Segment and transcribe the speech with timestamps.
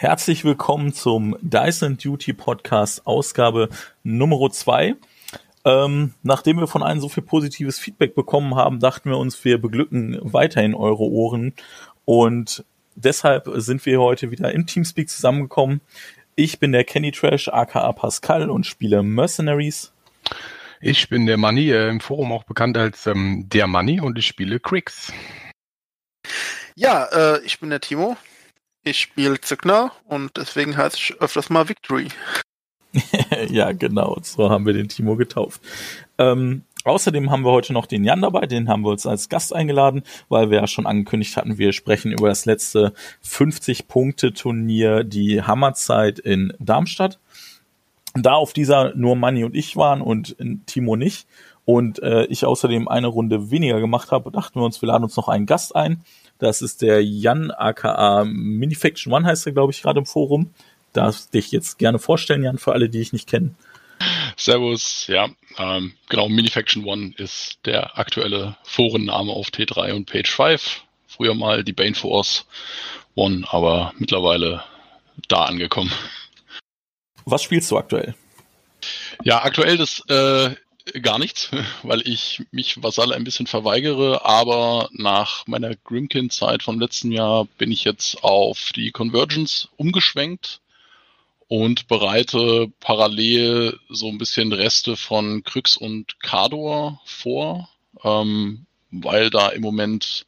[0.00, 3.68] Herzlich willkommen zum Dyson Duty Podcast Ausgabe
[4.02, 4.96] Nummer 2.
[5.66, 9.60] Ähm, nachdem wir von allen so viel positives Feedback bekommen haben, dachten wir uns, wir
[9.60, 11.52] beglücken weiterhin eure Ohren
[12.06, 12.64] und
[12.94, 15.82] deshalb sind wir heute wieder im Teamspeak zusammengekommen.
[16.34, 19.92] Ich bin der Kenny Trash, aka Pascal und spiele Mercenaries.
[20.80, 24.26] Ich bin der Money, äh, im Forum auch bekannt als ähm, der Money und ich
[24.26, 25.12] spiele Cricks.
[26.74, 28.16] Ja, äh, ich bin der Timo,
[28.90, 32.08] ich spiele Zückner und deswegen heiße ich öfters mal Victory.
[33.48, 35.62] ja, genau, so haben wir den Timo getauft.
[36.18, 39.54] Ähm, außerdem haben wir heute noch den Jan dabei, den haben wir uns als Gast
[39.54, 42.92] eingeladen, weil wir ja schon angekündigt hatten, wir sprechen über das letzte
[43.24, 47.20] 50-Punkte-Turnier, die Hammerzeit in Darmstadt.
[48.14, 51.28] Da auf dieser nur Manni und ich waren und Timo nicht
[51.64, 55.16] und äh, ich außerdem eine Runde weniger gemacht habe, dachten wir uns, wir laden uns
[55.16, 56.02] noch einen Gast ein.
[56.40, 60.52] Das ist der Jan aka Minifaction One heißt er, glaube ich, gerade im Forum.
[60.92, 63.54] Darf dich jetzt gerne vorstellen, Jan, für alle, die ich nicht kenne.
[64.36, 70.82] Servus, ja, ähm, genau, Minifaction One ist der aktuelle Forenname auf T3 und Page 5.
[71.06, 72.46] Früher mal die Bane Force
[73.14, 74.64] One, aber mittlerweile
[75.28, 75.92] da angekommen.
[77.26, 78.14] Was spielst du aktuell?
[79.22, 80.54] Ja, aktuell das äh,
[81.02, 81.50] gar nichts,
[81.82, 87.70] weil ich mich Vasalle ein bisschen verweigere, aber nach meiner Grimkin-Zeit vom letzten Jahr bin
[87.70, 90.60] ich jetzt auf die Convergence umgeschwenkt
[91.48, 97.68] und bereite parallel so ein bisschen Reste von Kryx und Kador vor,
[98.04, 100.26] ähm, weil da im Moment,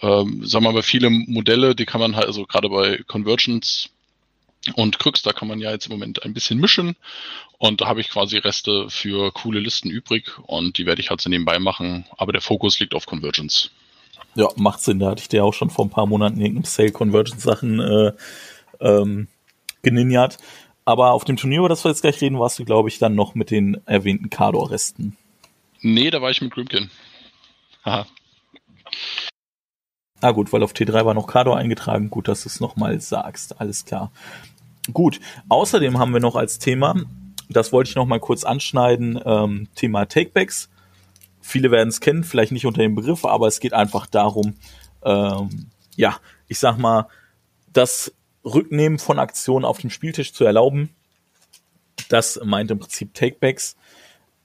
[0.00, 3.90] ähm, sagen wir mal, viele Modelle, die kann man halt, also gerade bei Convergence
[4.74, 6.96] und Krux, da kann man ja jetzt im Moment ein bisschen mischen.
[7.58, 11.20] Und da habe ich quasi Reste für coole Listen übrig und die werde ich halt
[11.20, 12.06] so nebenbei machen.
[12.16, 13.70] Aber der Fokus liegt auf Convergence.
[14.34, 15.00] Ja, macht Sinn.
[15.00, 18.12] Da hatte ich dir auch schon vor ein paar Monaten irgendeine Sale Convergence Sachen äh,
[18.80, 19.28] ähm,
[19.82, 20.38] geninjat.
[20.84, 23.14] Aber auf dem Turnier, über das wir jetzt gleich reden, warst du, glaube ich, dann
[23.14, 25.16] noch mit den erwähnten Kador-Resten.
[25.80, 26.90] Nee, da war ich mit Grimkin.
[27.84, 28.06] Haha.
[30.20, 32.10] Ah gut, weil auf T3 war noch Kador eingetragen.
[32.10, 33.60] Gut, dass du es nochmal sagst.
[33.60, 34.10] Alles klar.
[34.92, 35.20] Gut.
[35.48, 36.96] Außerdem haben wir noch als Thema,
[37.48, 40.68] das wollte ich noch mal kurz anschneiden, ähm, Thema Takebacks.
[41.40, 44.54] Viele werden es kennen, vielleicht nicht unter dem Begriff, aber es geht einfach darum,
[45.02, 47.06] ähm, ja, ich sag mal,
[47.72, 48.12] das
[48.44, 50.90] Rücknehmen von Aktionen auf dem Spieltisch zu erlauben.
[52.08, 53.76] Das meint im Prinzip Takebacks.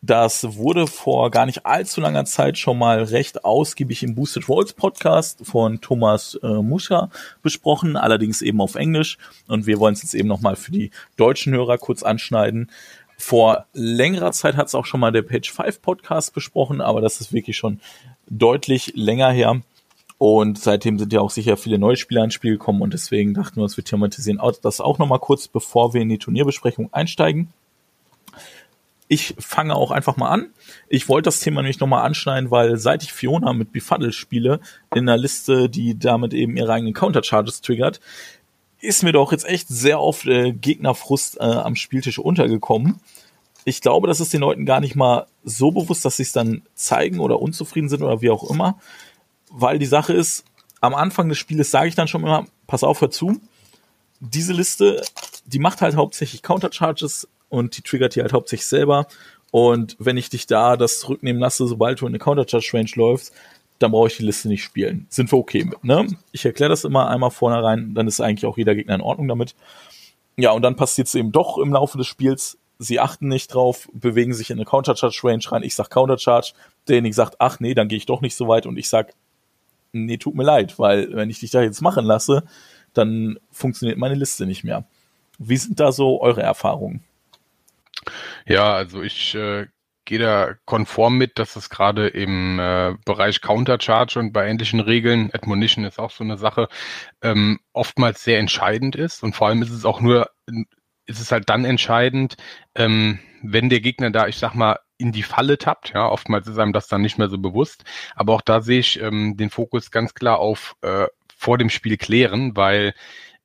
[0.05, 4.73] Das wurde vor gar nicht allzu langer Zeit schon mal recht ausgiebig im Boosted Rolls
[4.73, 7.09] Podcast von Thomas äh, Muscha
[7.41, 9.17] besprochen, allerdings eben auf Englisch.
[9.47, 12.69] Und wir wollen es jetzt eben nochmal für die deutschen Hörer kurz anschneiden.
[13.17, 17.21] Vor längerer Zeit hat es auch schon mal der Page 5 Podcast besprochen, aber das
[17.21, 17.79] ist wirklich schon
[18.29, 19.61] deutlich länger her.
[20.17, 23.55] Und seitdem sind ja auch sicher viele neue Spieler ins Spiel gekommen und deswegen dachten
[23.55, 27.53] wir uns, wir thematisieren das auch nochmal kurz, bevor wir in die Turnierbesprechung einsteigen.
[29.13, 30.47] Ich fange auch einfach mal an.
[30.89, 34.59] Ich wollte das Thema nämlich nochmal anschneiden, weil seit ich Fiona mit Befuddle spiele,
[34.91, 37.99] in einer Liste, die damit eben ihre eigenen Countercharges triggert,
[38.79, 43.01] ist mir doch jetzt echt sehr oft äh, Gegnerfrust äh, am Spieltisch untergekommen.
[43.65, 46.63] Ich glaube, das ist den Leuten gar nicht mal so bewusst, dass sie es dann
[46.73, 48.79] zeigen oder unzufrieden sind oder wie auch immer.
[49.51, 50.43] Weil die Sache ist,
[50.81, 53.39] am Anfang des Spieles sage ich dann schon immer, pass auf, hör zu.
[54.19, 55.03] Diese Liste,
[55.45, 59.05] die macht halt hauptsächlich Countercharges und die triggert die halt hauptsächlich selber.
[59.51, 63.31] Und wenn ich dich da das zurücknehmen lasse, sobald du in eine Counter-Charge-Range läufst,
[63.77, 65.05] dann brauche ich die Liste nicht spielen.
[65.09, 66.07] Sind wir okay mit, ne?
[66.31, 69.53] Ich erkläre das immer einmal vornherein, dann ist eigentlich auch jeder Gegner in Ordnung damit.
[70.35, 72.57] Ja, und dann passiert es eben doch im Laufe des Spiels.
[72.79, 75.61] Sie achten nicht drauf, bewegen sich in eine Counter-Charge-Range rein.
[75.61, 76.53] Ich sag Counter-Charge,
[76.87, 79.13] derjenige sagt, ach nee, dann gehe ich doch nicht so weit und ich sag,
[79.91, 82.45] nee, tut mir leid, weil wenn ich dich da jetzt machen lasse,
[82.95, 84.85] dann funktioniert meine Liste nicht mehr.
[85.37, 87.03] Wie sind da so eure Erfahrungen?
[88.45, 89.67] Ja, also ich äh,
[90.05, 95.29] gehe da konform mit, dass es gerade im äh, Bereich Countercharge und bei ähnlichen Regeln,
[95.33, 96.67] Admonition ist auch so eine Sache,
[97.21, 99.23] ähm, oftmals sehr entscheidend ist.
[99.23, 100.29] Und vor allem ist es auch nur,
[101.05, 102.35] ist es halt dann entscheidend,
[102.75, 105.93] ähm, wenn der Gegner da, ich sag mal, in die Falle tappt.
[105.93, 107.83] Ja, oftmals ist einem das dann nicht mehr so bewusst.
[108.15, 111.97] Aber auch da sehe ich ähm, den Fokus ganz klar auf äh, vor dem Spiel
[111.97, 112.93] klären, weil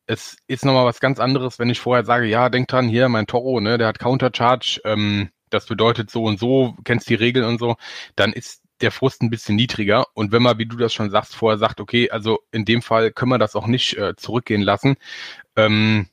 [0.09, 3.27] es ist nochmal was ganz anderes, wenn ich vorher sage, ja, denk dran, hier, mein
[3.27, 7.59] Toro, ne, der hat Countercharge, ähm, das bedeutet so und so, kennst die Regeln und
[7.59, 7.77] so,
[8.17, 10.07] dann ist der Frust ein bisschen niedriger.
[10.15, 13.13] Und wenn man, wie du das schon sagst, vorher sagt, okay, also in dem Fall
[13.13, 14.97] können wir das auch nicht äh, zurückgehen lassen,
[15.57, 16.09] ähm,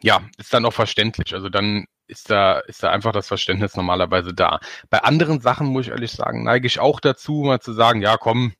[0.00, 1.34] ja, ist dann auch verständlich.
[1.34, 4.60] Also dann ist da, ist da einfach das Verständnis normalerweise da.
[4.88, 8.16] Bei anderen Sachen, muss ich ehrlich sagen, neige ich auch dazu, mal zu sagen, ja,
[8.16, 8.54] komm,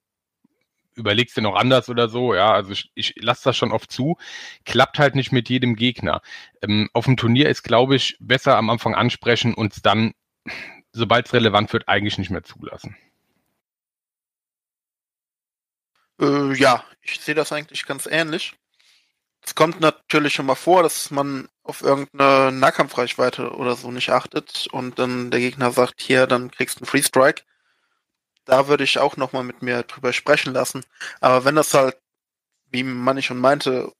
[0.94, 4.16] überlegst du noch anders oder so, ja, also ich, ich lasse das schon oft zu,
[4.64, 6.22] klappt halt nicht mit jedem Gegner.
[6.62, 10.12] Ähm, auf dem Turnier ist, glaube ich, besser am Anfang ansprechen und dann,
[10.92, 12.96] sobald es relevant wird, eigentlich nicht mehr zulassen.
[16.20, 18.54] Äh, ja, ich sehe das eigentlich ganz ähnlich.
[19.42, 24.68] Es kommt natürlich schon mal vor, dass man auf irgendeine Nahkampfreichweite oder so nicht achtet
[24.70, 27.42] und dann der Gegner sagt, hier, dann kriegst du einen Free Strike.
[28.50, 30.84] Da würde ich auch nochmal mit mir drüber sprechen lassen.
[31.20, 31.96] Aber wenn das halt,
[32.72, 33.92] wie man schon meinte,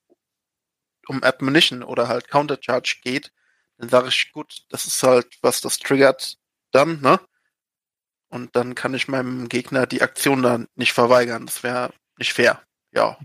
[1.07, 3.33] um Admonition oder halt Countercharge geht,
[3.79, 6.37] dann sage ich, gut, das ist halt, was das triggert,
[6.73, 7.21] dann, ne?
[8.29, 11.47] Und dann kann ich meinem Gegner die Aktion dann nicht verweigern.
[11.47, 12.61] Das wäre nicht fair.
[12.91, 13.19] Ja.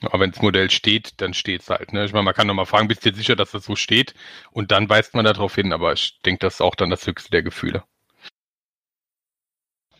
[0.00, 1.92] Aber wenn das Modell steht, dann steht es halt.
[1.92, 2.06] Ne?
[2.06, 4.14] Ich meine, man kann nochmal fragen, bist du dir sicher, dass das so steht?
[4.50, 7.30] Und dann weist man darauf hin, aber ich denke, das ist auch dann das höchste
[7.30, 7.84] der Gefühle.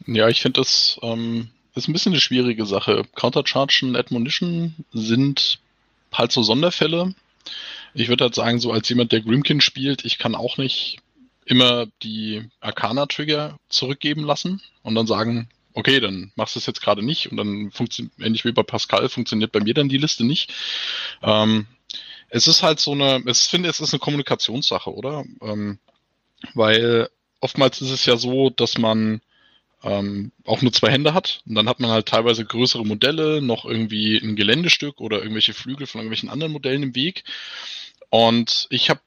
[0.06, 3.02] Ja, ich finde das ähm, ist ein bisschen eine schwierige Sache.
[3.14, 5.58] Countercharge und Admonition sind
[6.12, 7.14] halt so Sonderfälle.
[7.94, 10.98] Ich würde halt sagen, so als jemand, der Grimkin spielt, ich kann auch nicht
[11.44, 17.02] immer die Arcana-Trigger zurückgeben lassen und dann sagen, okay, dann machst du es jetzt gerade
[17.02, 20.52] nicht und dann funktioniert, ähnlich wie bei Pascal, funktioniert bei mir dann die Liste nicht.
[21.22, 21.66] Ähm,
[22.28, 25.24] es ist halt so eine, ich finde, es ist eine Kommunikationssache, oder?
[25.42, 25.78] Ähm,
[26.54, 27.10] weil
[27.40, 29.20] oftmals ist es ja so, dass man
[29.84, 33.64] ähm, auch nur zwei Hände hat und dann hat man halt teilweise größere Modelle, noch
[33.66, 37.24] irgendwie ein Geländestück oder irgendwelche Flügel von irgendwelchen anderen Modellen im Weg.
[38.08, 39.00] Und ich habe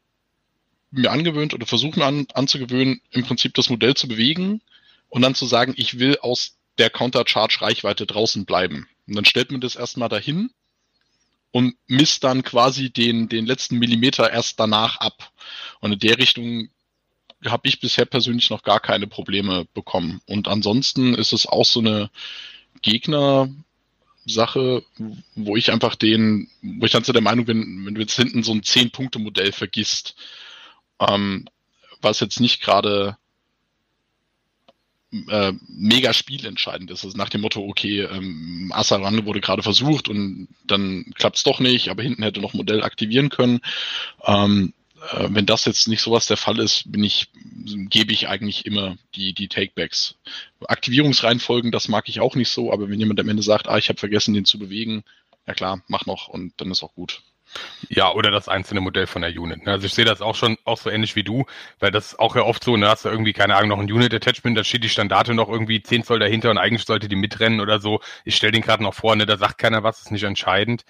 [0.92, 4.62] mir angewöhnt oder versuche mir an, anzugewöhnen, im Prinzip das Modell zu bewegen
[5.10, 8.88] und dann zu sagen, ich will aus der Countercharge-Reichweite draußen bleiben.
[9.08, 10.52] Und dann stellt man das erstmal dahin
[11.52, 15.32] und misst dann quasi den, den letzten Millimeter erst danach ab.
[15.80, 16.70] Und in der Richtung
[17.46, 20.22] habe ich bisher persönlich noch gar keine Probleme bekommen.
[20.26, 22.10] Und ansonsten ist es auch so eine
[22.82, 24.84] Gegner-Sache,
[25.36, 28.44] wo ich einfach den, wo ich dann zu der Meinung bin, wenn du jetzt hinten
[28.44, 30.16] so ein 10-Punkte-Modell vergisst,
[31.00, 31.48] ähm,
[32.02, 33.18] was jetzt nicht gerade
[35.30, 37.06] äh, mega spielentscheidend ist.
[37.06, 41.60] Also nach dem Motto, okay, ähm, Asaran wurde gerade versucht und dann klappt es doch
[41.60, 43.62] nicht, aber hinten hätte noch Modell aktivieren können.
[44.26, 44.74] Ähm,
[45.12, 47.30] äh, wenn das jetzt nicht sowas der Fall ist, bin ich,
[47.90, 50.16] gebe ich eigentlich immer die, die Takebacks.
[50.68, 53.90] Aktivierungsreihenfolgen, das mag ich auch nicht so, aber wenn jemand am Ende sagt, ah, ich
[53.90, 55.04] habe vergessen, den zu bewegen,
[55.46, 57.22] ja klar, mach noch und dann ist auch gut.
[57.90, 59.66] Ja, oder das einzelne Modell von der Unit.
[59.66, 59.72] Ne?
[59.72, 61.46] Also ich sehe das auch schon auch so ähnlich wie du,
[61.80, 63.92] weil das ist auch ja oft so, ne, hast du irgendwie, keine Ahnung, noch ein
[63.92, 67.62] Unit-Attachment, da steht die Standarte noch irgendwie 10 Zoll dahinter und eigentlich sollte die mitrennen
[67.62, 68.02] oder so.
[68.26, 70.84] Ich stelle den gerade noch vor, ne, da sagt keiner was, ist nicht entscheidend.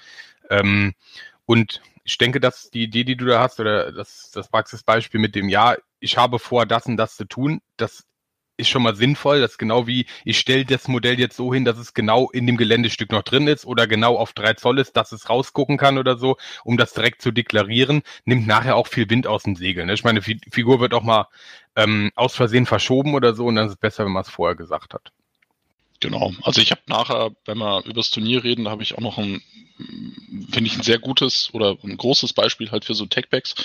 [0.49, 0.95] Ähm,
[1.45, 5.35] und ich denke, dass die Idee, die du da hast, oder das, das Praxisbeispiel mit
[5.35, 8.05] dem Ja, ich habe vor, das und das zu tun, das
[8.55, 9.41] ist schon mal sinnvoll.
[9.41, 12.47] Das ist genau wie, ich stelle das Modell jetzt so hin, dass es genau in
[12.47, 15.97] dem Geländestück noch drin ist oder genau auf drei Zoll ist, dass es rausgucken kann
[15.97, 19.85] oder so, um das direkt zu deklarieren, nimmt nachher auch viel Wind aus dem Segel.
[19.85, 19.93] Ne?
[19.93, 21.27] Ich meine, die Figur wird auch mal
[21.75, 24.55] ähm, aus Versehen verschoben oder so und dann ist es besser, wenn man es vorher
[24.55, 25.11] gesagt hat.
[25.99, 26.33] Genau.
[26.43, 29.17] Also ich habe nachher, wenn wir über das Turnier reden, da habe ich auch noch
[29.17, 29.41] ein,
[30.51, 33.55] finde ich, ein sehr gutes oder ein großes Beispiel halt für so Techbacks.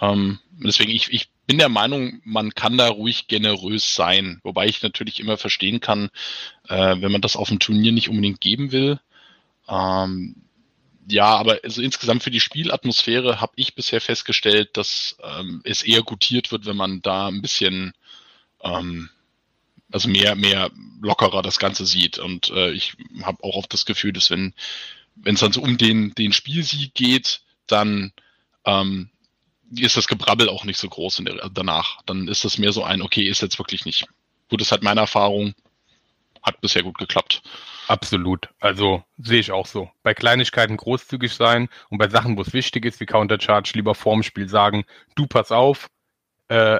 [0.00, 4.40] Ähm, deswegen, ich, ich bin der Meinung, man kann da ruhig generös sein.
[4.42, 6.10] Wobei ich natürlich immer verstehen kann,
[6.68, 8.98] äh, wenn man das auf dem Turnier nicht unbedingt geben will.
[9.68, 10.34] Ähm,
[11.08, 16.02] ja, aber also insgesamt für die Spielatmosphäre habe ich bisher festgestellt, dass ähm, es eher
[16.02, 17.92] gutiert wird, wenn man da ein bisschen
[18.62, 19.08] ähm,
[19.92, 22.18] also mehr, mehr lockerer das Ganze sieht.
[22.18, 24.54] Und äh, ich habe auch oft das Gefühl, dass wenn
[25.24, 28.12] es dann so um den, den Spielsieg geht, dann
[28.64, 29.10] ähm,
[29.74, 32.02] ist das Gebrabbel auch nicht so groß der, danach.
[32.06, 34.06] Dann ist das mehr so ein, okay, ist jetzt wirklich nicht.
[34.48, 35.54] Gut, das hat meine Erfahrung,
[36.42, 37.42] hat bisher gut geklappt.
[37.88, 38.48] Absolut.
[38.60, 39.90] Also sehe ich auch so.
[40.02, 44.22] Bei Kleinigkeiten großzügig sein und bei Sachen, wo es wichtig ist, wie Countercharge, lieber vorm
[44.22, 45.88] Spiel sagen, du pass auf,
[46.48, 46.78] äh,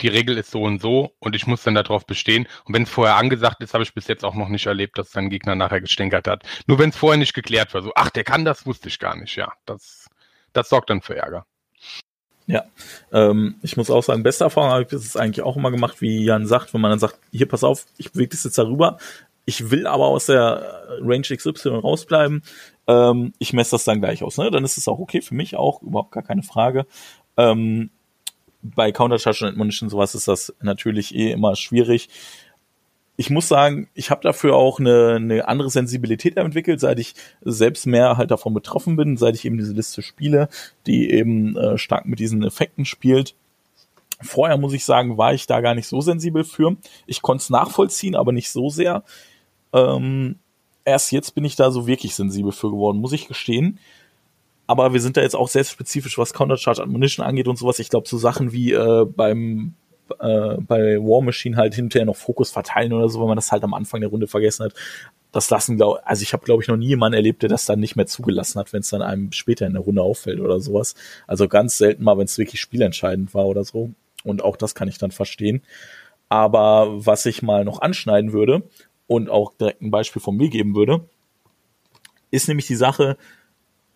[0.00, 2.46] die Regel ist so und so und ich muss dann darauf bestehen.
[2.64, 5.10] Und wenn es vorher angesagt ist, habe ich bis jetzt auch noch nicht erlebt, dass
[5.12, 6.44] sein Gegner nachher gestänkert hat.
[6.66, 9.16] Nur wenn es vorher nicht geklärt war, so, ach, der kann das, wusste ich gar
[9.16, 9.36] nicht.
[9.36, 10.08] Ja, das,
[10.52, 11.46] das sorgt dann für Ärger.
[12.48, 12.64] Ja,
[13.12, 16.24] ähm, ich muss auch sagen, beste Erfahrung habe ich das eigentlich auch immer gemacht, wie
[16.24, 18.98] Jan sagt, wenn man dann sagt, hier pass auf, ich bewege das jetzt darüber,
[19.46, 22.42] ich will aber aus der Range XY rausbleiben,
[22.86, 24.38] ähm, ich messe das dann gleich aus.
[24.38, 24.50] Ne?
[24.50, 26.86] Dann ist es auch okay für mich auch, überhaupt gar keine Frage.
[27.36, 27.90] Ähm,
[28.74, 32.08] bei Counter-Charge und Admonition sowas ist das natürlich eh immer schwierig.
[33.18, 37.86] Ich muss sagen, ich habe dafür auch eine, eine andere Sensibilität entwickelt, seit ich selbst
[37.86, 40.48] mehr halt davon betroffen bin, seit ich eben diese Liste spiele,
[40.86, 43.34] die eben äh, stark mit diesen Effekten spielt.
[44.20, 46.76] Vorher muss ich sagen, war ich da gar nicht so sensibel für.
[47.06, 49.02] Ich konnte es nachvollziehen, aber nicht so sehr.
[49.72, 50.36] Ähm,
[50.84, 53.78] erst jetzt bin ich da so wirklich sensibel für geworden, muss ich gestehen.
[54.66, 57.78] Aber wir sind da jetzt auch sehr spezifisch, was Counter-Charge Admonition angeht und sowas.
[57.78, 59.74] Ich glaube, so Sachen wie äh, beim
[60.20, 63.64] äh, bei War Machine halt hinterher noch Fokus verteilen oder so, wenn man das halt
[63.64, 64.74] am Anfang der Runde vergessen hat.
[65.32, 67.80] Das lassen, glaube also ich habe, glaube ich, noch nie jemanden erlebt, der das dann
[67.80, 70.94] nicht mehr zugelassen hat, wenn es dann einem später in der Runde auffällt oder sowas.
[71.26, 73.90] Also ganz selten mal, wenn es wirklich spielentscheidend war oder so.
[74.24, 75.62] Und auch das kann ich dann verstehen.
[76.28, 78.62] Aber was ich mal noch anschneiden würde
[79.06, 81.04] und auch direkt ein Beispiel von mir geben würde,
[82.30, 83.16] ist nämlich die Sache,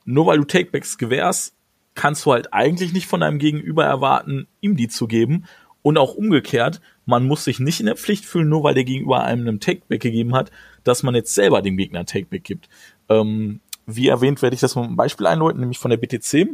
[0.04, 1.54] nur weil du Takebacks gewährst,
[1.94, 5.44] kannst du halt eigentlich nicht von deinem Gegenüber erwarten, ihm die zu geben.
[5.82, 9.24] Und auch umgekehrt, man muss sich nicht in der Pflicht fühlen, nur weil der Gegenüber
[9.24, 10.50] einem einen Takeback gegeben hat,
[10.84, 12.68] dass man jetzt selber dem Gegner Takeback gibt.
[13.08, 16.48] Ähm, wie erwähnt, werde ich das mal ein Beispiel einläuten, nämlich von der BTC.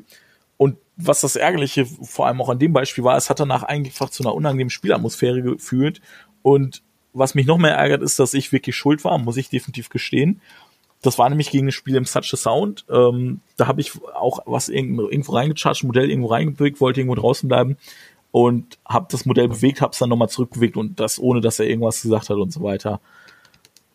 [0.57, 4.11] Und was das Ärgerliche vor allem auch an dem Beispiel war, es hat danach einfach
[4.11, 6.01] zu einer unangenehmen Spielatmosphäre geführt.
[6.43, 9.89] Und was mich noch mehr ärgert, ist, dass ich wirklich schuld war, muss ich definitiv
[9.89, 10.41] gestehen.
[11.07, 12.85] Das war nämlich gegen ein Spiel im Such a Sound.
[12.91, 17.49] Ähm, da habe ich auch was irgendwo, reingecharged, ein Modell irgendwo reingebewegt, wollte irgendwo draußen
[17.49, 17.77] bleiben
[18.33, 21.67] und habe das Modell bewegt, habe es dann nochmal zurückbewegt und das ohne, dass er
[21.67, 23.01] irgendwas gesagt hat und so weiter.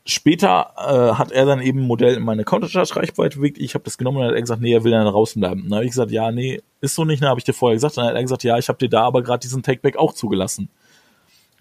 [0.05, 3.57] Später äh, hat er dann eben ein Modell in meine Countercharge-Reichweite bewegt.
[3.57, 5.63] Ich habe das genommen und hat er gesagt, nee, er will dann draußen bleiben.
[5.63, 7.21] Dann habe ich gesagt, ja, nee, ist so nicht.
[7.21, 7.97] Dann habe ich dir vorher gesagt.
[7.97, 10.69] Dann hat er gesagt, ja, ich habe dir da aber gerade diesen Takeback auch zugelassen.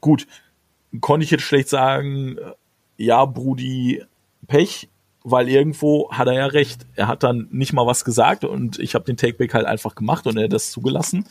[0.00, 0.26] Gut,
[1.00, 2.38] konnte ich jetzt schlecht sagen,
[2.96, 4.04] ja, Brudi,
[4.46, 4.88] Pech,
[5.22, 6.86] weil irgendwo hat er ja recht.
[6.94, 10.26] Er hat dann nicht mal was gesagt und ich habe den Takeback halt einfach gemacht
[10.26, 11.26] und er hat das zugelassen.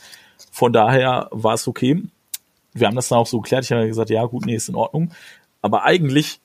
[0.50, 2.02] Von daher war es okay.
[2.72, 3.64] Wir haben das dann auch so geklärt.
[3.64, 5.12] Ich habe gesagt, ja gut, nee, ist in Ordnung.
[5.60, 6.40] Aber eigentlich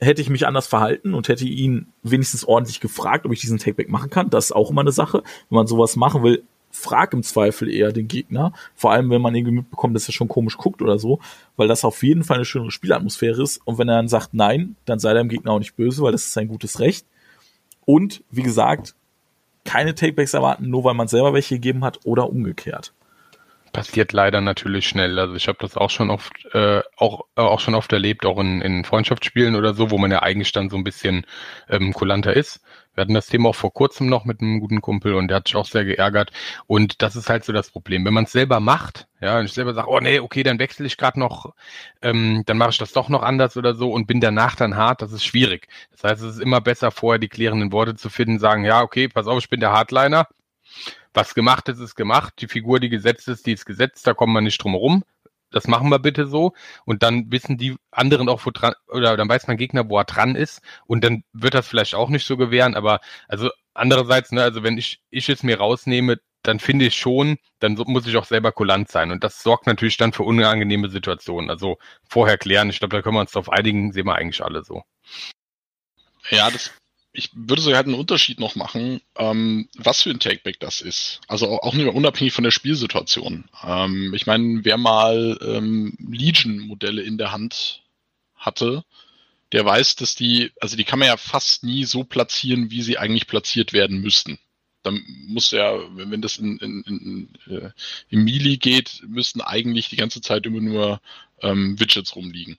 [0.00, 3.88] hätte ich mich anders verhalten und hätte ihn wenigstens ordentlich gefragt, ob ich diesen Takeback
[3.88, 4.30] machen kann.
[4.30, 5.22] Das ist auch immer eine Sache.
[5.48, 6.42] Wenn man sowas machen will,
[6.74, 8.52] frag im Zweifel eher den Gegner.
[8.74, 11.20] Vor allem, wenn man irgendwie mitbekommt, dass er schon komisch guckt oder so,
[11.56, 13.60] weil das auf jeden Fall eine schönere Spielatmosphäre ist.
[13.64, 16.26] Und wenn er dann sagt nein, dann sei dem Gegner auch nicht böse, weil das
[16.26, 17.06] ist sein gutes Recht.
[17.86, 18.94] Und wie gesagt,
[19.64, 22.92] keine Takebacks erwarten, nur weil man selber welche gegeben hat oder umgekehrt
[23.74, 25.18] passiert leider natürlich schnell.
[25.18, 28.38] Also ich habe das auch schon oft, äh, auch, äh, auch schon oft erlebt, auch
[28.38, 31.26] in, in Freundschaftsspielen oder so, wo man ja eigentlich dann so ein bisschen
[31.68, 32.62] ähm, kulanter ist.
[32.94, 35.48] Wir hatten das Thema auch vor kurzem noch mit einem guten Kumpel und der hat
[35.48, 36.30] sich auch sehr geärgert.
[36.66, 38.04] Und das ist halt so das Problem.
[38.04, 40.86] Wenn man es selber macht, ja, und ich selber sage, oh nee, okay, dann wechsle
[40.86, 41.54] ich gerade noch,
[42.02, 45.02] ähm, dann mache ich das doch noch anders oder so und bin danach dann hart,
[45.02, 45.68] das ist schwierig.
[45.90, 49.08] Das heißt, es ist immer besser, vorher die klärenden Worte zu finden, sagen, ja, okay,
[49.08, 50.28] pass auf, ich bin der Hardliner,
[51.12, 52.34] was gemacht ist, ist gemacht.
[52.38, 55.04] Die Figur, die gesetzt ist, die ist gesetzt, da kommen wir nicht drum herum.
[55.54, 56.52] Das machen wir bitte so.
[56.84, 60.04] Und dann wissen die anderen auch, wo dran, oder dann weiß mein Gegner, wo er
[60.04, 60.60] dran ist.
[60.86, 62.74] Und dann wird das vielleicht auch nicht so gewähren.
[62.74, 67.38] Aber also andererseits, ne, also wenn ich, ich es mir rausnehme, dann finde ich schon,
[67.60, 69.12] dann muss ich auch selber kulant sein.
[69.12, 71.50] Und das sorgt natürlich dann für unangenehme Situationen.
[71.50, 72.68] Also vorher klären.
[72.68, 74.82] Ich glaube, da können wir uns darauf einigen, sehen wir eigentlich alle so.
[76.30, 76.72] Ja, das
[77.16, 81.20] ich würde so halt einen Unterschied noch machen, ähm, was für ein Takeback das ist.
[81.28, 83.44] Also auch mehr unabhängig von der Spielsituation.
[83.62, 87.82] Ähm, ich meine, wer mal ähm, Legion-Modelle in der Hand
[88.34, 88.84] hatte,
[89.52, 92.98] der weiß, dass die, also die kann man ja fast nie so platzieren, wie sie
[92.98, 94.40] eigentlich platziert werden müssten.
[94.82, 97.70] Dann muss ja, wenn das in, in, in, äh,
[98.10, 101.00] im Melee geht, müssten eigentlich die ganze Zeit immer nur
[101.42, 102.58] ähm, Widgets rumliegen.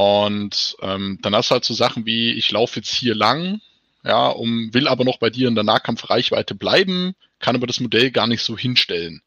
[0.00, 3.60] Und ähm, dann hast du halt so Sachen wie, ich laufe jetzt hier lang,
[4.02, 8.10] ja, um, will aber noch bei dir in der Nahkampfreichweite bleiben, kann aber das Modell
[8.10, 9.20] gar nicht so hinstellen.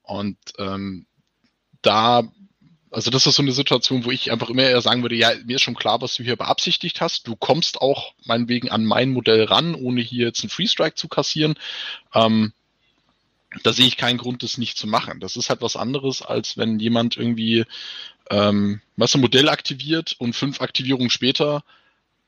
[0.00, 1.04] Und ähm,
[1.82, 2.22] da,
[2.90, 5.56] also das ist so eine Situation, wo ich einfach immer eher sagen würde, ja, mir
[5.56, 7.28] ist schon klar, was du hier beabsichtigt hast.
[7.28, 11.08] Du kommst auch meinetwegen an mein Modell ran, ohne hier jetzt einen Free Strike zu
[11.08, 11.56] kassieren.
[12.14, 12.54] Ähm,
[13.64, 15.20] da sehe ich keinen Grund, das nicht zu machen.
[15.20, 17.66] Das ist halt was anderes, als wenn jemand irgendwie
[18.30, 21.64] ähm, was ein Modell aktiviert und fünf Aktivierungen später,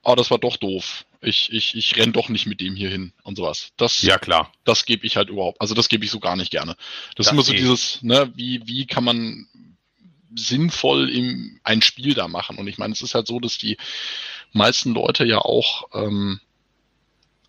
[0.02, 1.04] oh, das war doch doof.
[1.20, 3.72] Ich, ich, ich renn doch nicht mit dem hier hin und sowas.
[3.76, 4.52] Das, ja, klar.
[4.64, 6.76] Das gebe ich halt überhaupt, also das gebe ich so gar nicht gerne.
[7.16, 7.56] Das, das ist immer so eh.
[7.56, 9.48] dieses, ne, wie, wie kann man
[10.34, 12.58] sinnvoll im, ein Spiel da machen?
[12.58, 13.76] Und ich meine, es ist halt so, dass die
[14.52, 16.40] meisten Leute ja auch, ähm,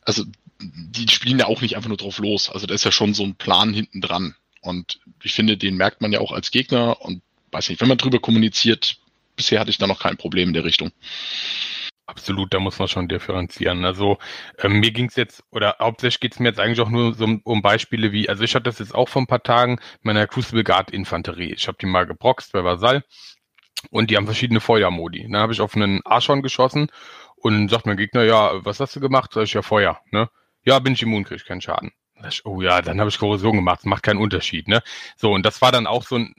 [0.02, 0.24] also
[0.60, 2.50] die spielen ja auch nicht einfach nur drauf los.
[2.50, 4.36] Also da ist ja schon so ein Plan hinten dran.
[4.62, 7.98] Und ich finde, den merkt man ja auch als Gegner und weiß nicht, wenn man
[7.98, 8.98] drüber kommuniziert,
[9.36, 10.92] bisher hatte ich da noch kein Problem in der Richtung.
[12.06, 13.86] Absolut, da muss man schon differenzieren.
[13.86, 14.18] Also
[14.58, 18.12] ähm, mir ging's jetzt, oder hauptsächlich geht's mir jetzt eigentlich auch nur so um, Beispiele
[18.12, 20.90] wie, also ich hatte das jetzt auch vor ein paar Tagen mit meiner Crucible Guard
[20.90, 21.54] Infanterie.
[21.54, 23.04] Ich habe die mal gebroxt bei Vasall
[23.92, 25.22] und die haben verschiedene Feuermodi.
[25.30, 26.88] Dann habe ich auf einen Arschon geschossen
[27.36, 29.32] und sagt mein Gegner, ja, was hast du gemacht?
[29.34, 30.30] Sag ich, ja, Feuer, ne?
[30.66, 31.92] Ja, bin ich immun, krieg ich keinen Schaden.
[32.44, 34.82] Oh ja, dann habe ich Korrosion gemacht, macht keinen Unterschied, ne?
[35.16, 36.36] So, und das war dann auch so ein,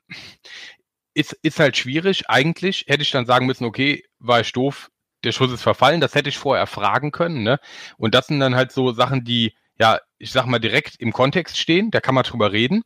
[1.21, 2.29] ist, ist halt schwierig.
[2.29, 4.91] Eigentlich hätte ich dann sagen müssen, okay, war ich doof,
[5.25, 7.59] der Schuss ist verfallen, das hätte ich vorher fragen können, ne?
[7.99, 11.59] Und das sind dann halt so Sachen, die, ja, ich sag mal, direkt im Kontext
[11.59, 12.83] stehen, da kann man drüber reden.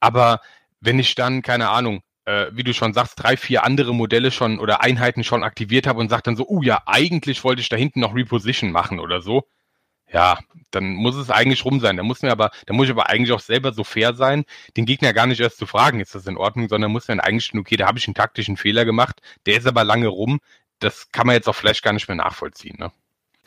[0.00, 0.40] Aber
[0.80, 4.58] wenn ich dann, keine Ahnung, äh, wie du schon sagst, drei, vier andere Modelle schon
[4.58, 7.76] oder Einheiten schon aktiviert habe und sag dann so, oh ja, eigentlich wollte ich da
[7.76, 9.44] hinten noch Reposition machen oder so,
[10.12, 10.38] ja,
[10.70, 11.96] dann muss es eigentlich rum sein.
[11.96, 14.44] Da muss mir aber, da muss ich aber eigentlich auch selber so fair sein,
[14.76, 17.52] den Gegner gar nicht erst zu fragen, ist das in Ordnung, sondern muss dann eigentlich,
[17.54, 20.40] okay, da habe ich einen taktischen Fehler gemacht, der ist aber lange rum,
[20.80, 22.76] das kann man jetzt auch vielleicht gar nicht mehr nachvollziehen.
[22.78, 22.92] Ne?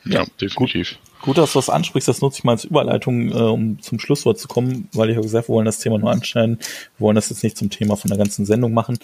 [0.04, 0.98] Ja, definitiv.
[1.18, 2.08] Gut, gut, dass du das ansprichst.
[2.08, 5.24] Das nutze ich mal als Überleitung, äh, um zum Schlusswort zu kommen, weil ich habe
[5.24, 6.58] gesagt, wir wollen das Thema nur anschneiden.
[6.98, 8.98] Wir wollen das jetzt nicht zum Thema von der ganzen Sendung machen.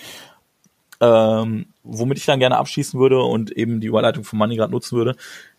[1.00, 4.96] Ähm, womit ich dann gerne abschließen würde und eben die Überleitung von Money gerade nutzen
[4.98, 5.14] würde.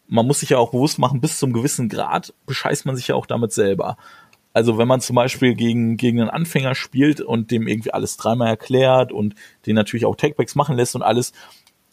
[0.10, 3.16] Man muss sich ja auch bewusst machen, bis zum gewissen Grad bescheißt man sich ja
[3.16, 3.98] auch damit selber.
[4.54, 8.48] Also wenn man zum Beispiel gegen, gegen einen Anfänger spielt und dem irgendwie alles dreimal
[8.48, 9.36] erklärt und
[9.66, 11.32] den natürlich auch Takebacks machen lässt und alles,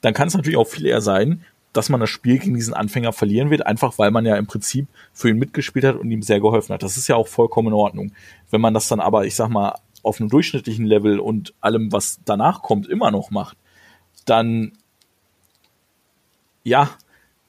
[0.01, 1.45] dann kann es natürlich auch viel eher sein,
[1.75, 4.89] dass man das Spiel gegen diesen Anfänger verlieren wird, einfach weil man ja im Prinzip
[5.13, 6.83] für ihn mitgespielt hat und ihm sehr geholfen hat.
[6.83, 8.13] Das ist ja auch vollkommen in Ordnung.
[8.51, 12.21] Wenn man das dann aber, ich sag mal, auf einem durchschnittlichen Level und allem, was
[12.25, 13.59] danach kommt, immer noch macht,
[14.25, 14.73] dann
[16.63, 16.91] ja,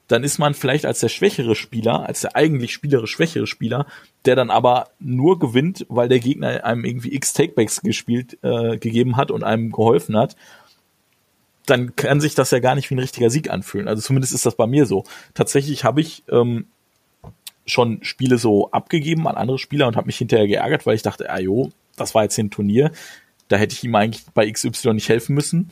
[0.08, 3.86] dann ist man vielleicht als der schwächere Spieler, als der eigentlich spielerisch schwächere Spieler,
[4.24, 9.16] der dann aber nur gewinnt, weil der Gegner einem irgendwie x Takebacks gespielt äh, gegeben
[9.16, 10.36] hat und einem geholfen hat
[11.68, 13.88] dann kann sich das ja gar nicht wie ein richtiger Sieg anfühlen.
[13.88, 15.04] Also zumindest ist das bei mir so.
[15.34, 16.66] Tatsächlich habe ich ähm,
[17.66, 21.30] schon Spiele so abgegeben an andere Spieler und habe mich hinterher geärgert, weil ich dachte,
[21.30, 22.90] ah jo, das war jetzt ein Turnier,
[23.48, 25.70] da hätte ich ihm eigentlich bei XY nicht helfen müssen.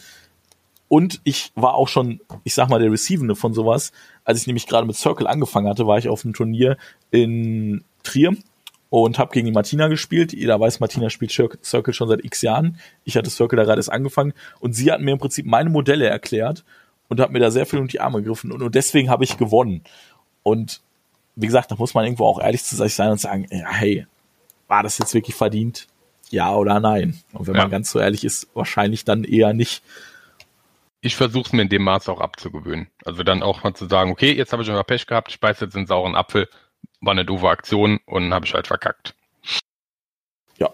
[0.89, 3.93] Und ich war auch schon, ich sag mal, der Receivende von sowas.
[4.25, 6.77] Als ich nämlich gerade mit Circle angefangen hatte, war ich auf einem Turnier
[7.11, 8.37] in Trier
[8.91, 10.33] und habe gegen die Martina gespielt.
[10.33, 12.79] Jeder weiß, Martina spielt Circle schon seit x Jahren.
[13.05, 16.07] Ich hatte Circle da gerade erst angefangen und sie hat mir im Prinzip meine Modelle
[16.07, 16.65] erklärt
[17.09, 19.37] und hat mir da sehr viel unter die Arme gegriffen und nur deswegen habe ich
[19.37, 19.83] gewonnen.
[20.43, 20.81] Und
[21.35, 24.07] wie gesagt, da muss man irgendwo auch ehrlich zu sich sein und sagen, ja, hey,
[24.69, 25.87] war das jetzt wirklich verdient?
[26.31, 27.21] Ja oder nein?
[27.33, 27.63] Und wenn ja.
[27.63, 29.83] man ganz so ehrlich ist, wahrscheinlich dann eher nicht.
[31.07, 32.89] Ich versuche es mir in dem Maß auch abzugewöhnen.
[33.05, 35.67] Also dann auch mal zu sagen, okay, jetzt habe ich mal Pech gehabt, ich beiße
[35.67, 36.49] jetzt einen sauren Apfel,
[37.01, 39.15] war eine doofe Aktion und habe ich halt verkackt.
[40.59, 40.71] Ja,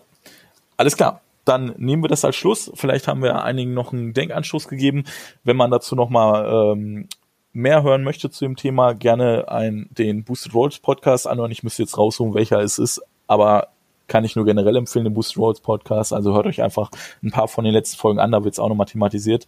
[0.78, 1.20] alles klar.
[1.44, 2.72] Dann nehmen wir das als Schluss.
[2.74, 5.04] Vielleicht haben wir einigen noch einen Denkanstoß gegeben.
[5.44, 7.08] Wenn man dazu noch mal ähm,
[7.52, 11.50] mehr hören möchte zu dem Thema, gerne ein, den Boosted Rolls Podcast anhören.
[11.50, 13.68] Ich müsste jetzt raussuchen, welcher es ist, aber
[14.06, 16.14] kann ich nur generell empfehlen, den Boosted Rolls Podcast.
[16.14, 16.90] Also hört euch einfach
[17.22, 19.46] ein paar von den letzten Folgen an, da wird es auch nochmal thematisiert.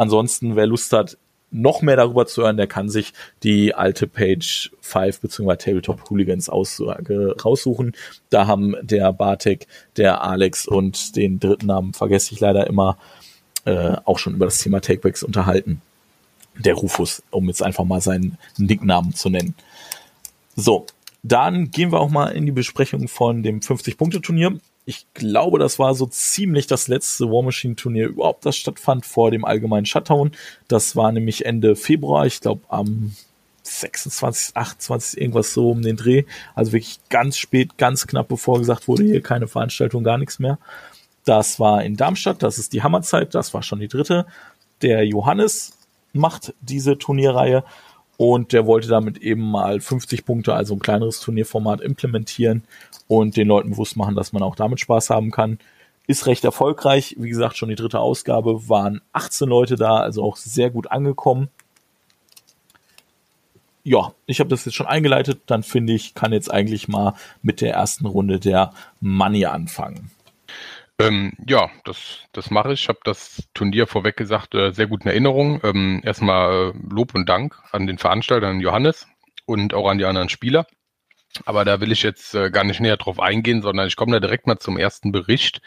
[0.00, 1.18] Ansonsten, wer Lust hat,
[1.50, 5.56] noch mehr darüber zu hören, der kann sich die alte Page 5 bzw.
[5.56, 7.92] Tabletop Hooligans Aussage raussuchen.
[8.30, 9.66] Da haben der Bartek,
[9.98, 12.96] der Alex und den dritten Namen vergesse ich leider immer,
[13.66, 15.82] äh, auch schon über das Thema Takebacks unterhalten.
[16.56, 19.54] Der Rufus, um jetzt einfach mal seinen Nicknamen zu nennen.
[20.56, 20.86] So,
[21.22, 24.58] dann gehen wir auch mal in die Besprechung von dem 50-Punkte-Turnier
[24.90, 29.30] ich glaube, das war so ziemlich das letzte War Machine Turnier überhaupt, das stattfand vor
[29.30, 30.32] dem allgemeinen Shutdown.
[30.66, 33.14] Das war nämlich Ende Februar, ich glaube am
[33.62, 36.24] 26, 28, irgendwas so um den Dreh.
[36.56, 40.58] Also wirklich ganz spät, ganz knapp bevor gesagt wurde, hier keine Veranstaltung, gar nichts mehr.
[41.24, 44.26] Das war in Darmstadt, das ist die Hammerzeit, das war schon die dritte.
[44.82, 45.78] Der Johannes
[46.12, 47.62] macht diese Turnierreihe
[48.16, 52.64] und der wollte damit eben mal 50 Punkte, also ein kleineres Turnierformat implementieren
[53.10, 55.58] und den Leuten bewusst machen, dass man auch damit Spaß haben kann.
[56.06, 57.16] Ist recht erfolgreich.
[57.18, 61.48] Wie gesagt, schon die dritte Ausgabe waren 18 Leute da, also auch sehr gut angekommen.
[63.82, 67.60] Ja, ich habe das jetzt schon eingeleitet, dann finde ich, kann jetzt eigentlich mal mit
[67.60, 70.12] der ersten Runde der Money anfangen.
[71.00, 72.82] Ähm, ja, das, das mache ich.
[72.82, 75.60] Ich habe das Turnier vorweg gesagt, äh, sehr gut in Erinnerung.
[75.64, 79.08] Ähm, erstmal äh, Lob und Dank an den Veranstalter, an Johannes
[79.46, 80.66] und auch an die anderen Spieler.
[81.44, 84.20] Aber da will ich jetzt äh, gar nicht näher drauf eingehen, sondern ich komme da
[84.20, 85.60] direkt mal zum ersten Bericht,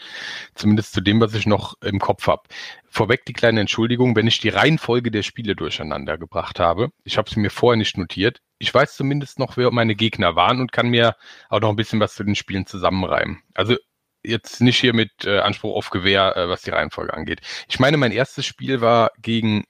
[0.54, 2.42] zumindest zu dem, was ich noch im Kopf habe.
[2.88, 6.90] Vorweg die kleine Entschuldigung, wenn ich die Reihenfolge der Spiele durcheinander gebracht habe.
[7.04, 8.40] Ich habe sie mir vorher nicht notiert.
[8.58, 11.16] Ich weiß zumindest noch, wer meine Gegner waren und kann mir
[11.48, 13.42] auch noch ein bisschen was zu den Spielen zusammenreimen.
[13.54, 13.76] Also
[14.22, 17.40] jetzt nicht hier mit äh, Anspruch auf Gewehr, äh, was die Reihenfolge angeht.
[17.68, 19.64] Ich meine, mein erstes Spiel war gegen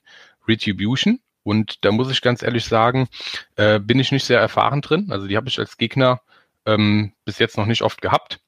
[0.46, 3.08] Retribution Und da muss ich ganz ehrlich sagen,
[3.56, 5.08] äh, bin ich nicht sehr erfahren drin.
[5.10, 6.20] Also die habe ich als Gegner
[6.66, 8.40] ähm, bis jetzt noch nicht oft gehabt.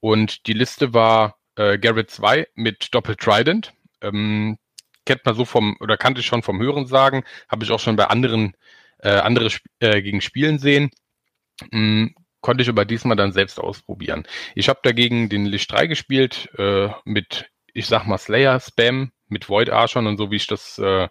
[0.00, 3.72] Und die Liste war äh, Garrett 2 mit Doppel Trident.
[4.00, 4.58] Ähm,
[5.04, 7.96] kennt man so vom, oder kannte ich schon vom Hören sagen, habe ich auch schon
[7.96, 8.56] bei anderen,
[8.98, 10.90] äh, andere Sp äh, gegen Spielen sehen.
[11.72, 14.26] Ähm, konnte ich aber diesmal dann selbst ausprobieren.
[14.54, 19.48] Ich habe dagegen den Licht 3 gespielt, äh, mit, ich sag mal, Slayer, Spam, mit
[19.48, 21.08] Void Archon und so wie ich das äh,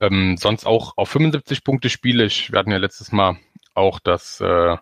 [0.00, 2.24] ähm, sonst auch auf 75 Punkte spiele.
[2.24, 3.38] Ich, wir hatten ja letztes Mal
[3.74, 4.76] auch das äh,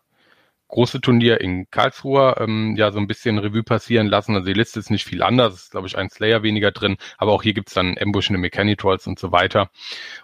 [0.69, 4.35] große Turnier in Karlsruhe ähm, ja so ein bisschen Revue passieren lassen.
[4.35, 7.33] Also die Liste ist nicht viel anders, ist glaube ich ein Slayer weniger drin, aber
[7.33, 9.71] auch hier gibt's dann ambushende Mechanitrolls und so weiter.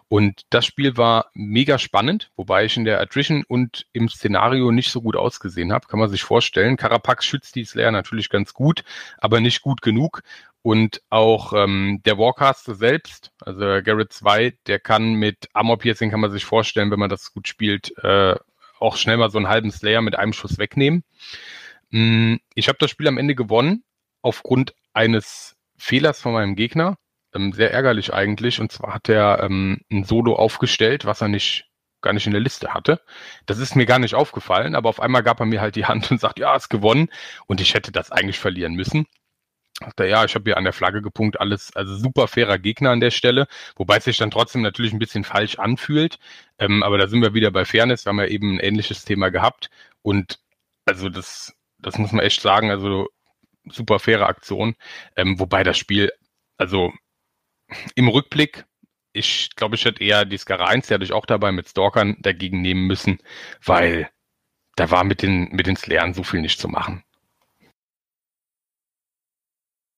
[0.09, 4.91] Und das Spiel war mega spannend, wobei ich in der Attrition und im Szenario nicht
[4.91, 6.77] so gut ausgesehen habe, kann man sich vorstellen.
[6.77, 8.85] Carapax schützt die Slayer natürlich ganz gut,
[9.19, 10.23] aber nicht gut genug.
[10.65, 16.21] Und auch ähm, der Warcaster selbst, also Garrett 2, der kann mit Armor Piercing, kann
[16.21, 18.37] man sich vorstellen, wenn man das gut spielt, äh,
[18.83, 21.05] auch schnell mal so einen halben Slayer mit einem Schuss wegnehmen.
[21.91, 23.85] Mm, ich habe das Spiel am Ende gewonnen
[24.23, 26.97] aufgrund eines Fehlers von meinem Gegner.
[27.35, 28.61] Ähm, sehr ärgerlich eigentlich.
[28.61, 31.67] Und zwar hat er ähm, ein Solo aufgestellt, was er nicht
[32.03, 33.01] gar nicht in der Liste hatte.
[33.47, 36.11] Das ist mir gar nicht aufgefallen, aber auf einmal gab er mir halt die Hand
[36.11, 37.09] und sagt, ja, ist gewonnen.
[37.47, 39.07] Und ich hätte das eigentlich verlieren müssen.
[39.83, 43.01] Dachte, ja, ich habe hier an der Flagge gepunkt, alles, also super fairer Gegner an
[43.01, 46.19] der Stelle, wobei es sich dann trotzdem natürlich ein bisschen falsch anfühlt.
[46.59, 49.31] Ähm, aber da sind wir wieder bei Fairness, wir haben ja eben ein ähnliches Thema
[49.31, 49.71] gehabt.
[50.03, 50.41] Und
[50.87, 53.09] also das, das muss man echt sagen, also
[53.69, 54.75] super faire Aktion.
[55.17, 56.13] Ähm, wobei das Spiel,
[56.59, 56.93] also
[57.95, 58.65] im Rückblick,
[59.13, 62.17] ich glaube, ich hätte eher die Skara 1, die hatte ich auch dabei mit Stalkern
[62.21, 63.19] dagegen nehmen müssen,
[63.65, 64.11] weil
[64.77, 67.05] da war mit den, mit den Slayern so viel nicht zu machen.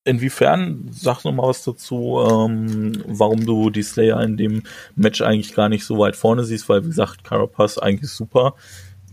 [0.04, 4.62] Inwiefern, sag noch mal was dazu, ähm, warum du die Slayer in dem
[4.96, 8.54] Match eigentlich gar nicht so weit vorne siehst, weil wie gesagt, Carapace eigentlich super.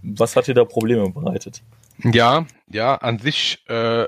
[0.04, 1.62] Was hat dir da Probleme bereitet?
[2.04, 4.06] Ja, ja, an sich äh,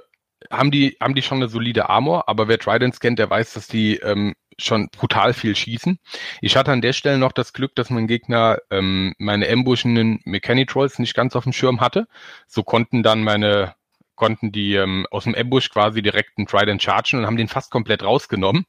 [0.51, 3.67] haben die haben die schon eine solide Armor, aber wer Tridents kennt, der weiß, dass
[3.67, 5.99] die ähm, schon brutal viel schießen.
[6.41, 10.99] Ich hatte an der Stelle noch das Glück, dass mein Gegner ähm, meine ambushenden Mechanitrolls
[10.99, 12.07] nicht ganz auf dem Schirm hatte.
[12.47, 13.75] So konnten dann meine
[14.15, 17.71] konnten die ähm, aus dem Ambush quasi direkt einen Trident chargen und haben den fast
[17.71, 18.65] komplett rausgenommen.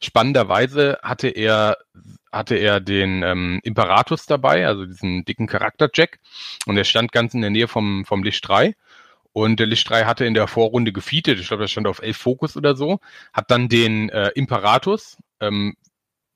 [0.00, 1.76] Spannenderweise hatte er
[2.32, 6.20] hatte er den ähm, Imperatus dabei, also diesen dicken Charakter-Jack,
[6.66, 8.74] und er stand ganz in der Nähe vom, vom Licht 3.
[9.32, 12.16] Und der Licht 3 hatte in der Vorrunde gefeatet, ich glaube, er stand auf 11
[12.16, 13.00] Fokus oder so,
[13.32, 15.76] hat dann den äh, Imperatus ähm,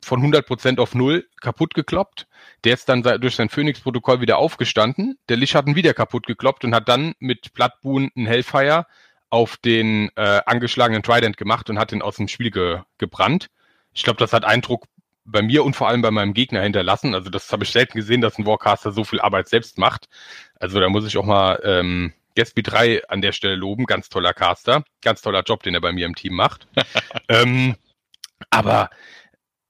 [0.05, 2.27] von 100% auf 0 kaputt gekloppt.
[2.64, 5.19] Der ist dann durch sein Phoenix-Protokoll wieder aufgestanden.
[5.29, 8.87] Der Lich hat ihn wieder kaputt gekloppt und hat dann mit Bloodboon einen Hellfire
[9.31, 13.51] auf den äh, angeschlagenen Trident gemacht und hat ihn aus dem Spiel ge gebrannt.
[13.93, 14.87] Ich glaube, das hat Eindruck
[15.25, 17.14] bei mir und vor allem bei meinem Gegner hinterlassen.
[17.14, 20.09] Also das habe ich selten gesehen, dass ein Warcaster so viel Arbeit selbst macht.
[20.61, 23.87] Also da muss ich auch mal ähm, Gatsby 3 an der Stelle loben.
[23.87, 24.85] Ganz toller Caster.
[25.03, 26.67] Ganz toller Job, den er bei mir im Team macht.
[27.29, 27.77] ähm,
[28.51, 28.90] aber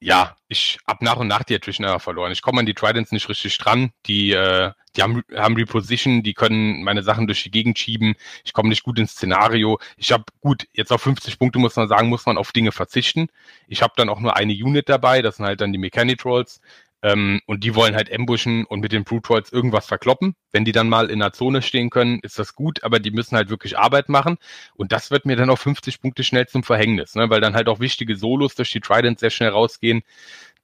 [0.05, 2.31] ja, ich hab nach und nach die Attrition verloren.
[2.31, 3.91] Ich komme an die Tridents nicht richtig dran.
[4.05, 8.15] Die, äh, die haben, haben Reposition, die können meine Sachen durch die Gegend schieben.
[8.45, 9.79] Ich komme nicht gut ins Szenario.
[9.97, 13.29] Ich habe gut, jetzt auf 50 Punkte muss man sagen, muss man auf Dinge verzichten.
[13.67, 16.61] Ich habe dann auch nur eine Unit dabei, das sind halt dann die Mechanitrolls.
[17.05, 20.35] Ähm, und die wollen halt ambushen und mit den Brute irgendwas verkloppen.
[20.53, 23.37] Wenn die dann mal in der Zone stehen können, ist das gut, aber die müssen
[23.37, 24.39] halt wirklich Arbeit machen.
[24.75, 27.29] Und das wird mir dann auf 50 Punkte schnell zum Verhängnis, ne?
[27.29, 30.03] weil dann halt auch wichtige Solos durch die Trident sehr schnell rausgehen.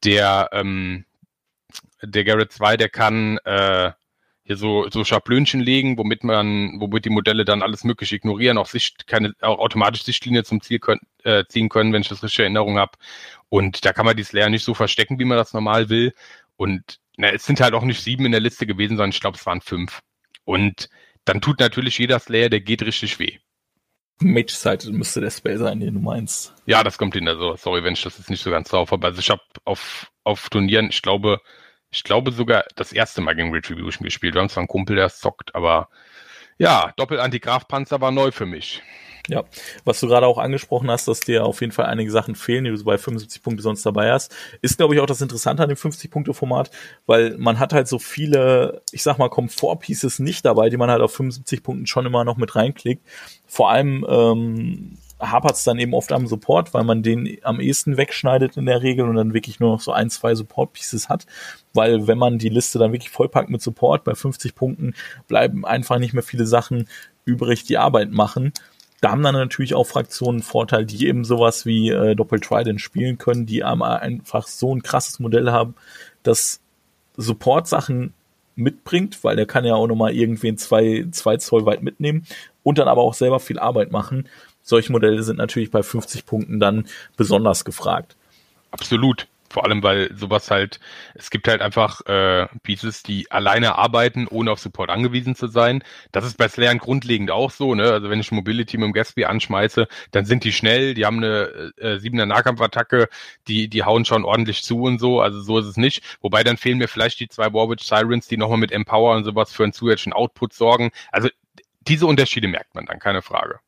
[0.02, 1.04] Der, ähm,
[2.02, 3.92] der Garrett 2, der kann äh,
[4.50, 8.66] hier so, so Schablönchen legen, womit man, womit die Modelle dann alles mögliche ignorieren, auch
[8.66, 12.42] Sicht, keine, auch automatisch Sichtlinie zum Ziel können, äh, ziehen können, wenn ich das richtige
[12.42, 12.98] Erinnerung habe.
[13.48, 16.14] Und da kann man die Slayer nicht so verstecken, wie man das normal will.
[16.56, 19.36] Und na, es sind halt auch nicht sieben in der Liste gewesen, sondern ich glaube,
[19.36, 20.00] es waren fünf.
[20.44, 20.88] Und
[21.24, 23.38] dann tut natürlich jeder Slayer, der geht richtig weh.
[24.18, 26.54] Mage-Seite müsste der Spell sein, den du meinst.
[26.66, 27.28] Ja, das kommt hin.
[27.28, 29.06] Also, sorry, wenn ich das jetzt nicht so ganz drauf habe.
[29.06, 31.38] Also ich habe auf, auf Turnieren, ich glaube,
[31.90, 34.34] ich glaube sogar das erste Mal gegen Retribution gespielt.
[34.34, 35.88] Wir haben zwar einen Kumpel, der zockt, aber
[36.58, 38.82] ja, Doppel-Antigraf-Panzer war neu für mich.
[39.28, 39.44] Ja,
[39.84, 42.70] was du gerade auch angesprochen hast, dass dir auf jeden Fall einige Sachen fehlen, die
[42.70, 45.78] du bei 75 Punkte sonst dabei hast, ist, glaube ich, auch das Interessante an dem
[45.78, 46.70] 50-Punkte-Format,
[47.06, 51.02] weil man hat halt so viele, ich sag mal, Komfort-Pieces nicht dabei, die man halt
[51.02, 53.06] auf 75 Punkten schon immer noch mit reinklickt.
[53.46, 57.96] Vor allem ähm, hapert es dann eben oft am Support, weil man den am ehesten
[57.96, 61.26] wegschneidet in der Regel und dann wirklich nur noch so ein, zwei Support-Pieces hat.
[61.74, 64.94] Weil wenn man die Liste dann wirklich vollpackt mit Support, bei 50 Punkten
[65.28, 66.88] bleiben einfach nicht mehr viele Sachen
[67.24, 68.52] übrig, die Arbeit machen.
[69.00, 73.18] Da haben dann natürlich auch Fraktionen einen Vorteil, die eben sowas wie äh, Doppel-Trident spielen
[73.18, 75.74] können, die einfach so ein krasses Modell haben,
[76.22, 76.60] dass
[77.16, 78.12] Support-Sachen
[78.56, 82.26] mitbringt, weil der kann ja auch nochmal irgendwen zwei, zwei Zoll weit mitnehmen
[82.62, 84.28] und dann aber auch selber viel Arbeit machen.
[84.70, 88.16] Solche Modelle sind natürlich bei 50 Punkten dann besonders gefragt.
[88.70, 89.26] Absolut.
[89.52, 90.78] Vor allem, weil sowas halt,
[91.14, 95.82] es gibt halt einfach äh, Pieces, die alleine arbeiten, ohne auf Support angewiesen zu sein.
[96.12, 97.90] Das ist bei Slayern grundlegend auch so, ne?
[97.90, 101.72] Also wenn ich Mobility mit dem Gatsby anschmeiße, dann sind die schnell, die haben eine
[101.78, 103.08] äh, siebener Nahkampfattacke,
[103.48, 106.04] die, die hauen schon ordentlich zu und so, also so ist es nicht.
[106.20, 109.52] Wobei dann fehlen mir vielleicht die zwei Warwitch Sirens, die nochmal mit Empower und sowas
[109.52, 110.92] für einen zusätzlichen Output sorgen.
[111.10, 111.28] Also
[111.80, 113.58] diese Unterschiede merkt man dann, keine Frage.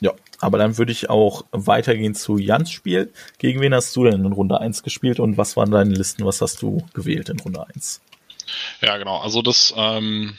[0.00, 3.12] Ja, aber dann würde ich auch weitergehen zu Jans Spiel.
[3.38, 6.24] Gegen wen hast du denn in Runde 1 gespielt und was waren deine Listen?
[6.24, 8.00] Was hast du gewählt in Runde 1?
[8.80, 9.18] Ja, genau.
[9.18, 10.38] Also das, ähm,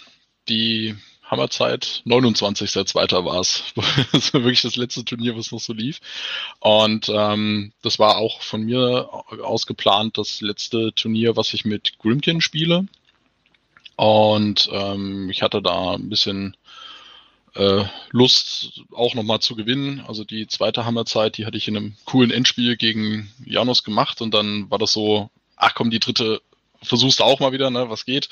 [0.49, 3.23] die Hammerzeit 29.2.
[3.23, 3.63] war es.
[4.11, 6.01] Das war wirklich das letzte Turnier, was noch so lief.
[6.59, 9.09] Und ähm, das war auch von mir
[9.43, 12.85] aus geplant, das letzte Turnier, was ich mit Grimkin spiele.
[13.95, 16.57] Und ähm, ich hatte da ein bisschen
[17.55, 20.03] äh, Lust auch nochmal zu gewinnen.
[20.07, 24.33] Also die zweite Hammerzeit, die hatte ich in einem coolen Endspiel gegen Janus gemacht und
[24.33, 26.41] dann war das so, ach komm, die dritte
[26.83, 28.29] versuchst du auch mal wieder, ne, was geht.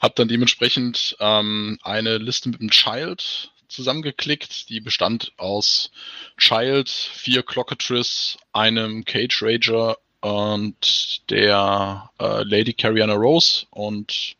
[0.00, 5.90] Hab dann dementsprechend ähm, eine Liste mit dem Child zusammengeklickt, die bestand aus
[6.36, 14.36] Child, vier Clocketris, einem Cage Rager und der äh, Lady Carriana Rose und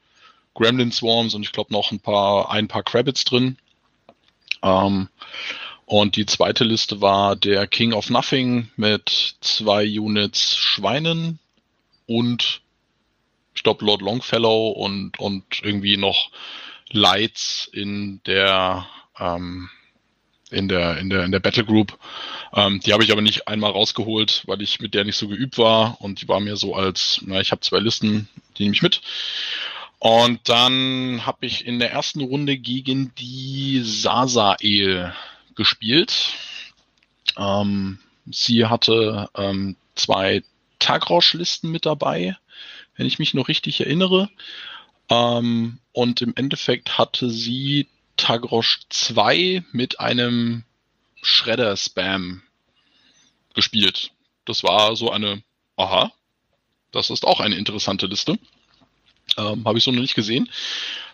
[0.54, 3.56] Gremlin Swarms und ich glaube noch ein paar, ein paar Crabbits drin.
[4.62, 5.08] Ähm,
[5.86, 11.38] und die zweite Liste war der King of Nothing mit zwei Units Schweinen
[12.06, 12.62] und
[13.54, 16.30] ich glaube Lord Longfellow und, und irgendwie noch
[16.90, 18.86] Lights in der
[19.18, 19.68] ähm,
[20.50, 21.98] in der in der in der Battle Group.
[22.54, 25.58] Ähm, die habe ich aber nicht einmal rausgeholt, weil ich mit der nicht so geübt
[25.58, 28.82] war und die war mir so als, na, ich habe zwei Listen, die nehme ich
[28.82, 29.00] mit.
[30.02, 35.14] Und dann habe ich in der ersten Runde gegen die Sasael
[35.54, 36.32] gespielt.
[37.36, 40.42] Ähm, sie hatte ähm, zwei
[40.80, 42.36] Tagrosch-Listen mit dabei,
[42.96, 44.28] wenn ich mich noch richtig erinnere.
[45.08, 47.86] Ähm, und im Endeffekt hatte sie
[48.16, 50.64] Tagrosch 2 mit einem
[51.22, 52.42] Shredder-Spam
[53.54, 54.10] gespielt.
[54.46, 55.44] Das war so eine,
[55.76, 56.10] aha,
[56.90, 58.36] das ist auch eine interessante Liste.
[59.36, 60.50] Ähm, Habe ich so noch nicht gesehen.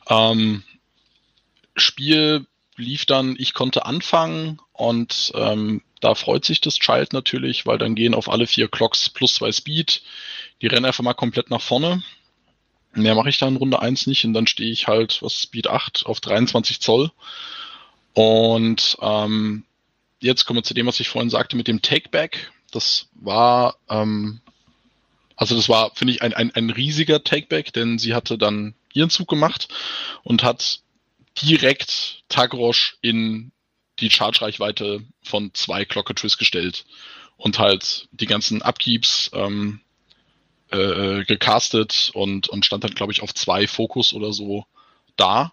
[0.09, 0.63] Ähm,
[1.77, 7.79] Spiel lief dann, ich konnte anfangen und ähm, da freut sich das Child natürlich, weil
[7.79, 10.03] dann gehen auf alle vier Clocks plus zwei Speed.
[10.63, 12.03] Die rennen einfach mal komplett nach vorne.
[12.93, 15.69] Mehr mache ich da in Runde 1 nicht und dann stehe ich halt, was Speed
[15.69, 17.11] 8 auf 23 Zoll.
[18.15, 19.65] Und ähm,
[20.21, 22.51] jetzt kommen wir zu dem, was ich vorhin sagte mit dem Takeback.
[22.71, 24.41] Das war ähm,
[25.39, 29.09] also das war, finde ich, ein, ein, ein riesiger Takeback, denn sie hatte dann ihren
[29.09, 29.69] Zug gemacht
[30.25, 30.81] und hat
[31.41, 33.53] direkt Tagrosh in
[34.01, 36.87] die Charge-Reichweite von zwei Clocketris gestellt
[37.37, 39.81] und halt die ganzen Upkeeps ähm,
[40.71, 44.67] äh, gecastet und, und stand dann, glaube ich, auf zwei Fokus oder so
[45.17, 45.53] da.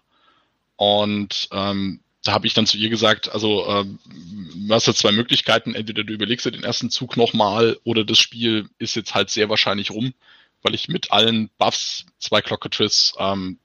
[0.74, 5.12] Und ähm, da habe ich dann zu ihr gesagt, also äh, du hast jetzt zwei
[5.12, 9.30] Möglichkeiten, entweder du überlegst dir den ersten Zug nochmal oder das Spiel ist jetzt halt
[9.30, 10.14] sehr wahrscheinlich rum,
[10.62, 13.58] weil ich mit allen Buffs, zwei Clocketris, ähm,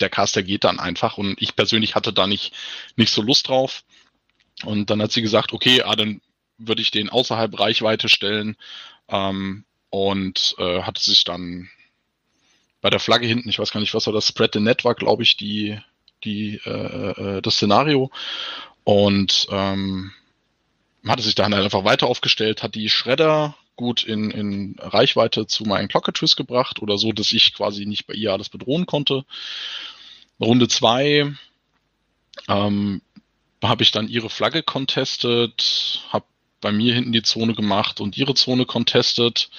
[0.00, 2.52] der Caster geht dann einfach und ich persönlich hatte da nicht,
[2.96, 3.84] nicht so Lust drauf.
[4.64, 6.20] Und dann hat sie gesagt, okay, ah, dann
[6.58, 8.56] würde ich den außerhalb Reichweite stellen
[9.08, 11.68] ähm, und äh, hatte sich dann
[12.80, 14.94] bei der Flagge hinten, ich weiß gar nicht, was war das, Spread the Net war,
[14.94, 15.78] glaube ich, die
[16.24, 16.70] die, äh,
[17.38, 18.10] äh, das Szenario
[18.84, 20.12] und ähm,
[21.06, 25.64] hatte sich dann halt einfach weiter aufgestellt, hat die Schredder gut in, in Reichweite zu
[25.64, 29.24] meinen Clocketwist gebracht oder so, dass ich quasi nicht bei ihr alles bedrohen konnte.
[30.40, 31.32] Runde zwei
[32.48, 33.02] ähm,
[33.62, 36.26] habe ich dann ihre Flagge contestet, habe
[36.60, 39.50] bei mir hinten die Zone gemacht und ihre Zone contestet.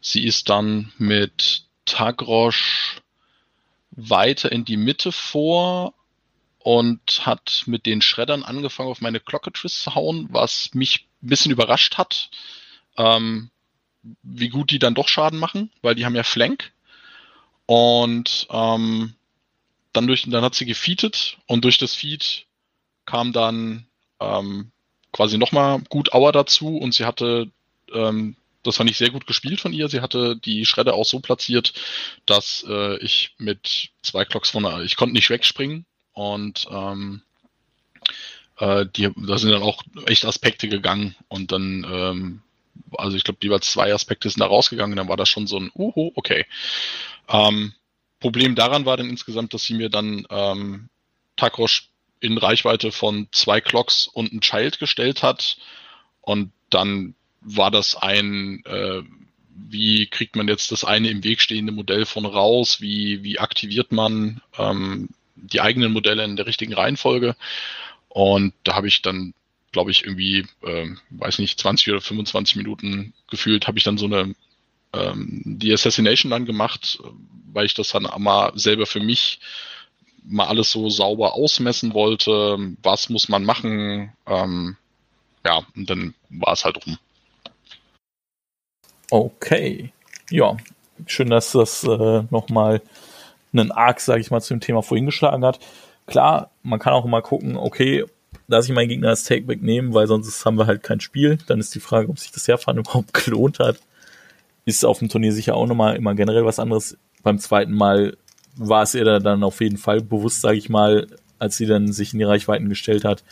[0.00, 2.96] Sie ist dann mit Tagrosch
[3.90, 5.94] weiter in die Mitte vor
[6.62, 11.52] und hat mit den Schreddern angefangen, auf meine Clocketress zu hauen, was mich ein bisschen
[11.52, 12.30] überrascht hat,
[12.96, 13.50] ähm,
[14.22, 16.72] wie gut die dann doch Schaden machen, weil die haben ja Flank.
[17.66, 19.14] Und ähm,
[19.92, 22.46] dann, durch, dann hat sie gefeatet und durch das Feed
[23.06, 23.86] kam dann
[24.20, 24.70] ähm,
[25.12, 27.50] quasi nochmal gut Auer dazu und sie hatte,
[27.92, 31.20] ähm, das fand ich sehr gut gespielt von ihr, sie hatte die Schredder auch so
[31.20, 31.72] platziert,
[32.26, 35.86] dass äh, ich mit zwei Clocks vorne, ich konnte nicht wegspringen,
[36.20, 37.22] und ähm,
[38.58, 42.42] äh, die, da sind dann auch echt Aspekte gegangen und dann, ähm,
[42.98, 45.70] also ich glaube, lieber zwei Aspekte sind da rausgegangen, dann war das schon so ein,
[45.74, 46.44] uhu, okay.
[47.26, 47.72] Ähm,
[48.18, 50.90] Problem daran war dann insgesamt, dass sie mir dann ähm,
[51.36, 51.88] Takrosch
[52.20, 55.56] in Reichweite von zwei Clocks und ein Child gestellt hat
[56.20, 59.00] und dann war das ein, äh,
[59.48, 63.90] wie kriegt man jetzt das eine im Weg stehende Modell von raus, wie, wie aktiviert
[63.90, 65.08] man ähm,
[65.42, 67.36] die eigenen Modelle in der richtigen Reihenfolge.
[68.08, 69.34] Und da habe ich dann,
[69.72, 74.06] glaube ich, irgendwie, äh, weiß nicht, 20 oder 25 Minuten gefühlt, habe ich dann so
[74.06, 74.34] eine
[74.92, 76.98] ähm, die Assassination dann gemacht,
[77.52, 79.40] weil ich das dann mal selber für mich
[80.24, 82.58] mal alles so sauber ausmessen wollte.
[82.82, 84.12] Was muss man machen?
[84.26, 84.76] Ähm,
[85.44, 86.98] ja, und dann war es halt rum.
[89.10, 89.92] Okay.
[90.30, 90.56] Ja,
[91.06, 92.82] schön, dass das äh, nochmal
[93.52, 95.58] einen Arc, sage ich mal, zu dem Thema vorhin geschlagen hat.
[96.06, 98.04] Klar, man kann auch mal gucken, okay,
[98.48, 101.38] lasse ich meinen Gegner als Takeback nehmen, weil sonst haben wir halt kein Spiel.
[101.46, 103.78] Dann ist die Frage, ob sich das Herfahren überhaupt gelohnt hat.
[104.64, 106.96] Ist auf dem Turnier sicher auch nochmal immer generell was anderes.
[107.22, 108.16] Beim zweiten Mal
[108.56, 111.06] war es ihr dann auf jeden Fall bewusst, sage ich mal,
[111.38, 113.24] als sie dann sich in die Reichweiten gestellt hat,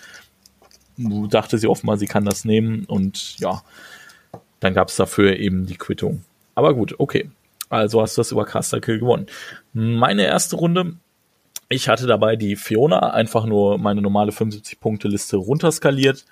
[0.97, 3.63] dachte sie offenbar, sie kann das nehmen und ja,
[4.61, 6.25] dann gab es dafür eben die Quittung.
[6.55, 7.31] Aber gut, okay.
[7.69, 9.27] Also hast du das über Caster Kill gewonnen.
[9.73, 10.95] Meine erste Runde,
[11.69, 16.25] ich hatte dabei die Fiona, einfach nur meine normale 75-Punkte-Liste runterskaliert.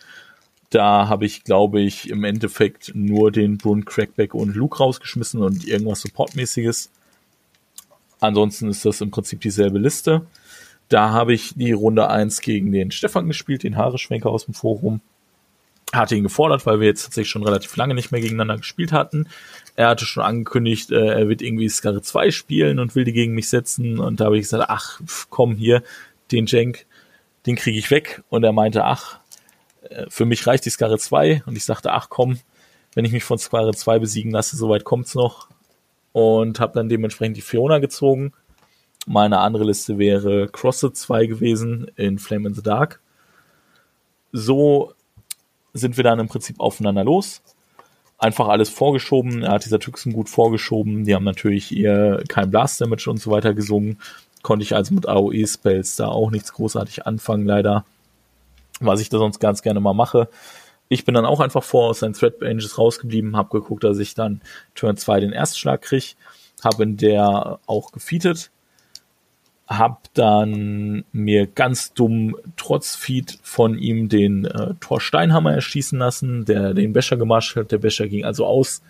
[0.70, 5.66] Da habe ich, glaube ich, im Endeffekt nur den Brun Crackback und Luke rausgeschmissen und
[5.66, 6.90] irgendwas Supportmäßiges.
[8.18, 10.26] Ansonsten ist das im Prinzip dieselbe Liste.
[10.88, 15.00] Da habe ich die Runde 1 gegen den Stefan gespielt, den Haareschwenker aus dem Forum
[15.92, 19.28] hatte ihn gefordert, weil wir jetzt tatsächlich schon relativ lange nicht mehr gegeneinander gespielt hatten.
[19.76, 23.34] Er hatte schon angekündigt, äh, er wird irgendwie Skarre 2 spielen und will die gegen
[23.34, 23.98] mich setzen.
[23.98, 25.82] Und da habe ich gesagt, ach, komm hier,
[26.32, 26.86] den Jenk,
[27.46, 28.22] den kriege ich weg.
[28.28, 29.20] Und er meinte, ach,
[29.82, 31.42] äh, für mich reicht die Skarre 2.
[31.46, 32.40] Und ich sagte, ach komm,
[32.94, 35.48] wenn ich mich von Skarre 2 besiegen lasse, soweit kommt's noch.
[36.12, 38.32] Und habe dann dementsprechend die Fiona gezogen.
[39.06, 43.00] Meine andere Liste wäre Crossed 2 gewesen in Flame in the Dark.
[44.32, 44.94] So
[45.76, 47.42] sind wir dann im Prinzip aufeinander los.
[48.18, 49.42] Einfach alles vorgeschoben.
[49.42, 51.04] Er hat dieser Tyxen gut vorgeschoben.
[51.04, 53.98] Die haben natürlich ihr kein Blast Damage und so weiter gesungen.
[54.42, 57.84] Konnte ich also mit AOE-Spells da auch nichts großartig anfangen, leider.
[58.80, 60.28] Was ich da sonst ganz gerne mal mache.
[60.88, 64.14] Ich bin dann auch einfach vor aus seinen Threat Ranges rausgeblieben, habe geguckt, dass ich
[64.14, 64.40] dann
[64.74, 66.14] Turn 2 den Erstschlag kriege,
[66.62, 68.50] habe in der auch gefeatet,
[69.66, 76.44] hab dann mir ganz dumm trotz Feed von ihm den äh, Thor Steinhammer erschießen lassen,
[76.44, 77.72] der den Becher gemarscht hat.
[77.72, 78.82] Der Becher ging also aus,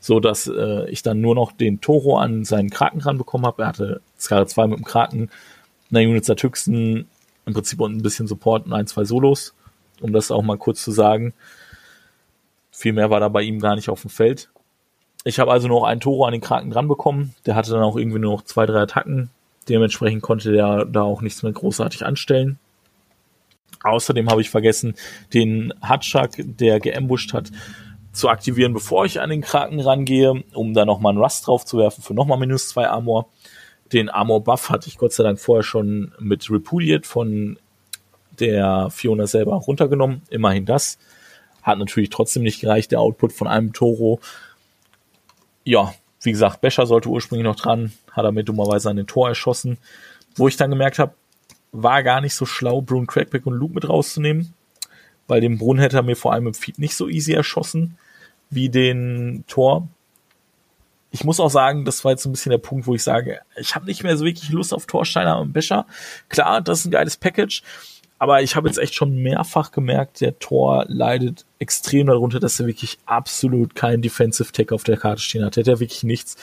[0.00, 3.62] so dass äh, ich dann nur noch den Toro an seinen Kraken ranbekommen habe.
[3.62, 5.30] Er hatte Skara 2 mit dem Kraken,
[5.90, 7.06] einer Unit Satüxen,
[7.44, 9.54] im Prinzip und ein bisschen Support und ein, zwei Solos,
[10.00, 11.34] um das auch mal kurz zu sagen.
[12.70, 14.48] Viel mehr war da bei ihm gar nicht auf dem Feld.
[15.24, 17.34] Ich habe also noch einen Toro an den Kraken dran bekommen.
[17.44, 19.28] Der hatte dann auch irgendwie nur noch zwei, drei Attacken
[19.68, 22.58] Dementsprechend konnte der da auch nichts mehr großartig anstellen.
[23.82, 24.94] Außerdem habe ich vergessen,
[25.32, 27.50] den Hatschak, der geambusht hat,
[28.12, 31.78] zu aktivieren, bevor ich an den Kraken rangehe, um da nochmal einen Rust drauf zu
[31.78, 33.28] werfen für nochmal minus zwei Armor.
[33.92, 37.58] Den Armor Buff hatte ich Gott sei Dank vorher schon mit Repudiate von
[38.38, 40.22] der Fiona selber runtergenommen.
[40.30, 40.98] Immerhin das.
[41.62, 44.20] Hat natürlich trotzdem nicht gereicht, der Output von einem Toro.
[45.64, 45.94] Ja,
[46.24, 49.78] wie gesagt, Becher sollte ursprünglich noch dran, hat er mir dummerweise an den Tor erschossen.
[50.36, 51.14] Wo ich dann gemerkt habe,
[51.72, 54.54] war gar nicht so schlau, Brun Crackback und Luke mit rauszunehmen,
[55.26, 57.98] weil den Brun hätte er mir vor allem im Feed nicht so easy erschossen
[58.50, 59.88] wie den Tor.
[61.10, 63.74] Ich muss auch sagen, das war jetzt ein bisschen der Punkt, wo ich sage, ich
[63.74, 65.86] habe nicht mehr so wirklich Lust auf Torsteiner und Becher.
[66.28, 67.62] Klar, das ist ein geiles Package,
[68.24, 72.66] aber ich habe jetzt echt schon mehrfach gemerkt, der Tor leidet extrem darunter, dass er
[72.66, 75.56] wirklich absolut keinen Defensive Tech auf der Karte stehen hat.
[75.56, 76.38] Der hat ja wirklich nichts.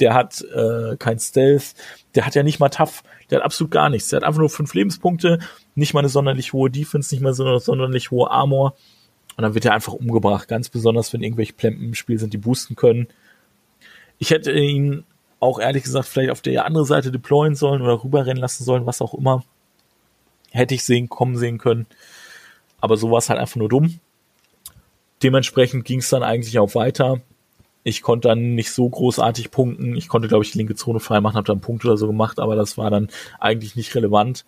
[0.00, 1.74] Der hat äh, kein Stealth,
[2.14, 4.08] der hat ja nicht mal Tough, der hat absolut gar nichts.
[4.08, 5.38] Der hat einfach nur fünf Lebenspunkte,
[5.74, 8.74] nicht mal eine sonderlich hohe Defense, nicht mal so eine sonderlich hohe Armor.
[9.36, 12.38] Und dann wird er einfach umgebracht, ganz besonders, wenn irgendwelche Plempen im Spiel sind, die
[12.38, 13.08] boosten können.
[14.16, 15.04] Ich hätte ihn
[15.38, 19.02] auch ehrlich gesagt vielleicht auf der andere Seite deployen sollen oder rüberrennen lassen sollen, was
[19.02, 19.44] auch immer
[20.56, 21.86] hätte ich sehen, kommen sehen können.
[22.80, 24.00] Aber so war es halt einfach nur dumm.
[25.22, 27.20] Dementsprechend ging es dann eigentlich auch weiter.
[27.84, 29.96] Ich konnte dann nicht so großartig punkten.
[29.96, 32.38] Ich konnte, glaube ich, die linke Zone freimachen, habe dann einen Punkt oder so gemacht,
[32.38, 34.44] aber das war dann eigentlich nicht relevant.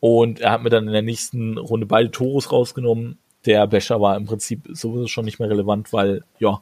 [0.00, 3.18] Und er hat mir dann in der nächsten Runde beide Toros rausgenommen.
[3.46, 6.60] Der Becher war im Prinzip sowieso schon nicht mehr relevant, weil, ja,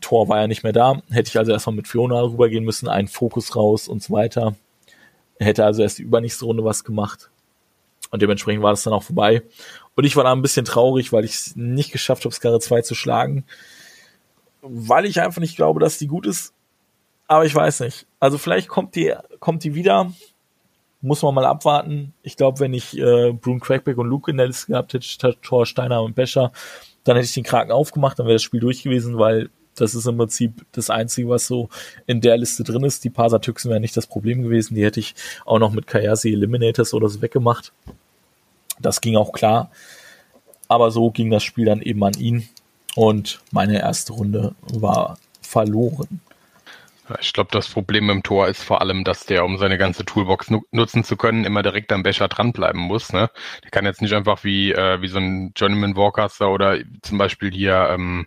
[0.00, 1.02] Tor war ja nicht mehr da.
[1.10, 4.54] Hätte ich also erstmal mit Fiona rübergehen müssen, einen Fokus raus und so weiter.
[5.38, 7.30] Hätte also erst die übernächste Runde was gemacht
[8.16, 9.42] Und dementsprechend war das dann auch vorbei.
[9.94, 12.80] Und ich war da ein bisschen traurig, weil ich es nicht geschafft habe, Skarre 2
[12.80, 13.44] zu schlagen.
[14.62, 16.54] Weil ich einfach nicht glaube, dass die gut ist.
[17.26, 18.06] Aber ich weiß nicht.
[18.18, 20.10] Also vielleicht kommt die, kommt die wieder.
[21.02, 22.14] Muss man mal abwarten.
[22.22, 25.36] Ich glaube, wenn ich äh, Brune Crackback und Luke in der Liste gehabt hätte, statt
[25.42, 26.52] Thor, Steiner und Becher,
[27.04, 30.06] dann hätte ich den Kraken aufgemacht, dann wäre das Spiel durch gewesen, weil das ist
[30.06, 31.68] im Prinzip das Einzige, was so
[32.06, 33.04] in der Liste drin ist.
[33.04, 34.74] Die Parser-Tüchsen wären nicht das Problem gewesen.
[34.74, 35.14] Die hätte ich
[35.44, 37.74] auch noch mit Kayasi Eliminators oder so weggemacht.
[38.78, 39.70] Das ging auch klar.
[40.68, 42.48] Aber so ging das Spiel dann eben an ihn.
[42.96, 46.20] Und meine erste Runde war verloren.
[47.20, 50.50] Ich glaube, das Problem im Tor ist vor allem, dass der, um seine ganze Toolbox
[50.50, 53.12] nu nutzen zu können, immer direkt am Becher dranbleiben muss.
[53.12, 53.30] Ne?
[53.62, 57.52] Der kann jetzt nicht einfach wie, äh, wie so ein Journeyman Warcaster oder zum Beispiel
[57.52, 58.26] hier, ähm,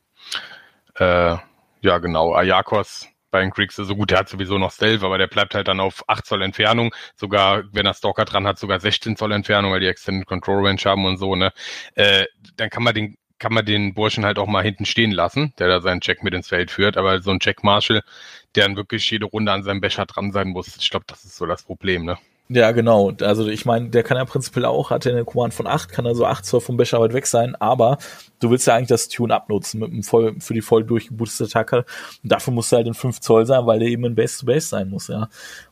[0.95, 1.35] äh,
[1.81, 5.27] ja genau, Ayakos bei den Creeks so gut, der hat sowieso noch Stealth, aber der
[5.27, 9.15] bleibt halt dann auf 8 Zoll Entfernung, sogar wenn er Stalker dran hat, sogar 16
[9.15, 11.51] Zoll Entfernung, weil die Extended Control Range haben und so, ne?
[11.95, 12.25] Äh,
[12.57, 15.69] dann kann man den kann man den Burschen halt auch mal hinten stehen lassen, der
[15.69, 18.03] da seinen Check mit ins Feld führt, aber so ein Check Marshall,
[18.55, 21.37] der dann wirklich jede Runde an seinem Becher dran sein muss, ich glaube, das ist
[21.37, 22.17] so das Problem, ne?
[22.51, 23.11] Ja, genau.
[23.21, 26.07] Also ich meine, der kann ja prinzipiell auch, hat ja eine Command von 8, kann
[26.07, 27.99] also 8 Zoll vom Becher weit weg sein, aber
[28.39, 31.85] du willst ja eigentlich das Tune abnutzen mit einem voll, für die voll durchgeboostete Attacke.
[32.23, 34.89] Und dafür musst du halt in 5 Zoll sein, weil der eben in Base-to-Base sein
[34.89, 35.29] muss, ja.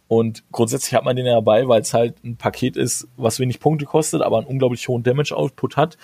[0.08, 3.60] Und grundsätzlich hat man den ja dabei, weil es halt ein Paket ist, was wenig
[3.60, 5.98] Punkte kostet, aber einen unglaublich hohen Damage-Output hat,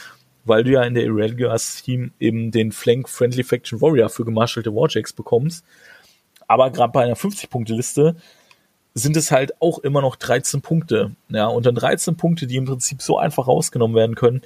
[0.44, 4.74] weil du ja in der Irregulars Team eben den Flank Friendly Faction Warrior für gemarschalte
[4.74, 5.64] Warjacks bekommst.
[6.48, 8.16] Aber gerade bei einer 50-Punkte-Liste
[8.94, 11.12] sind es halt auch immer noch 13 Punkte.
[11.30, 14.42] Ja, und dann 13 Punkte, die im Prinzip so einfach rausgenommen werden können.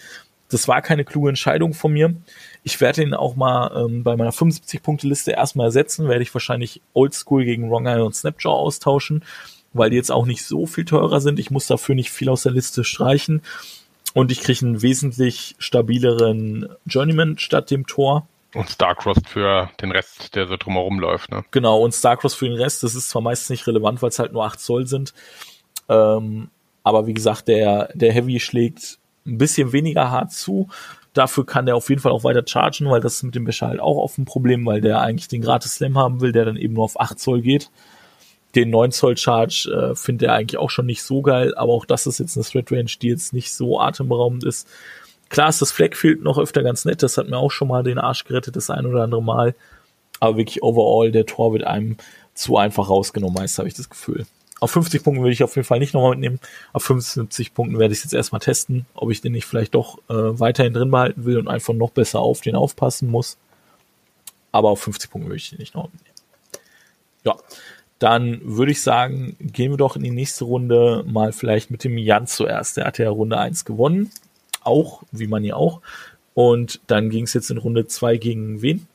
[0.50, 2.14] Das war keine kluge Entscheidung von mir.
[2.64, 6.08] Ich werde ihn auch mal ähm, bei meiner 75-Punkte-Liste erstmal ersetzen.
[6.08, 9.26] Werde ich wahrscheinlich Oldschool gegen Wrong Eye und Snapjaw austauschen,
[9.74, 11.40] weil die jetzt auch nicht so viel teurer sind.
[11.40, 13.42] Ich muss dafür nicht viel aus der Liste streichen.
[14.14, 18.26] Und ich kriege einen wesentlich stabileren Journeyman statt dem Tor.
[18.58, 21.46] Und Starcross für den Rest, der so drumherum läuft, ne?
[21.52, 24.34] Genau, und Starcross für den Rest, das ist zwar meistens nicht relevant, weil es halt
[24.34, 25.14] nur 8 Zoll sind.
[25.90, 26.50] Ähm,
[26.82, 28.98] aber wie gesagt, der, der Heavy schlägt
[29.28, 30.70] ein bisschen weniger hart zu.
[31.14, 33.68] Dafür kann der auf jeden Fall auch weiter chargen, weil das ist mit dem Becher
[33.68, 36.58] halt auch auf ein Problem, weil der eigentlich den gratis Slam haben will, der dann
[36.58, 37.70] eben nur auf 8 Zoll geht.
[38.56, 41.86] Den 9 Zoll Charge äh, findet er eigentlich auch schon nicht so geil, aber auch
[41.86, 44.68] das ist jetzt eine Thread Range, die jetzt nicht so atemberaubend ist.
[45.30, 47.98] Klar ist das Flagfield noch öfter ganz nett, das hat mir auch schon mal den
[47.98, 49.56] Arsch gerettet, das ein oder andere Mal.
[50.20, 51.98] Aber wirklich overall, der Tor wird einem
[52.34, 54.26] zu einfach rausgenommen, meist habe ich das Gefühl.
[54.60, 56.40] Auf 50 Punkten würde ich auf jeden Fall nicht nochmal mitnehmen.
[56.74, 60.40] Auf 75 Punkten werde ich jetzt erstmal testen, ob ich den nicht vielleicht doch äh,
[60.40, 63.38] weiterhin drin behalten will und einfach noch besser auf den aufpassen muss.
[64.52, 66.16] Aber auf 50 Punkten würde ich den nicht nochmal mitnehmen.
[67.24, 67.36] Ja,
[68.00, 71.98] dann würde ich sagen, gehen wir doch in die nächste Runde mal vielleicht mit dem
[71.98, 72.78] Jan zuerst.
[72.78, 74.12] Der hat ja Runde 1 gewonnen
[74.68, 75.82] auch, wie man ja auch.
[76.34, 78.88] Und dann ging es jetzt in Runde 2 gegen wen?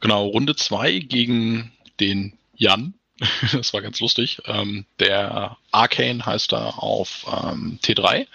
[0.00, 2.94] Genau, Runde 2 gegen den Jan.
[3.52, 4.40] das war ganz lustig.
[4.46, 8.26] Ähm, der Arcane heißt da auf ähm, T3.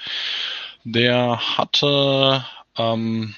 [0.84, 2.46] Der hatte,
[2.78, 3.34] ähm,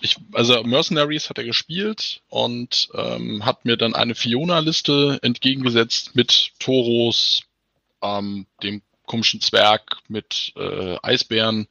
[0.00, 6.50] ich, also Mercenaries hat er gespielt und ähm, hat mir dann eine Fiona-Liste entgegengesetzt mit
[6.58, 7.44] Toros,
[8.02, 11.66] ähm, dem komischen Zwerg mit äh, Eisbären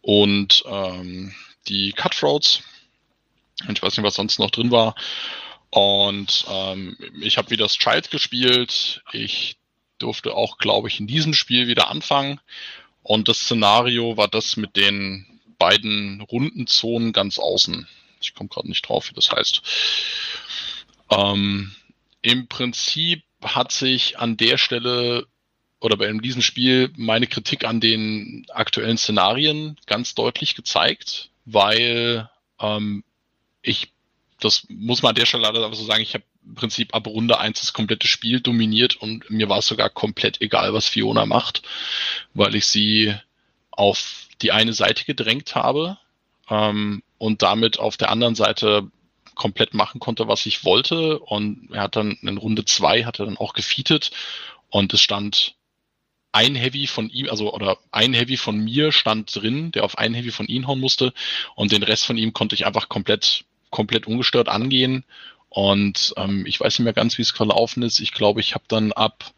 [0.00, 1.34] und ähm,
[1.68, 2.62] die Cutthroats.
[3.70, 4.94] Ich weiß nicht, was sonst noch drin war.
[5.68, 9.02] Und ähm, ich habe wieder das Child gespielt.
[9.12, 9.58] Ich
[9.98, 12.40] durfte auch, glaube ich, in diesem Spiel wieder anfangen.
[13.02, 15.26] Und das Szenario war das mit den
[15.58, 17.86] beiden Rundenzonen ganz außen.
[18.22, 19.60] Ich komme gerade nicht drauf, wie das heißt.
[21.10, 21.74] Ähm,
[22.22, 25.26] Im Prinzip hat sich an der Stelle
[25.84, 33.04] oder bei diesem Spiel meine Kritik an den aktuellen Szenarien ganz deutlich gezeigt, weil ähm,
[33.60, 33.92] ich,
[34.40, 37.38] das muss man an der Stelle leider so sagen, ich habe im Prinzip ab Runde
[37.38, 41.60] 1 das komplette Spiel dominiert und mir war es sogar komplett egal, was Fiona macht,
[42.32, 43.14] weil ich sie
[43.70, 45.98] auf die eine Seite gedrängt habe
[46.48, 48.90] ähm, und damit auf der anderen Seite
[49.34, 51.18] komplett machen konnte, was ich wollte.
[51.18, 54.12] Und er hat dann in Runde 2 hat er dann auch gefeatet
[54.70, 55.56] und es stand
[56.34, 60.14] ein Heavy von ihm, also oder ein Heavy von mir stand drin, der auf ein
[60.14, 61.14] Heavy von ihm hauen musste
[61.54, 65.04] und den Rest von ihm konnte ich einfach komplett, komplett ungestört angehen.
[65.48, 68.00] Und ähm, ich weiß nicht mehr ganz, wie es verlaufen ist.
[68.00, 69.32] Ich glaube, ich habe dann ab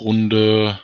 [0.00, 0.80] Runde,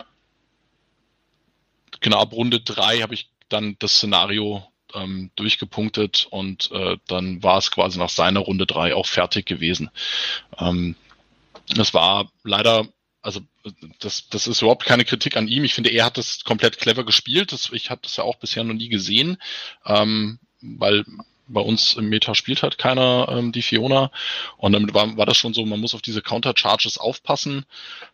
[2.01, 7.57] genau ab Runde drei habe ich dann das Szenario ähm, durchgepunktet und äh, dann war
[7.57, 9.89] es quasi nach seiner Runde drei auch fertig gewesen.
[10.59, 10.95] Ähm,
[11.75, 12.87] das war leider
[13.27, 13.41] also
[13.99, 15.65] das, das ist überhaupt keine Kritik an ihm.
[15.65, 17.53] Ich finde, er hat das komplett clever gespielt.
[17.53, 19.39] Das, ich habe das ja auch bisher noch nie gesehen,
[19.85, 21.05] ähm, weil
[21.49, 24.11] bei uns im Meta spielt halt keiner ähm, die Fiona.
[24.57, 27.65] Und damit war, war das schon so, man muss auf diese Counter-Charges aufpassen.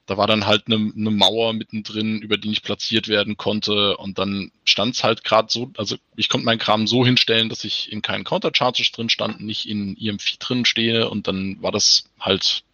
[0.07, 3.97] Da war dann halt eine, eine Mauer mittendrin, über die nicht platziert werden konnte.
[3.97, 7.65] Und dann stand es halt gerade so, also ich konnte meinen Kram so hinstellen, dass
[7.65, 11.09] ich in keinen Counter-Charges drin stand, nicht in ihrem Vieh drin stehe.
[11.09, 12.65] Und dann war das halt,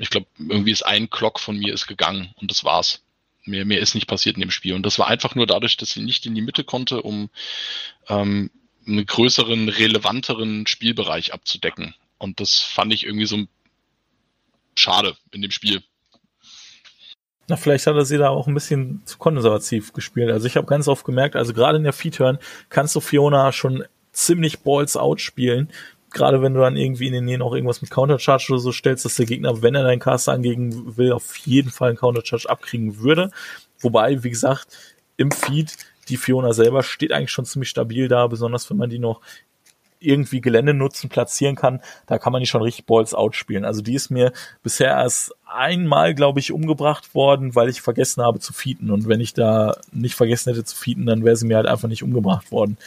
[0.00, 3.02] ich glaube, irgendwie ist ein Clock von mir ist gegangen und das war's.
[3.44, 4.74] Mehr, mehr ist nicht passiert in dem Spiel.
[4.74, 7.28] Und das war einfach nur dadurch, dass sie nicht in die Mitte konnte, um
[8.08, 8.50] ähm,
[8.86, 11.94] einen größeren, relevanteren Spielbereich abzudecken.
[12.16, 13.44] Und das fand ich irgendwie so
[14.74, 15.82] schade in dem Spiel.
[17.48, 20.30] Na, vielleicht hat er sie da auch ein bisschen zu konservativ gespielt.
[20.30, 22.38] Also ich habe ganz oft gemerkt, also gerade in der Feed-Turn
[22.70, 25.70] kannst du Fiona schon ziemlich Balls out spielen.
[26.10, 29.04] Gerade wenn du dann irgendwie in den Nähen auch irgendwas mit Countercharge oder so stellst,
[29.04, 32.98] dass der Gegner, wenn er deinen Caster angehen will, auf jeden Fall einen Countercharge abkriegen
[32.98, 33.30] würde.
[33.78, 34.68] Wobei, wie gesagt,
[35.16, 35.76] im Feed
[36.08, 39.20] die Fiona selber steht eigentlich schon ziemlich stabil da, besonders wenn man die noch
[40.00, 43.64] irgendwie Gelände nutzen, platzieren kann, da kann man die schon richtig Balls out spielen.
[43.64, 44.32] Also die ist mir
[44.62, 48.90] bisher erst einmal, glaube ich, umgebracht worden, weil ich vergessen habe zu feeden.
[48.90, 51.88] Und wenn ich da nicht vergessen hätte zu feeden, dann wäre sie mir halt einfach
[51.88, 52.78] nicht umgebracht worden.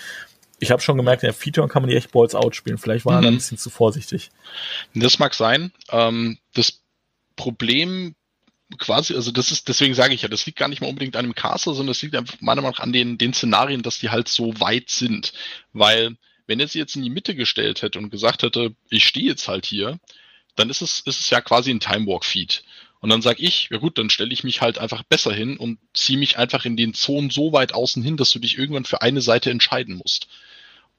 [0.63, 2.77] Ich habe schon gemerkt, in der Feature kann man die echt Balls out spielen.
[2.77, 3.23] Vielleicht war er mhm.
[3.23, 4.31] da ein bisschen zu vorsichtig.
[4.95, 5.71] Das mag sein.
[5.91, 6.81] Ähm, das
[7.35, 8.15] Problem
[8.77, 11.25] quasi, also das ist, deswegen sage ich ja, das liegt gar nicht mal unbedingt an
[11.25, 14.09] dem Caster, sondern das liegt einfach meiner Meinung nach an den, den Szenarien, dass die
[14.09, 15.33] halt so weit sind.
[15.73, 16.15] Weil,
[16.47, 19.49] wenn er sie jetzt in die Mitte gestellt hätte und gesagt hätte, ich stehe jetzt
[19.49, 19.99] halt hier,
[20.55, 22.63] dann ist es, ist es ja quasi ein Time Walk Feed.
[23.03, 25.77] Und dann sage ich, ja gut, dann stelle ich mich halt einfach besser hin und
[25.93, 29.01] ziehe mich einfach in den Zonen so weit außen hin, dass du dich irgendwann für
[29.01, 30.29] eine Seite entscheiden musst.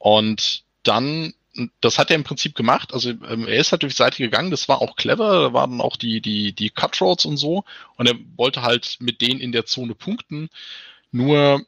[0.05, 1.33] Und dann
[1.81, 2.93] das hat er im Prinzip gemacht.
[2.93, 5.81] Also ähm, er ist halt durch die Seite gegangen, das war auch clever, da waren
[5.81, 7.63] auch die, die, die Cutthroats und so.
[7.95, 10.49] Und er wollte halt mit denen in der Zone punkten.
[11.11, 11.65] Nur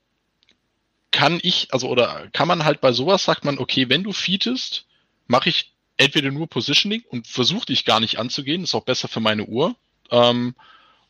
[1.12, 4.86] kann ich, also oder kann man halt bei sowas, sagt man, okay, wenn du feedest,
[5.26, 9.22] mache ich entweder nur Positioning und versuche dich gar nicht anzugehen, ist auch besser für
[9.22, 9.76] meine Uhr.
[10.12, 10.54] Ähm,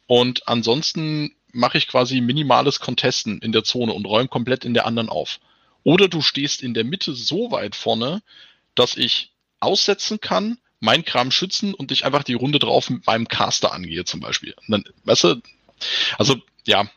[0.06, 4.86] und ansonsten mache ich quasi minimales Contesten in der Zone und räume komplett in der
[4.86, 5.40] anderen auf.
[5.88, 8.22] Oder du stehst in der Mitte so weit vorne,
[8.76, 9.32] dass ich
[9.62, 14.04] aussetzen kann, mein Kram schützen und ich einfach die Runde drauf mit meinem Caster angehe
[14.04, 14.54] zum Beispiel.
[14.68, 15.42] Dann, weißt du,
[16.18, 16.36] also
[16.66, 16.90] ja,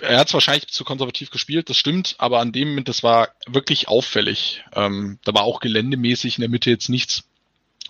[0.00, 3.28] er hat es wahrscheinlich zu konservativ gespielt, das stimmt, aber an dem Moment, das war
[3.46, 4.64] wirklich auffällig.
[4.72, 7.24] Ähm, da war auch geländemäßig in der Mitte jetzt nichts,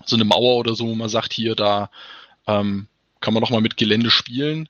[0.05, 1.93] so eine Mauer oder so, wo man sagt, hier, da
[2.49, 2.89] ähm,
[3.21, 4.69] kann man noch mal mit Gelände spielen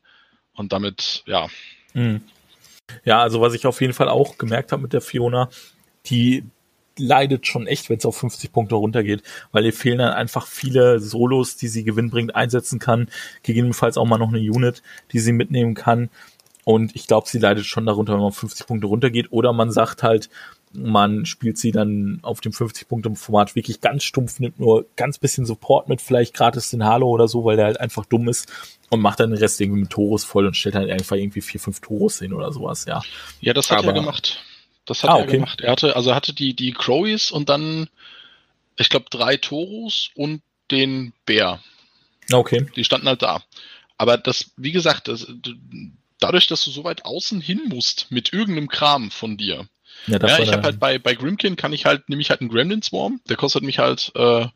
[0.52, 1.48] und damit, ja.
[1.94, 2.20] Mhm.
[3.04, 5.48] Ja, also was ich auf jeden Fall auch gemerkt habe mit der Fiona,
[6.06, 6.44] die
[6.98, 9.22] leidet schon echt, wenn es auf 50 Punkte runtergeht,
[9.52, 13.08] weil ihr fehlen dann einfach viele Solos, die sie gewinnbringend einsetzen kann,
[13.42, 14.82] gegebenenfalls auch mal noch eine Unit,
[15.12, 16.10] die sie mitnehmen kann.
[16.64, 19.28] Und ich glaube, sie leidet schon darunter, wenn man auf 50 Punkte runtergeht.
[19.30, 20.28] Oder man sagt halt,
[20.72, 25.88] man spielt sie dann auf dem 50-Punkte-Format wirklich ganz stumpf, nimmt nur ganz bisschen Support
[25.88, 29.20] mit, vielleicht gratis den Halo oder so, weil der halt einfach dumm ist und macht
[29.20, 32.18] dann den Rest irgendwie mit Toros voll und stellt halt einfach irgendwie vier, fünf Toros
[32.18, 33.02] hin oder sowas, ja.
[33.40, 34.42] Ja, das hat Aber, er gemacht.
[34.84, 35.32] Das hat ah, er okay.
[35.32, 35.60] gemacht.
[35.60, 37.88] Er hatte, also er hatte die, die Crowies und dann,
[38.76, 41.60] ich glaube, drei Toros und den Bär.
[42.32, 42.66] Okay.
[42.76, 43.42] Die standen halt da.
[43.96, 45.26] Aber das, wie gesagt, das,
[46.18, 49.66] dadurch, dass du so weit außen hin musst mit irgendeinem Kram von dir.
[50.06, 52.40] Ja, das ja ich habe halt bei, bei Grimkin kann ich halt, nehme ich halt
[52.40, 54.46] einen Gremlin Swarm, der kostet mich halt äh,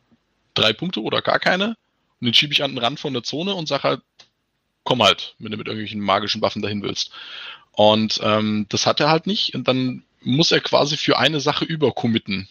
[0.55, 1.76] drei Punkte oder gar keine.
[2.20, 4.01] Und den schiebe ich an den Rand von der Zone und sage halt,
[4.85, 7.11] komm halt, wenn du mit irgendwelchen magischen Waffen dahin willst.
[7.72, 9.55] Und ähm, das hat er halt nicht.
[9.55, 12.49] Und dann muss er quasi für eine Sache übercommitten.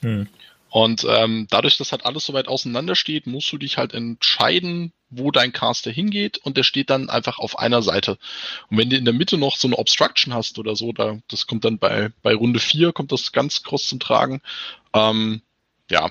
[0.00, 0.28] Hm.
[0.70, 4.92] Und ähm, dadurch, dass halt alles so weit auseinander steht, musst du dich halt entscheiden,
[5.08, 8.18] wo dein Caster hingeht und der steht dann einfach auf einer Seite.
[8.70, 11.46] Und wenn du in der Mitte noch so eine Obstruction hast oder so, da, das
[11.46, 14.42] kommt dann bei, bei Runde 4, kommt das ganz groß zum Tragen.
[14.92, 15.40] Ähm,
[15.90, 16.10] ja,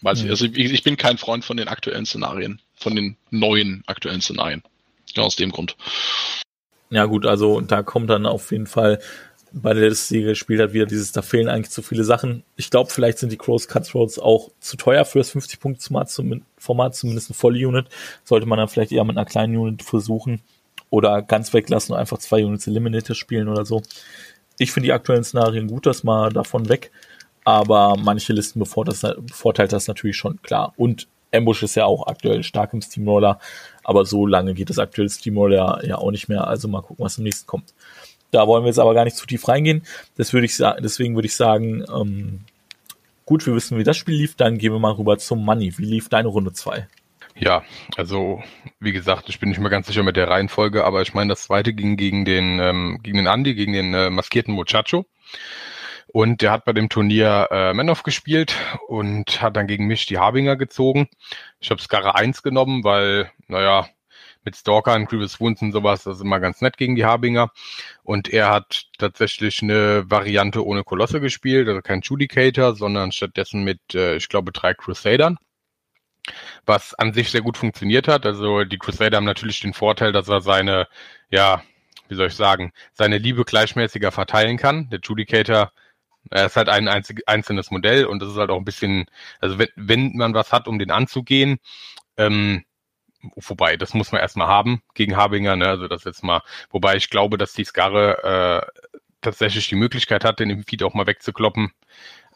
[0.00, 0.26] weiß hm.
[0.26, 0.30] ich.
[0.30, 4.62] Also ich, ich bin kein Freund von den aktuellen Szenarien, von den neuen aktuellen Szenarien.
[5.18, 5.76] Genau aus dem Grund.
[6.90, 9.00] Ja gut, also da kommt dann auf jeden Fall
[9.52, 12.44] bei der Liste gespielt hat, wieder dieses, da fehlen eigentlich zu viele Sachen.
[12.54, 17.34] Ich glaube, vielleicht sind die Crows Cutthroats auch zu teuer für das 50-Punkt-Format, zumindest ein
[17.34, 17.86] Voll-Unit.
[18.22, 20.40] Sollte man dann vielleicht eher mit einer kleinen Unit versuchen
[20.88, 23.82] oder ganz weglassen und einfach zwei Units Eliminator spielen oder so.
[24.58, 26.92] Ich finde die aktuellen Szenarien gut, dass man davon weg,
[27.42, 30.74] aber manche Listen bevorteilt das natürlich schon, klar.
[30.76, 33.38] Und Ambush ist ja auch aktuell stark im Steamroller,
[33.84, 37.18] aber so lange geht das aktuelle Steamroller ja auch nicht mehr, also mal gucken, was
[37.18, 37.74] im nächsten kommt.
[38.30, 39.82] Da wollen wir jetzt aber gar nicht zu tief reingehen.
[40.16, 42.40] Das würde ich sagen, deswegen würde ich sagen, ähm,
[43.24, 45.76] gut, wir wissen, wie das Spiel lief, dann gehen wir mal rüber zum Money.
[45.78, 46.86] Wie lief deine Runde 2?
[47.40, 47.62] Ja,
[47.96, 48.42] also
[48.80, 51.44] wie gesagt, ich bin nicht mehr ganz sicher mit der Reihenfolge, aber ich meine, das
[51.44, 55.06] zweite ging gegen den ähm, gegen den Andy, gegen den äh, maskierten Muchacho.
[56.12, 58.56] Und der hat bei dem Turnier äh, Manoff gespielt
[58.88, 61.08] und hat dann gegen mich die Harbinger gezogen.
[61.60, 63.88] Ich habe Scarra 1 genommen, weil, naja,
[64.44, 67.50] mit Stalkern, Grievous Wounds und sowas, das ist immer ganz nett gegen die Harbinger.
[68.02, 73.80] Und er hat tatsächlich eine Variante ohne Kolosse gespielt, also kein Judicator, sondern stattdessen mit,
[73.94, 75.36] äh, ich glaube, drei Crusadern
[76.66, 78.26] was an sich sehr gut funktioniert hat.
[78.26, 80.88] Also die Crusader haben natürlich den Vorteil, dass er seine,
[81.30, 81.62] ja,
[82.08, 84.90] wie soll ich sagen, seine Liebe gleichmäßiger verteilen kann.
[84.90, 85.72] Der Judicator
[86.30, 89.06] er ist halt ein einzig, einzelnes Modell und das ist halt auch ein bisschen,
[89.40, 91.58] also wenn, wenn man was hat, um den anzugehen,
[92.16, 92.64] ähm,
[93.36, 95.68] wobei, das muss man erstmal haben gegen Habinger, ne?
[95.68, 98.82] Also das jetzt mal, wobei ich glaube, dass die Skarre äh,
[99.20, 101.72] tatsächlich die Möglichkeit hat, den im Feed auch mal wegzukloppen,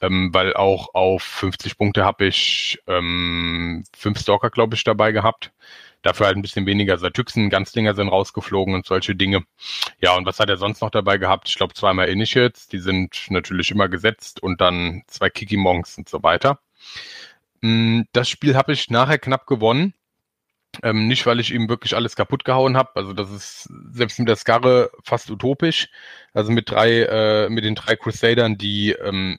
[0.00, 5.52] ähm, weil auch auf 50 Punkte habe ich ähm, fünf Stalker, glaube ich, dabei gehabt.
[6.02, 9.44] Dafür halt ein bisschen weniger Satyxen, Ganzlinger sind rausgeflogen und solche Dinge.
[10.00, 11.48] Ja, und was hat er sonst noch dabei gehabt?
[11.48, 16.08] Ich glaube zweimal Initiates, die sind natürlich immer gesetzt und dann zwei Kiki Monks und
[16.08, 16.58] so weiter.
[17.60, 19.94] Mm, das Spiel habe ich nachher knapp gewonnen.
[20.82, 22.90] Ähm, nicht, weil ich ihm wirklich alles kaputt gehauen habe.
[22.94, 25.88] Also das ist selbst mit der Skarre fast utopisch.
[26.32, 29.38] Also mit drei, äh, mit den drei Crusadern, die ähm,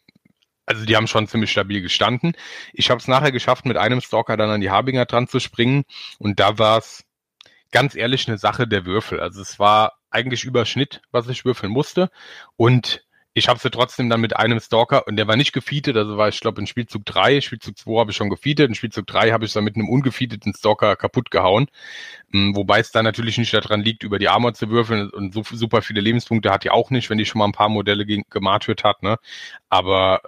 [0.66, 2.34] also die haben schon ziemlich stabil gestanden.
[2.74, 5.84] Ich habe es nachher geschafft, mit einem Stalker dann an die Harbinger dran zu springen
[6.20, 7.04] und da war es
[7.72, 9.20] ganz ehrlich eine Sache der Würfel.
[9.20, 12.12] Also es war eigentlich Überschnitt, was ich würfeln musste
[12.56, 13.04] und
[13.36, 16.30] ich habe sie trotzdem dann mit einem Stalker und der war nicht gefeatet, also war
[16.30, 19.46] ich glaube in Spielzug 3, Spielzug 2 habe ich schon gefeatet, in Spielzug 3 habe
[19.46, 21.68] ich dann mit einem ungefeateten Stalker kaputt gehauen,
[22.32, 25.44] hm, wobei es da natürlich nicht daran liegt, über die Armor zu würfeln und so
[25.44, 28.84] super viele Lebenspunkte hat die auch nicht, wenn die schon mal ein paar Modelle gemartert
[28.84, 29.18] hat, ne?
[29.70, 30.22] aber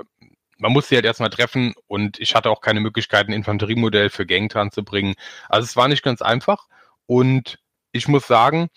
[0.58, 4.26] man muss sie halt erstmal treffen und ich hatte auch keine Möglichkeit, ein Infanteriemodell für
[4.26, 5.16] Gang dran zu bringen.
[5.49, 6.68] Also es war nicht ganz einfach
[7.08, 7.60] und
[7.91, 8.70] ich muss sagen,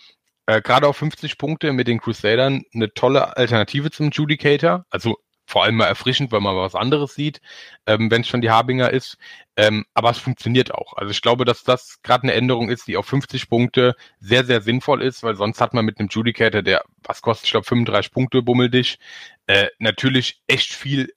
[0.49, 4.86] äh, gerade auf 50 Punkte mit den Crusadern eine tolle Alternative zum Judicator.
[4.88, 7.42] Also vor allem mal erfrischend, weil man was anderes sieht,
[7.86, 9.18] ähm, wenn es schon die Harbinger ist.
[9.57, 10.94] Ähm, aber es funktioniert auch.
[10.96, 14.62] Also ich glaube, dass das gerade eine Änderung ist, die auf 50 Punkte sehr, sehr
[14.62, 18.11] sinnvoll ist, weil sonst hat man mit einem Judicator, der was kostet, ich glaube 35
[18.11, 18.99] Punkte, bummel dich,
[19.46, 21.12] äh, natürlich echt viel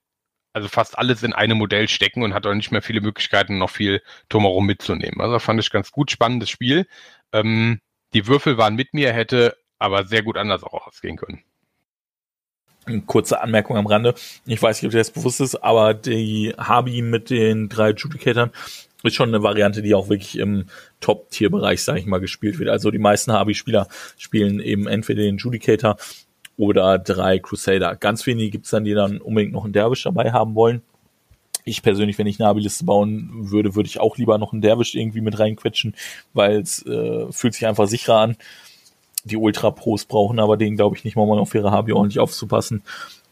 [0.53, 3.69] also fast alles in einem Modell stecken und hat auch nicht mehr viele Möglichkeiten, noch
[3.69, 5.21] viel drumherum mitzunehmen.
[5.21, 6.87] Also fand ich ganz gut, spannendes Spiel.
[7.31, 7.79] Ähm,
[8.13, 11.43] die Würfel waren mit mir, hätte aber sehr gut anders auch ausgehen können.
[12.85, 14.15] Eine kurze Anmerkung am Rande.
[14.45, 18.51] Ich weiß nicht, ob dir das bewusst ist, aber die Harbi mit den drei Judicatern
[19.03, 20.65] ist schon eine Variante, die auch wirklich im
[20.99, 22.69] Top-Tier-Bereich, sage ich mal, gespielt wird.
[22.69, 23.87] Also die meisten Harbi-Spieler
[24.17, 25.97] spielen eben entweder den Judicator
[26.57, 27.95] oder drei Crusader.
[27.95, 30.81] Ganz wenige gibt's dann, die dann unbedingt noch einen Derwisch dabei haben wollen.
[31.63, 34.95] Ich persönlich, wenn ich eine Abi-Liste bauen würde, würde ich auch lieber noch einen Derwisch
[34.95, 35.95] irgendwie mit reinquetschen,
[36.33, 38.37] weil es äh, fühlt sich einfach sicherer an.
[39.23, 42.83] Die Ultra-Pros brauchen aber den, glaube ich, nicht mal, um auf ihre Habi ordentlich aufzupassen.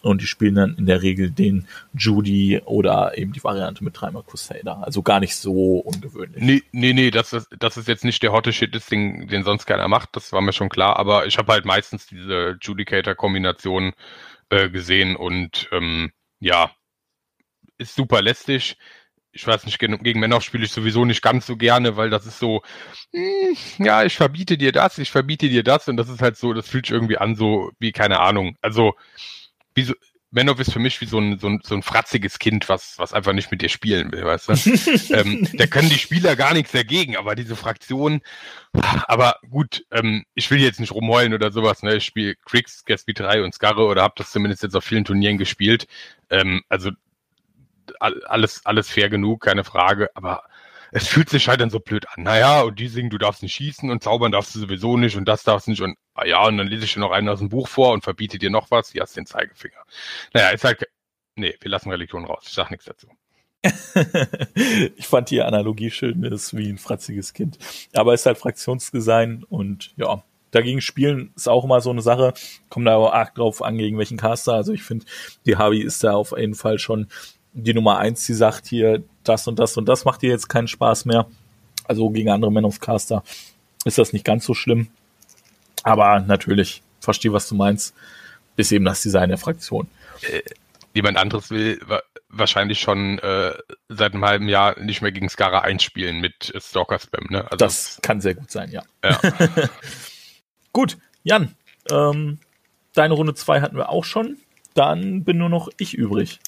[0.01, 4.23] Und die spielen dann in der Regel den Judy oder eben die Variante mit dreimal
[4.23, 4.81] Crusader.
[4.85, 6.41] Also gar nicht so ungewöhnlich.
[6.41, 9.43] Nee, nee, nee, das ist, das ist jetzt nicht der hotte Shit, das Ding, den
[9.43, 10.09] sonst keiner macht.
[10.13, 10.97] Das war mir schon klar.
[10.97, 13.91] Aber ich habe halt meistens diese Judicator-Kombination
[14.49, 16.71] äh, gesehen und ähm, ja,
[17.79, 18.77] ist super lästig.
[19.31, 22.39] Ich weiß nicht, gegen Männer spiele ich sowieso nicht ganz so gerne, weil das ist
[22.39, 22.61] so,
[23.13, 26.53] hm, ja, ich verbiete dir das, ich verbiete dir das und das ist halt so,
[26.53, 28.57] das fühlt sich irgendwie an so wie, keine Ahnung.
[28.61, 28.95] Also,
[29.75, 29.93] wie so,
[30.31, 33.13] Manov ist für mich wie so ein, so ein, so ein fratziges Kind, was, was
[33.13, 34.53] einfach nicht mit dir spielen will, weißt du?
[35.13, 38.21] ähm, da können die Spieler gar nichts dagegen, aber diese Fraktion,
[39.07, 41.95] aber gut, ähm, ich will jetzt nicht rumheulen oder sowas, ne?
[41.95, 45.39] Ich spiele Kriegs, Gatsby 3 und Scarre oder habe das zumindest jetzt auf vielen Turnieren
[45.39, 45.87] gespielt.
[46.29, 46.91] Ähm, also
[47.99, 50.43] alles, alles fair genug, keine Frage, aber
[50.91, 52.23] es fühlt sich halt dann so blöd an.
[52.23, 55.25] Naja, und die singen, du darfst nicht schießen und zaubern darfst du sowieso nicht und
[55.25, 57.49] das darfst nicht und ah ja, und dann lese ich dir noch einen aus dem
[57.49, 59.83] Buch vor und verbiete dir noch was, hier hast den Zeigefinger.
[60.33, 60.87] Naja, ist halt,
[61.35, 63.07] nee, wir lassen Religion raus, ich sag nichts dazu.
[64.95, 67.57] ich fand die Analogie schön, ist wie ein fratziges Kind.
[67.93, 72.33] Aber ist halt Fraktionsdesign und ja, dagegen spielen ist auch immer so eine Sache.
[72.69, 74.53] Kommt da aber arg drauf an, gegen welchen Caster.
[74.53, 75.05] Also ich finde,
[75.45, 77.07] die Harvey ist da auf jeden Fall schon
[77.53, 80.67] die Nummer eins, die sagt hier, das und das und das macht dir jetzt keinen
[80.67, 81.27] Spaß mehr.
[81.85, 83.23] Also gegen andere Men of Caster
[83.85, 84.89] ist das nicht ganz so schlimm.
[85.83, 87.95] Aber natürlich, verstehe, was du meinst,
[88.57, 89.87] ist eben das Design der Fraktion.
[90.21, 90.41] Äh,
[90.93, 91.79] jemand anderes will
[92.29, 93.53] wahrscheinlich schon äh,
[93.87, 97.27] seit einem halben Jahr nicht mehr gegen Skara einspielen mit Stalker-Spam.
[97.29, 97.43] Ne?
[97.45, 98.83] Also, das kann sehr gut sein, ja.
[99.03, 99.19] ja.
[100.73, 101.55] gut, Jan,
[101.89, 102.39] ähm,
[102.93, 104.37] deine Runde zwei hatten wir auch schon.
[104.75, 106.39] Dann bin nur noch ich übrig.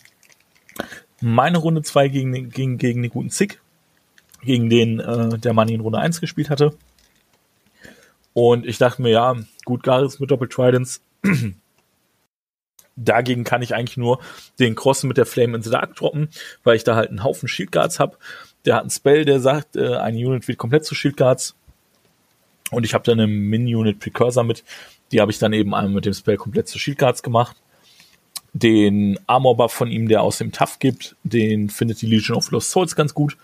[1.21, 3.61] Meine Runde 2 ging, ging gegen den guten Zick.
[4.43, 6.73] gegen den äh, der Mann in Runde 1 gespielt hatte.
[8.33, 11.01] Und ich dachte mir, ja, gut, Gareth mit Doppel Tridents.
[12.95, 14.19] Dagegen kann ich eigentlich nur
[14.59, 16.29] den Cross mit der Flame in the Dark droppen,
[16.63, 18.17] weil ich da halt einen Haufen Shield Guards habe.
[18.65, 21.55] Der hat einen Spell, der sagt, äh, eine Unit wird komplett zu Shield Guards.
[22.69, 24.63] Und ich habe dann eine Min-Unit Precursor mit.
[25.11, 27.57] Die habe ich dann eben einmal mit dem Spell komplett zu Shield Guards gemacht.
[28.53, 32.51] Den Armor Buff von ihm, der aus dem Tough gibt, den findet die Legion of
[32.51, 33.37] Lost Souls ganz gut.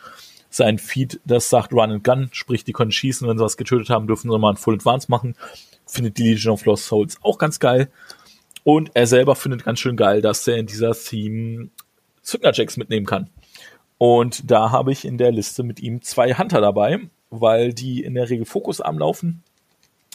[0.49, 3.89] Sein Feed, das sagt Run and Gun, sprich, die können schießen, wenn sie was getötet
[3.89, 5.35] haben, dürfen sie mal ein Full Advance machen.
[5.85, 7.89] Findet die Legion of Lost Souls auch ganz geil.
[8.63, 11.69] Und er selber findet ganz schön geil, dass er in dieser Theme
[12.21, 13.29] Zücknerjacks mitnehmen kann.
[13.97, 16.99] Und da habe ich in der Liste mit ihm zwei Hunter dabei,
[17.29, 19.43] weil die in der Regel Fokusarm laufen.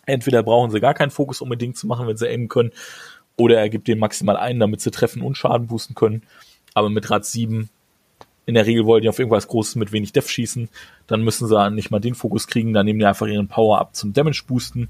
[0.04, 2.72] Entweder brauchen sie gar keinen Fokus unbedingt zu machen, wenn sie aimen können,
[3.36, 6.22] oder er gibt den maximal einen, damit sie treffen und Schaden boosten können.
[6.74, 7.68] Aber mit Rad 7,
[8.46, 10.68] in der Regel wollen die auf irgendwas Großes mit wenig Def schießen,
[11.06, 13.94] dann müssen sie nicht mal den Fokus kriegen, dann nehmen die einfach ihren Power ab
[13.94, 14.88] zum Damage boosten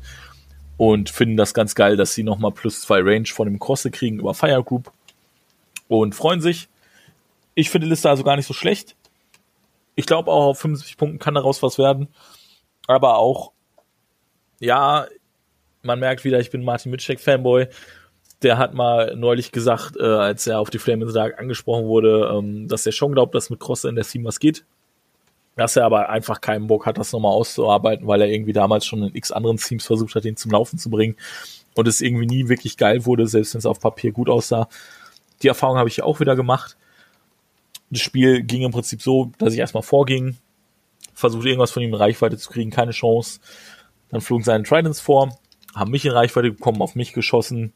[0.76, 4.18] und finden das ganz geil, dass sie nochmal plus zwei Range von dem Crosse kriegen
[4.18, 4.90] über Fire Group
[5.88, 6.68] und freuen sich.
[7.55, 8.97] Ich finde die Liste also gar nicht so schlecht.
[9.95, 12.09] Ich glaube auch auf 75 Punkten kann daraus was werden.
[12.86, 13.53] Aber auch,
[14.59, 15.07] ja,
[15.82, 17.66] man merkt wieder, ich bin Martin Mitschek Fanboy.
[18.43, 21.86] Der hat mal neulich gesagt, äh, als er auf die Flame in the Dark angesprochen
[21.86, 24.64] wurde, ähm, dass er schon glaubt, dass mit Cross in der Team was geht.
[25.57, 29.03] Dass er aber einfach keinen Bock hat, das nochmal auszuarbeiten, weil er irgendwie damals schon
[29.03, 31.16] in x anderen Teams versucht hat, den zum Laufen zu bringen.
[31.74, 34.68] Und es irgendwie nie wirklich geil wurde, selbst wenn es auf Papier gut aussah.
[35.43, 36.76] Die Erfahrung habe ich auch wieder gemacht.
[37.90, 40.36] Das Spiel ging im Prinzip so, dass ich erstmal vorging,
[41.14, 43.40] versuchte irgendwas von ihm in Reichweite zu kriegen, keine Chance.
[44.11, 45.36] Dann flogen seine Tridents vor,
[45.74, 47.72] haben mich in Reichweite bekommen, auf mich geschossen,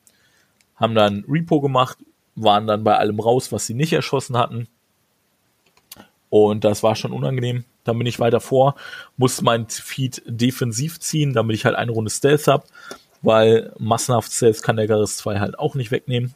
[0.77, 1.99] haben dann Repo gemacht,
[2.35, 4.69] waren dann bei allem raus, was sie nicht erschossen hatten.
[6.29, 7.65] Und das war schon unangenehm.
[7.85, 8.75] Dann bin ich weiter vor,
[9.17, 12.65] musste mein Feed defensiv ziehen, damit ich halt eine Runde Stealth habe,
[13.23, 16.35] weil massenhaft Stealth kann der Garris 2 halt auch nicht wegnehmen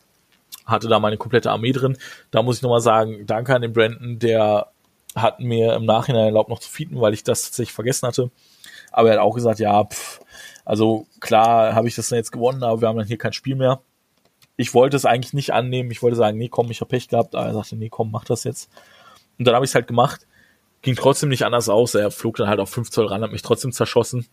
[0.71, 1.97] hatte da meine komplette Armee drin.
[2.31, 4.69] Da muss ich nochmal sagen, danke an den Brandon, der
[5.15, 8.31] hat mir im Nachhinein erlaubt noch zu feeden, weil ich das tatsächlich vergessen hatte.
[8.93, 10.21] Aber er hat auch gesagt, ja, pff,
[10.65, 13.81] also klar habe ich das jetzt gewonnen, aber wir haben dann hier kein Spiel mehr.
[14.61, 15.91] Ich wollte es eigentlich nicht annehmen.
[15.91, 17.35] Ich wollte sagen, nee, komm, ich habe Pech gehabt.
[17.35, 18.69] Aber er sagte, nee, komm, mach das jetzt.
[19.39, 20.27] Und dann habe ich es halt gemacht.
[20.83, 21.95] Ging trotzdem nicht anders aus.
[21.95, 24.27] Er flog dann halt auf 5 Zoll ran, hat mich trotzdem zerschossen.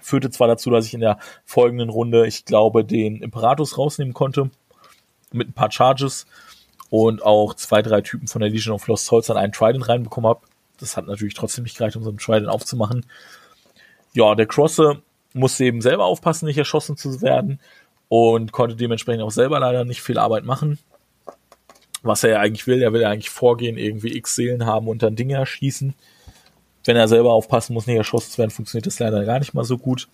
[0.00, 4.50] Führte zwar dazu, dass ich in der folgenden Runde, ich glaube, den Imperatus rausnehmen konnte
[5.30, 6.26] mit ein paar Charges
[6.88, 10.26] und auch zwei, drei Typen von der Legion of Lost Souls an einen Trident reinbekommen
[10.26, 10.40] habe.
[10.80, 13.04] Das hat natürlich trotzdem nicht gereicht, um so einen Trident aufzumachen.
[14.14, 15.02] Ja, der Crosse
[15.34, 17.60] musste eben selber aufpassen, nicht erschossen zu werden
[18.08, 20.78] und konnte dementsprechend auch selber leider nicht viel Arbeit machen.
[22.02, 25.02] Was er ja eigentlich will, er will ja eigentlich vorgehen, irgendwie x Seelen haben und
[25.02, 25.94] dann Dinge erschießen.
[26.84, 29.64] Wenn er selber aufpassen muss, nicht erschossen zu werden, funktioniert das leider gar nicht mal
[29.64, 30.08] so gut.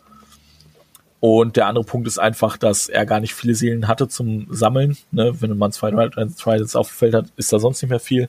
[1.20, 4.96] Und der andere Punkt ist einfach, dass er gar nicht viele Seelen hatte zum Sammeln.
[5.10, 5.40] Ne?
[5.40, 8.28] Wenn man zwei Tridents auf dem Feld hat, ist da sonst nicht mehr viel.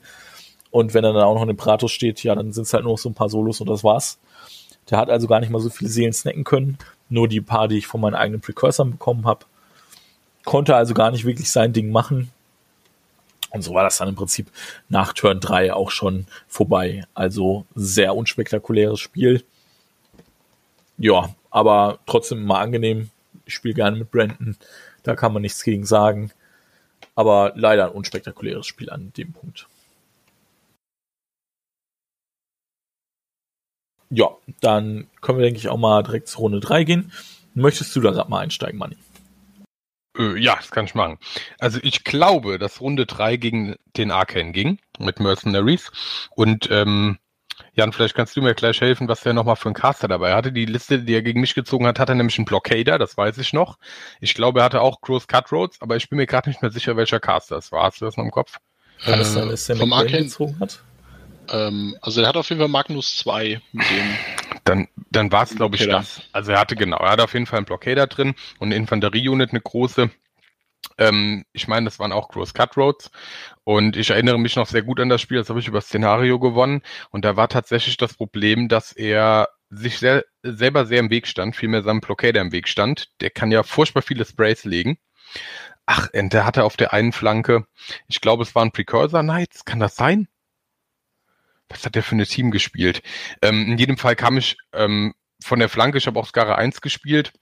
[0.70, 2.84] Und wenn er dann auch noch in dem Pratus steht, ja, dann sind es halt
[2.84, 4.18] nur so ein paar Solos und das war's.
[4.90, 6.78] Der hat also gar nicht mal so viele Seelen snacken können.
[7.08, 9.44] Nur die paar, die ich von meinen eigenen Precursoren bekommen habe.
[10.46, 12.30] Konnte also gar nicht wirklich sein Ding machen.
[13.50, 14.48] Und so war das dann im Prinzip
[14.88, 17.04] nach Turn 3 auch schon vorbei.
[17.14, 19.42] Also sehr unspektakuläres Spiel.
[20.98, 23.10] Ja, aber trotzdem immer angenehm.
[23.44, 24.56] Ich spiele gerne mit Brandon,
[25.02, 26.30] da kann man nichts gegen sagen.
[27.16, 29.66] Aber leider ein unspektakuläres Spiel an dem Punkt.
[34.10, 34.28] Ja,
[34.60, 37.10] dann können wir, denke ich, auch mal direkt zur Runde 3 gehen.
[37.54, 38.96] Möchtest du da gerade mal einsteigen, Manni?
[40.18, 41.18] Äh, ja, das kann ich machen.
[41.58, 45.90] Also ich glaube, dass Runde 3 gegen den Arcane ging mit Mercenaries.
[46.30, 47.18] Und ähm,
[47.74, 50.52] Jan, vielleicht kannst du mir gleich helfen, was der nochmal für einen Caster dabei hatte.
[50.52, 53.38] Die Liste, die er gegen mich gezogen hat, hat er nämlich einen Blockader, das weiß
[53.38, 53.78] ich noch.
[54.20, 56.96] Ich glaube, er hatte auch Cross Cutthroats, aber ich bin mir gerade nicht mehr sicher,
[56.96, 57.84] welcher Caster es war.
[57.84, 58.58] Hast du das noch im Kopf?
[59.04, 60.82] Kann es sein, dass der vom McBain Arcane- gezogen hat?
[61.50, 64.16] Ähm, also er hat auf jeden Fall Magnus 2 mit dem.
[64.66, 66.22] Dann, dann war es, glaube ich, das.
[66.32, 69.50] Also er hatte genau, er hatte auf jeden Fall einen Blockader drin und eine Infanterie-Unit,
[69.50, 70.10] eine große.
[70.98, 73.12] Ähm, ich meine, das waren auch Cross Cutthroats.
[73.62, 76.40] Und ich erinnere mich noch sehr gut an das Spiel, das habe ich über Szenario
[76.40, 76.82] gewonnen.
[77.10, 81.54] Und da war tatsächlich das Problem, dass er sich sehr, selber sehr im Weg stand,
[81.54, 83.10] vielmehr seinem Blockader im Weg stand.
[83.20, 84.98] Der kann ja furchtbar viele Sprays legen.
[85.86, 87.66] Ach, und der hatte auf der einen Flanke,
[88.08, 90.26] ich glaube, es waren Precursor Knights, kann das sein?
[91.68, 93.02] Was hat der für eine Team gespielt?
[93.42, 96.80] Ähm, in jedem Fall kam ich ähm, von der Flanke, ich habe auch Skara 1
[96.80, 97.32] gespielt,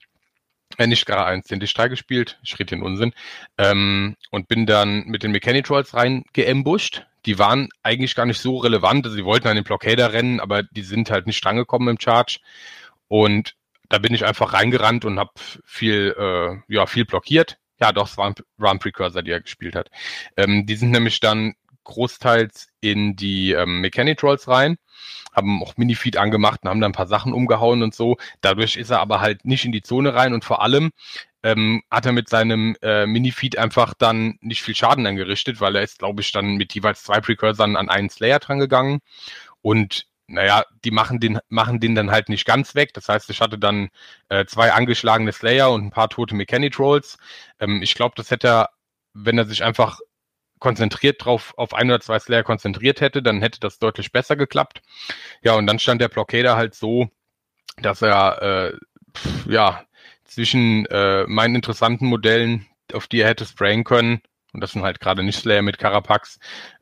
[0.77, 3.13] äh, nicht Skara 1, den D3 gespielt, ich rede den Unsinn,
[3.57, 7.05] ähm, und bin dann mit den Mechanitrolls rein geambusht.
[7.25, 9.05] die waren eigentlich gar nicht so relevant.
[9.05, 12.39] Also sie wollten an den Blockader rennen, aber die sind halt nicht drangekommen im Charge.
[13.07, 13.55] Und
[13.89, 15.31] da bin ich einfach reingerannt und habe
[15.65, 17.57] viel, äh, ja, viel blockiert.
[17.79, 19.89] Ja, doch, es war ein Run Precursor, die er gespielt hat.
[20.37, 21.55] Ähm, die sind nämlich dann
[21.85, 24.77] großteils in die ähm, Mechanic Trolls rein,
[25.33, 28.17] haben auch Minifeed angemacht und haben da ein paar Sachen umgehauen und so.
[28.41, 30.91] Dadurch ist er aber halt nicht in die Zone rein und vor allem
[31.43, 35.83] ähm, hat er mit seinem äh, Minifeed einfach dann nicht viel Schaden angerichtet, weil er
[35.83, 38.99] ist, glaube ich, dann mit jeweils zwei Precursoren an einen Slayer dran gegangen
[39.61, 42.93] und naja, die machen den, machen den dann halt nicht ganz weg.
[42.93, 43.89] Das heißt, ich hatte dann
[44.29, 47.17] äh, zwei angeschlagene Slayer und ein paar tote Mechanic Trolls.
[47.59, 48.69] Ähm, ich glaube, das hätte er,
[49.13, 49.99] wenn er sich einfach
[50.59, 54.81] konzentriert drauf, auf ein oder zwei Slayer konzentriert hätte, dann hätte das deutlich besser geklappt.
[55.41, 57.09] Ja, und dann stand der Blockader halt so,
[57.77, 58.73] dass er äh,
[59.15, 59.83] pf, ja
[60.23, 64.21] zwischen äh, meinen interessanten Modellen, auf die er hätte sprayen können,
[64.53, 66.39] und das sind halt gerade nicht Slayer mit Carapax,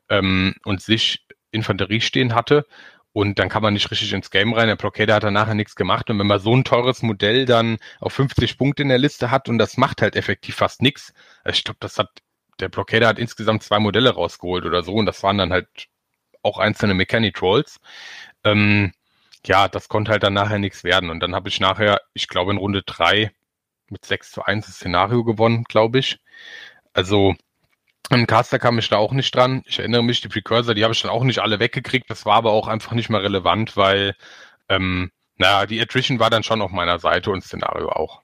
[0.08, 2.66] ähm, und sich Infanterie stehen hatte.
[3.12, 4.66] Und dann kann man nicht richtig ins Game rein.
[4.66, 6.10] Der Blockader hat dann nachher nichts gemacht.
[6.10, 9.48] Und wenn man so ein teures Modell dann auf 50 Punkte in der Liste hat
[9.48, 11.12] und das macht halt effektiv fast nichts.
[11.44, 12.10] Also ich glaube, das hat
[12.60, 15.68] der Blockader hat insgesamt zwei Modelle rausgeholt oder so und das waren dann halt
[16.42, 17.80] auch einzelne Mechanic Trolls.
[18.44, 18.92] Ähm,
[19.46, 21.10] ja, das konnte halt dann nachher nichts werden.
[21.10, 23.32] Und dann habe ich nachher, ich glaube, in Runde drei
[23.88, 26.18] mit 6 zu 1 das Szenario gewonnen, glaube ich.
[26.92, 27.34] Also
[28.10, 29.62] im Caster kam ich da auch nicht dran.
[29.66, 32.08] Ich erinnere mich, die Precursor, die habe ich dann auch nicht alle weggekriegt.
[32.10, 34.14] Das war aber auch einfach nicht mehr relevant, weil,
[34.68, 38.20] ähm, naja, die Attrition war dann schon auf meiner Seite und Szenario auch.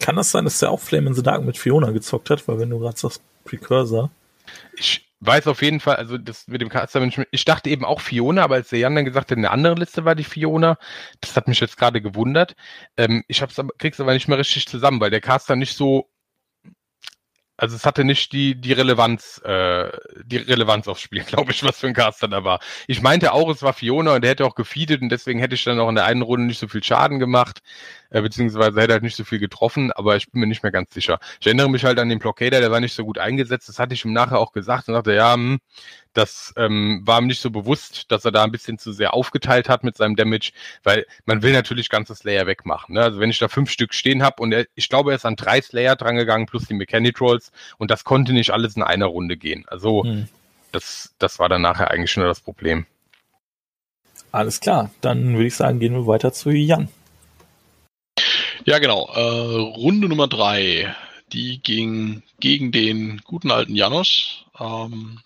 [0.00, 2.46] Kann das sein, dass der auch Flame in the Dark mit Fiona gezockt hat?
[2.48, 4.10] Weil wenn du gerade sagst Precursor.
[4.76, 8.44] Ich weiß auf jeden Fall, also das mit dem Caster, ich dachte eben auch Fiona,
[8.44, 10.78] aber als der Jan dann gesagt hat, eine andere Liste war die Fiona,
[11.20, 12.54] das hat mich jetzt gerade gewundert.
[12.96, 16.10] Ähm, ich hab's krieg's aber nicht mehr richtig zusammen, weil der Caster nicht so
[17.58, 19.90] also es hatte nicht die, die Relevanz, äh,
[20.24, 22.60] die Relevanz aufs Spiel, glaube ich, was für ein Caster da war.
[22.86, 25.64] Ich meinte auch, es war Fiona und der hätte auch gefeedet und deswegen hätte ich
[25.64, 27.60] dann auch in der einen Runde nicht so viel Schaden gemacht,
[28.10, 30.92] äh, beziehungsweise hätte halt nicht so viel getroffen, aber ich bin mir nicht mehr ganz
[30.92, 31.18] sicher.
[31.40, 33.94] Ich erinnere mich halt an den Blockader, der war nicht so gut eingesetzt, das hatte
[33.94, 35.58] ich ihm nachher auch gesagt und sagte, ja, hm,
[36.16, 39.68] das ähm, war ihm nicht so bewusst, dass er da ein bisschen zu sehr aufgeteilt
[39.68, 40.52] hat mit seinem Damage,
[40.82, 42.94] weil man will natürlich ganzes Slayer wegmachen.
[42.94, 43.02] Ne?
[43.02, 45.36] Also wenn ich da fünf Stück stehen habe und er, ich glaube, er ist an
[45.36, 49.36] drei Slayer drangegangen plus die Mechanic Rolls und das konnte nicht alles in einer Runde
[49.36, 49.64] gehen.
[49.68, 50.28] Also hm.
[50.72, 52.86] das, das war dann nachher eigentlich schon das Problem.
[54.32, 56.88] Alles klar, dann würde ich sagen, gehen wir weiter zu Jan.
[58.66, 59.08] Ja, genau.
[59.14, 60.92] Äh, Runde Nummer drei,
[61.32, 64.44] die ging gegen den guten alten Janos.
[64.58, 65.20] Ähm,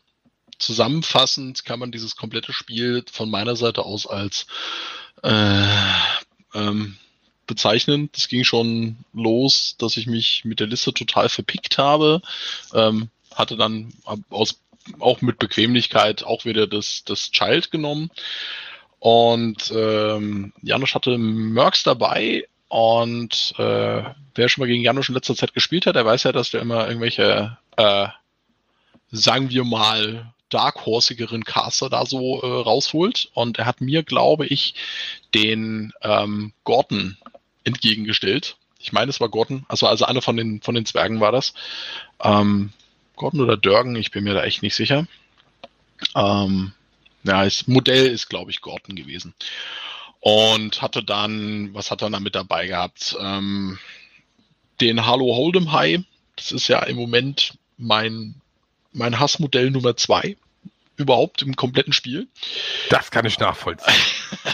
[0.58, 4.46] zusammenfassend kann man dieses komplette Spiel von meiner Seite aus als
[5.22, 5.64] äh,
[6.52, 6.98] ähm,
[7.46, 8.10] bezeichnen.
[8.12, 12.20] Das ging schon los, dass ich mich mit der Liste total verpickt habe.
[12.74, 13.94] Ähm, hatte dann
[14.28, 14.60] aus,
[14.98, 18.10] auch mit Bequemlichkeit auch wieder das, das Child genommen.
[18.98, 24.04] Und ähm, Janusz hatte Mercs dabei und äh,
[24.36, 26.60] wer schon mal gegen Janusz in letzter Zeit gespielt hat, der weiß ja, dass wir
[26.60, 28.06] immer irgendwelche, äh,
[29.10, 33.28] sagen wir mal, Dark Horsigeren Caster da so äh, rausholt.
[33.34, 34.76] Und er hat mir, glaube ich,
[35.34, 37.16] den ähm, Gordon
[37.64, 38.56] entgegengestellt.
[38.78, 41.54] Ich meine, es war Gordon, also, also einer von den, von den Zwergen war das.
[42.22, 42.72] Ähm,
[43.16, 45.08] Gordon oder Dörgen, ich bin mir da echt nicht sicher.
[46.14, 46.70] Ähm,
[47.24, 49.34] ja, das Modell ist, glaube ich, Gordon gewesen.
[50.20, 53.16] Und hatte dann, was hat er dann mit dabei gehabt?
[53.20, 53.78] Ähm,
[54.80, 56.00] den Halo Hold'em High.
[56.36, 58.40] Das ist ja im Moment mein
[58.92, 60.36] mein Hassmodell Nummer zwei
[60.96, 62.28] überhaupt im kompletten Spiel.
[62.90, 63.94] Das kann ich nachvollziehen.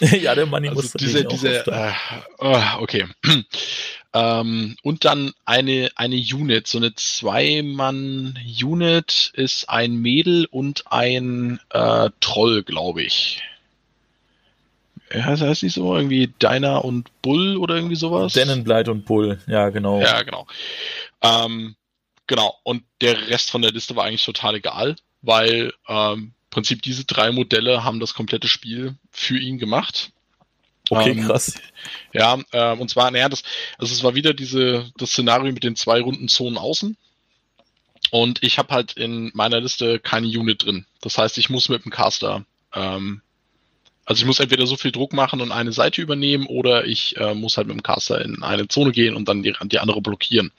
[0.22, 1.92] ja, der Money also muss diese, diese, äh,
[2.38, 3.06] oh, okay.
[4.14, 12.10] ähm, und dann eine, eine Unit, so eine Zwei-Mann-Unit ist ein Mädel und ein äh,
[12.20, 13.42] Troll, glaube ich.
[15.12, 18.32] Heißt, heißt nicht so irgendwie Deiner und Bull oder irgendwie sowas?
[18.32, 20.00] Dennenbleit und Bull, ja, genau.
[20.00, 20.46] Ja, genau.
[21.22, 21.76] Ähm,
[22.26, 26.82] Genau, und der Rest von der Liste war eigentlich total egal, weil ähm, im Prinzip
[26.82, 30.10] diese drei Modelle haben das komplette Spiel für ihn gemacht.
[30.90, 31.54] Okay, ähm, krass.
[32.12, 33.42] Ja, äh, und zwar, naja, das,
[33.78, 36.96] also es war wieder diese, das Szenario mit den zwei runden Zonen außen.
[38.10, 40.86] Und ich habe halt in meiner Liste keine Unit drin.
[41.00, 43.20] Das heißt, ich muss mit dem Caster ähm,
[44.06, 47.34] also ich muss entweder so viel Druck machen und eine Seite übernehmen oder ich äh,
[47.34, 50.52] muss halt mit dem Caster in eine Zone gehen und dann die, die andere blockieren.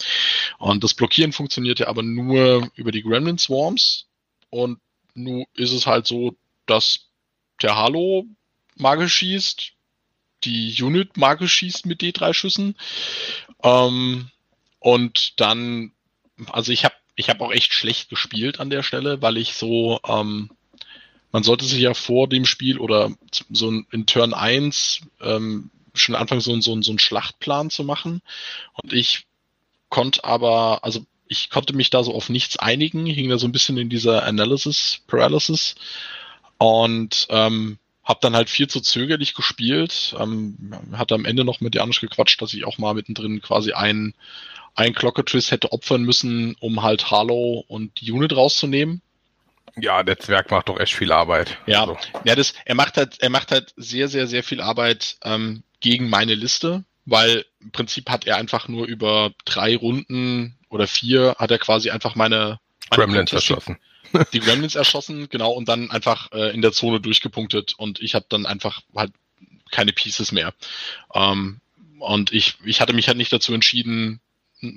[0.60, 4.06] Und das Blockieren funktioniert ja aber nur über die Gremlin Swarms.
[4.50, 4.80] Und
[5.14, 6.36] nun ist es halt so,
[6.66, 7.08] dass
[7.62, 8.26] der Halo
[8.76, 9.72] magisch schießt,
[10.44, 12.76] die Unit magisch schießt mit D3 Schüssen.
[13.64, 14.30] Ähm,
[14.80, 15.94] und dann,
[16.52, 20.00] also ich habe ich hab auch echt schlecht gespielt an der Stelle, weil ich so
[20.06, 20.52] ähm,
[21.32, 23.12] man sollte sich ja vor dem Spiel oder
[23.50, 28.22] so in Turn 1 ähm, schon anfangen, so, so, so einen Schlachtplan zu machen.
[28.82, 29.26] Und ich
[29.90, 33.52] konnte aber, also ich konnte mich da so auf nichts einigen, hing da so ein
[33.52, 35.76] bisschen in dieser Analysis Paralysis
[36.58, 40.16] und ähm, habe dann halt viel zu zögerlich gespielt.
[40.18, 44.14] Ähm, hatte am Ende noch mit Janusz gequatscht, dass ich auch mal mittendrin quasi einen,
[44.76, 49.02] einen Glocketriss hätte opfern müssen, um halt Harlow und die Unit rauszunehmen.
[49.80, 51.58] Ja, der Zwerg macht doch echt viel Arbeit.
[51.66, 51.98] Ja, also.
[52.24, 56.10] ja das, er macht halt, er macht halt sehr, sehr, sehr viel Arbeit ähm, gegen
[56.10, 61.52] meine Liste, weil im Prinzip hat er einfach nur über drei Runden oder vier hat
[61.52, 62.60] er quasi einfach meine,
[62.90, 63.78] meine Gremlins erschossen.
[64.34, 68.26] Die Gremlins erschossen, genau, und dann einfach äh, in der Zone durchgepunktet und ich habe
[68.30, 69.12] dann einfach halt
[69.72, 70.54] keine Pieces mehr.
[71.14, 71.60] Ähm,
[72.00, 74.22] und ich, ich hatte mich halt nicht dazu entschieden,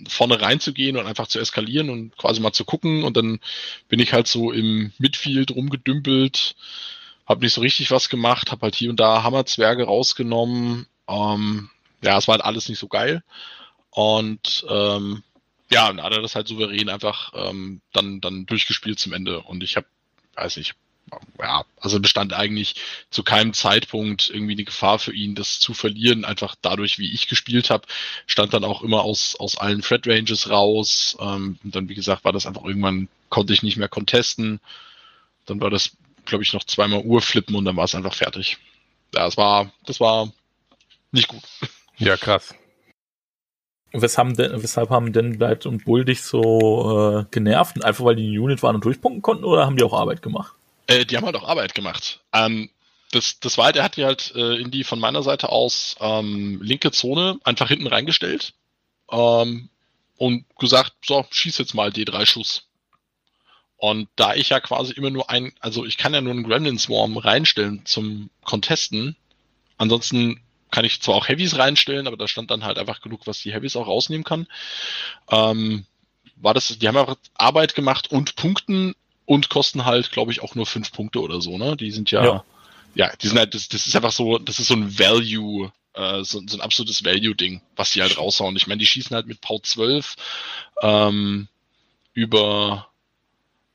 [0.09, 3.05] vorne reinzugehen und einfach zu eskalieren und quasi mal zu gucken.
[3.05, 3.41] Und dann
[3.89, 6.57] bin ich halt so im Midfield rumgedümpelt,
[7.27, 10.87] habe nicht so richtig was gemacht, habe halt hier und da Hammerzwerge rausgenommen.
[11.09, 11.71] Ähm,
[12.03, 13.23] ja, es war halt alles nicht so geil.
[13.91, 15.23] Und ähm,
[15.71, 19.41] ja, dann hat er das halt souverän einfach ähm, dann, dann durchgespielt zum Ende.
[19.41, 19.87] Und ich habe,
[20.35, 20.75] weiß nicht,
[21.39, 22.77] ja, also bestand eigentlich
[23.11, 27.29] zu keinem Zeitpunkt irgendwie eine Gefahr für ihn, das zu verlieren, einfach dadurch, wie ich
[27.29, 27.87] gespielt habe,
[28.27, 31.17] stand dann auch immer aus, aus allen Threat Ranges raus.
[31.21, 34.61] Ähm, und dann, wie gesagt, war das einfach irgendwann, konnte ich nicht mehr contesten.
[35.47, 35.97] Dann war das,
[36.27, 38.59] glaube ich, noch zweimal Uhr flippen und dann war es einfach fertig.
[39.15, 40.31] Ja, es war, das war
[41.13, 41.43] nicht gut.
[41.99, 42.55] Ja, krass.
[43.93, 47.85] Weshalb, denn, weshalb haben denn Blight und Bull dich so äh, genervt?
[47.85, 50.55] Einfach weil die in Unit waren und durchpunkten konnten oder haben die auch Arbeit gemacht?
[50.91, 52.21] Äh, die haben halt auch Arbeit gemacht.
[52.33, 52.69] Ähm,
[53.13, 56.61] das, das war, der hat die halt äh, in die von meiner Seite aus ähm,
[56.63, 58.55] linke Zone einfach hinten reingestellt
[59.11, 59.69] ähm,
[60.17, 62.67] und gesagt, so, schieß jetzt mal D3 Schuss.
[63.77, 66.79] Und da ich ja quasi immer nur ein, also ich kann ja nur einen Gremlin
[66.79, 69.17] Swarm reinstellen zum Contesten.
[69.79, 73.41] Ansonsten kann ich zwar auch Heavies reinstellen, aber da stand dann halt einfach genug, was
[73.41, 74.47] die Heavies auch rausnehmen kann.
[75.31, 75.87] Ähm,
[76.37, 78.95] war das, die haben einfach Arbeit gemacht und Punkten
[79.27, 81.77] und kosten halt, glaube ich, auch nur fünf Punkte oder so, ne?
[81.77, 82.45] Die sind ja, ja,
[82.95, 86.25] ja die sind halt, das, das ist einfach so, das ist so ein Value, äh,
[86.25, 88.57] so, so ein absolutes Value-Ding, was die halt raushauen.
[88.57, 90.17] Ich meine, die schießen halt mit Pau 12
[90.83, 91.49] ähm,
[92.13, 92.89] über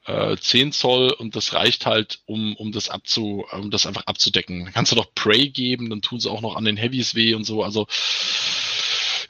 [0.06, 4.66] äh, 10 Zoll und das reicht halt, um, um das abzu, um das einfach abzudecken.
[4.66, 7.34] Dann kannst du doch Prey geben, dann tun sie auch noch an den Heavies weh
[7.34, 7.64] und so.
[7.64, 7.88] Also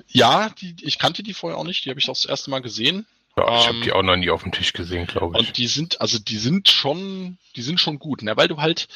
[0.10, 2.60] ja, die, ich kannte die vorher auch nicht, die habe ich auch das erste Mal
[2.62, 3.06] gesehen.
[3.38, 5.48] Ja, ich ähm, habe die auch noch nie auf dem Tisch gesehen, glaube ich.
[5.48, 8.36] Und die sind, also die sind schon, die sind schon gut, ne?
[8.38, 8.88] Weil du halt,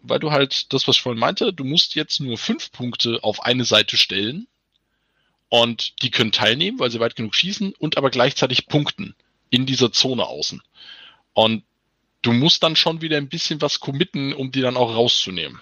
[0.00, 3.42] weil du halt das, was ich vorhin meinte, du musst jetzt nur fünf Punkte auf
[3.42, 4.46] eine Seite stellen
[5.48, 9.14] und die können teilnehmen, weil sie weit genug schießen und aber gleichzeitig punkten
[9.50, 10.62] in dieser Zone außen.
[11.32, 11.64] Und
[12.22, 15.60] du musst dann schon wieder ein bisschen was committen, um die dann auch rauszunehmen.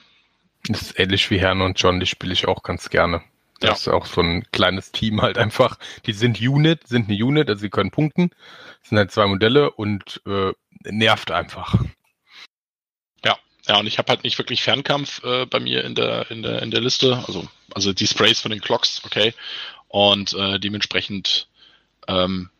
[0.69, 3.23] Das ist ähnlich wie Herrn und John, die spiele ich auch ganz gerne.
[3.61, 3.73] Das ja.
[3.75, 5.79] ist auch so ein kleines Team halt einfach.
[6.05, 8.31] Die sind Unit, sind eine Unit, also sie können punkten.
[8.81, 10.53] Das sind halt zwei Modelle und äh,
[10.85, 11.75] nervt einfach.
[13.25, 16.43] Ja, ja, und ich habe halt nicht wirklich Fernkampf äh, bei mir in der, in
[16.43, 17.25] der, in der Liste.
[17.27, 19.33] Also, also die Sprays von den Clocks, okay.
[19.89, 21.49] Und äh, dementsprechend
[22.09, 22.51] ähm,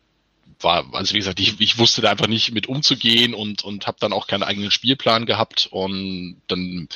[0.59, 3.97] war, also wie gesagt, ich, ich wusste da einfach nicht mit umzugehen und, und habe
[3.99, 6.89] dann auch keinen eigenen Spielplan gehabt und dann,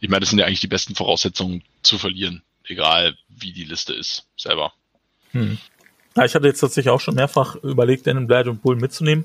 [0.00, 3.92] ich meine, das sind ja eigentlich die besten Voraussetzungen zu verlieren, egal wie die Liste
[3.94, 4.72] ist, selber.
[5.32, 5.58] Hm.
[6.16, 9.24] Ja, ich hatte jetzt tatsächlich auch schon mehrfach überlegt, den Blade und Bull mitzunehmen.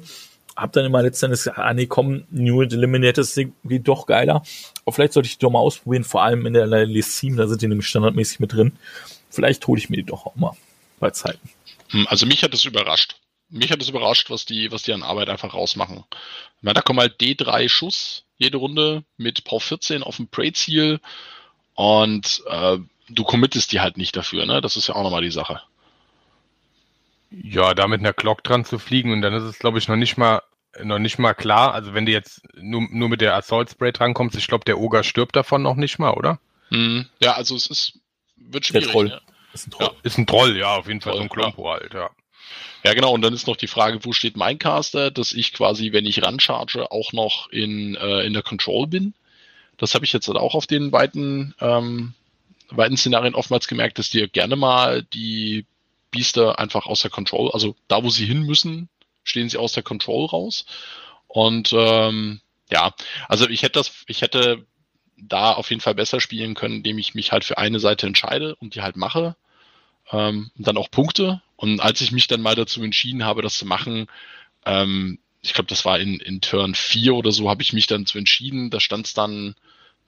[0.55, 4.43] Hab dann immer letztendlich gesagt, ah nee, komm, New Eliminated ist irgendwie doch geiler.
[4.85, 7.47] Aber vielleicht sollte ich die doch mal ausprobieren, vor allem in der List 7, da
[7.47, 8.73] sind die nämlich standardmäßig mit drin.
[9.29, 10.55] Vielleicht hole ich mir die doch auch mal
[10.99, 11.49] bei Zeiten.
[11.89, 13.15] Hm, also mich hat es überrascht
[13.49, 16.03] mich hat es überrascht, was die, was die an Arbeit einfach rausmachen.
[16.61, 20.99] Ja, da kommen halt D3 Schuss jede Runde mit Pau 14 auf dem Prey-Ziel
[21.73, 22.77] und äh,
[23.09, 24.61] du committest die halt nicht dafür, ne?
[24.61, 25.61] Das ist ja auch nochmal die Sache.
[27.31, 29.95] Ja, da mit einer Glock dran zu fliegen und dann ist es, glaube ich, noch
[29.95, 30.41] nicht mal
[30.83, 31.73] noch nicht mal klar.
[31.73, 35.03] Also wenn du jetzt nur, nur mit der Assault Spray drankommst, ich glaube, der Oger
[35.03, 36.39] stirbt davon noch nicht mal, oder?
[36.69, 37.07] Mhm.
[37.19, 37.99] Ja, also es ist
[38.35, 38.85] wird schwierig.
[38.85, 39.09] Der Troll.
[39.09, 39.21] Ja.
[39.53, 39.87] Ist ein Troll.
[39.87, 39.93] Ja.
[40.03, 41.79] Ist ein Troll, ja, auf jeden Troll, Fall so ein Klumpo ja.
[41.79, 42.09] halt, ja.
[42.83, 43.13] Ja, genau.
[43.13, 46.21] Und dann ist noch die Frage, wo steht mein Caster, dass ich quasi, wenn ich
[46.21, 49.13] rancharge, auch noch in, äh, in der Control bin.
[49.77, 52.13] Das habe ich jetzt auch auf den beiden, ähm,
[52.71, 55.65] beiden Szenarien oftmals gemerkt, dass die gerne mal die
[56.11, 58.89] Biester einfach aus der Control, also da, wo sie hin müssen,
[59.23, 60.65] stehen sie aus der Control raus.
[61.27, 62.39] Und ähm,
[62.69, 62.93] ja,
[63.27, 64.65] also ich hätte das, ich hätte
[65.17, 68.55] da auf jeden Fall besser spielen können, indem ich mich halt für eine Seite entscheide
[68.55, 69.35] und die halt mache.
[70.11, 71.41] Ähm, und dann auch Punkte.
[71.55, 74.07] Und als ich mich dann mal dazu entschieden habe, das zu machen,
[74.65, 78.05] ähm, ich glaube, das war in, in Turn 4 oder so, habe ich mich dann
[78.05, 78.69] zu entschieden.
[78.69, 79.55] Da stand es dann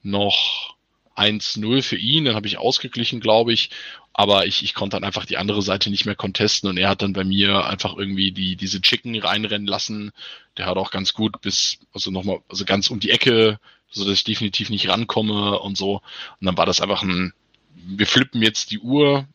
[0.02, 0.76] noch
[1.18, 3.70] 1-0 für ihn, dann habe ich ausgeglichen, glaube ich.
[4.12, 7.02] Aber ich, ich konnte dann einfach die andere Seite nicht mehr contesten und er hat
[7.02, 10.10] dann bei mir einfach irgendwie die, diese Chicken reinrennen lassen.
[10.56, 13.60] Der hat auch ganz gut bis, also nochmal, also ganz um die Ecke,
[13.90, 16.02] so dass ich definitiv nicht rankomme und so.
[16.40, 17.32] Und dann war das einfach ein,
[17.74, 19.26] wir flippen jetzt die Uhr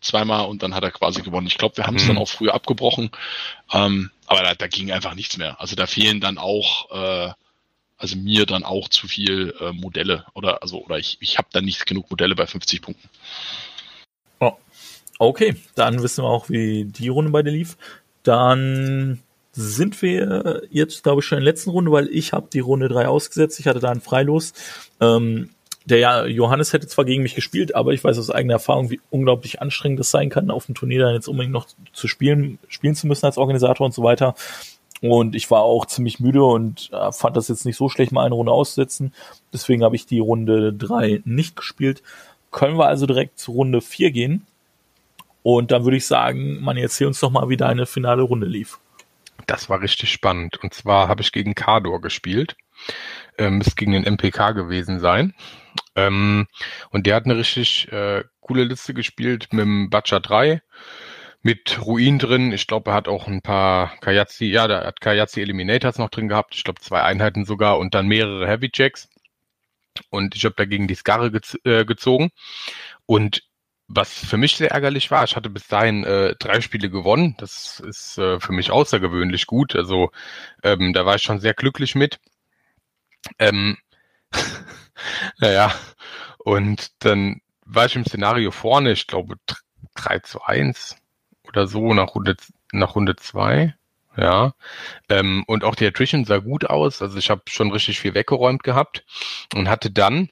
[0.00, 1.46] zweimal und dann hat er quasi gewonnen.
[1.46, 2.08] Ich glaube, wir haben es mhm.
[2.08, 3.10] dann auch früher abgebrochen.
[3.72, 5.60] Ähm, aber da, da ging einfach nichts mehr.
[5.60, 7.32] Also da fehlen dann auch, äh,
[8.00, 11.66] also mir dann auch zu viel äh, Modelle oder also oder ich, ich habe dann
[11.66, 13.08] nicht genug Modelle bei 50 Punkten.
[14.40, 14.54] Oh.
[15.18, 17.76] Okay, dann wissen wir auch, wie die Runde bei dir lief.
[18.22, 19.22] Dann
[19.52, 22.88] sind wir jetzt, glaube ich, schon in der letzten Runde, weil ich habe die Runde
[22.88, 23.60] 3 ausgesetzt.
[23.60, 24.54] Ich hatte da einen Freilos.
[25.00, 25.50] Ähm,
[25.84, 29.60] der Johannes hätte zwar gegen mich gespielt, aber ich weiß aus eigener Erfahrung, wie unglaublich
[29.60, 33.06] anstrengend das sein kann, auf dem Turnier dann jetzt unbedingt noch zu spielen, spielen zu
[33.06, 34.34] müssen als Organisator und so weiter.
[35.00, 38.26] Und ich war auch ziemlich müde und äh, fand das jetzt nicht so schlecht, mal
[38.26, 39.14] eine Runde auszusetzen.
[39.52, 42.02] Deswegen habe ich die Runde drei nicht gespielt.
[42.50, 44.46] Können wir also direkt zu Runde vier gehen.
[45.42, 48.78] Und dann würde ich sagen, man erzähl uns doch mal, wie deine finale Runde lief.
[49.46, 50.62] Das war richtig spannend.
[50.62, 52.56] Und zwar habe ich gegen Kador gespielt.
[53.38, 55.34] Ähm, es gegen den MPK gewesen sein.
[55.94, 56.46] Ähm,
[56.90, 60.60] und der hat eine richtig äh, coole Liste gespielt mit dem Butcher 3
[61.42, 62.52] mit Ruin drin.
[62.52, 66.28] Ich glaube, er hat auch ein paar Kayazi, ja, der hat Kayazi Eliminators noch drin
[66.28, 66.54] gehabt.
[66.54, 69.08] Ich glaube, zwei Einheiten sogar und dann mehrere Heavy Jacks.
[70.10, 72.30] Und ich habe dagegen die Skarre gez äh, gezogen.
[73.06, 73.42] Und
[73.88, 77.34] was für mich sehr ärgerlich war, ich hatte bis dahin äh, drei Spiele gewonnen.
[77.38, 79.74] Das ist äh, für mich außergewöhnlich gut.
[79.74, 80.10] Also
[80.62, 82.20] ähm, da war ich schon sehr glücklich mit.
[83.38, 83.78] Ähm,
[85.38, 85.74] naja,
[86.38, 89.36] und dann war ich im Szenario vorne, ich glaube
[89.94, 90.96] 3 zu 1
[91.50, 92.36] oder so nach Runde,
[92.72, 93.74] nach Runde 2.
[94.16, 94.54] Ja,
[95.08, 97.00] ähm, und auch die Attrition sah gut aus.
[97.00, 99.04] Also ich habe schon richtig viel weggeräumt gehabt
[99.54, 100.30] und hatte dann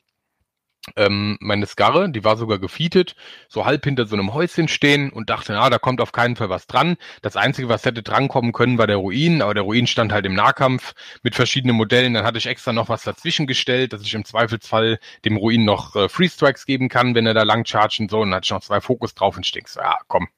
[0.96, 3.14] ähm, meine Skarre, die war sogar gefeatet,
[3.48, 6.48] so halb hinter so einem Häuschen stehen und dachte, na, da kommt auf keinen Fall
[6.48, 6.96] was dran.
[7.22, 10.34] Das Einzige, was hätte drankommen können, war der Ruin, aber der Ruin stand halt im
[10.34, 12.14] Nahkampf mit verschiedenen Modellen.
[12.14, 15.94] Dann hatte ich extra noch was dazwischen gestellt, dass ich im Zweifelsfall dem Ruin noch
[15.96, 18.22] äh, Free Strikes geben kann, wenn er da lang chargen soll.
[18.22, 20.28] Und dann hatte ich noch zwei Fokus drauf und so, ja, komm.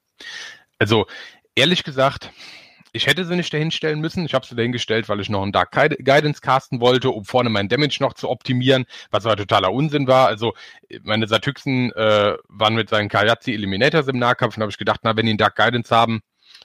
[0.80, 1.06] Also,
[1.54, 2.30] ehrlich gesagt,
[2.92, 4.24] ich hätte sie nicht dahinstellen müssen.
[4.24, 7.68] Ich habe sie dahingestellt, weil ich noch einen Dark Guidance casten wollte, um vorne meinen
[7.68, 10.26] Damage noch zu optimieren, was aber totaler Unsinn war.
[10.26, 10.54] Also
[11.02, 15.16] meine Satyxen äh, waren mit seinen Kayazi Eliminators im Nahkampf und habe ich gedacht, na,
[15.16, 16.22] wenn die einen Dark Guidance haben,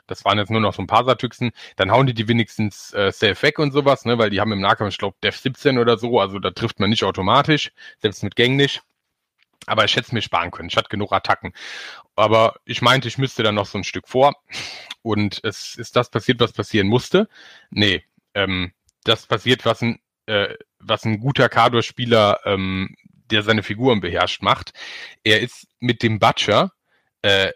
[0.07, 3.11] das waren jetzt nur noch so ein paar Satyxen, dann hauen die die wenigstens äh,
[3.11, 5.97] safe weg und sowas, ne, weil die haben im Nahkampf, ich glaube, Def 17 oder
[5.97, 8.82] so, also da trifft man nicht automatisch, selbst mit Gang nicht.
[9.68, 10.70] Aber ich hätte es mir sparen können.
[10.70, 11.53] Ich hatte genug Attacken.
[12.16, 14.36] Aber ich meinte, ich müsste dann noch so ein Stück vor.
[15.01, 17.28] Und es ist das passiert, was passieren musste.
[17.70, 18.03] Nee,
[18.34, 22.95] ähm, das passiert, was ein, äh, was ein guter Kador-Spieler, ähm,
[23.32, 24.74] der seine Figuren beherrscht, macht.
[25.24, 26.72] Er ist mit dem Butcher
[27.22, 27.51] äh,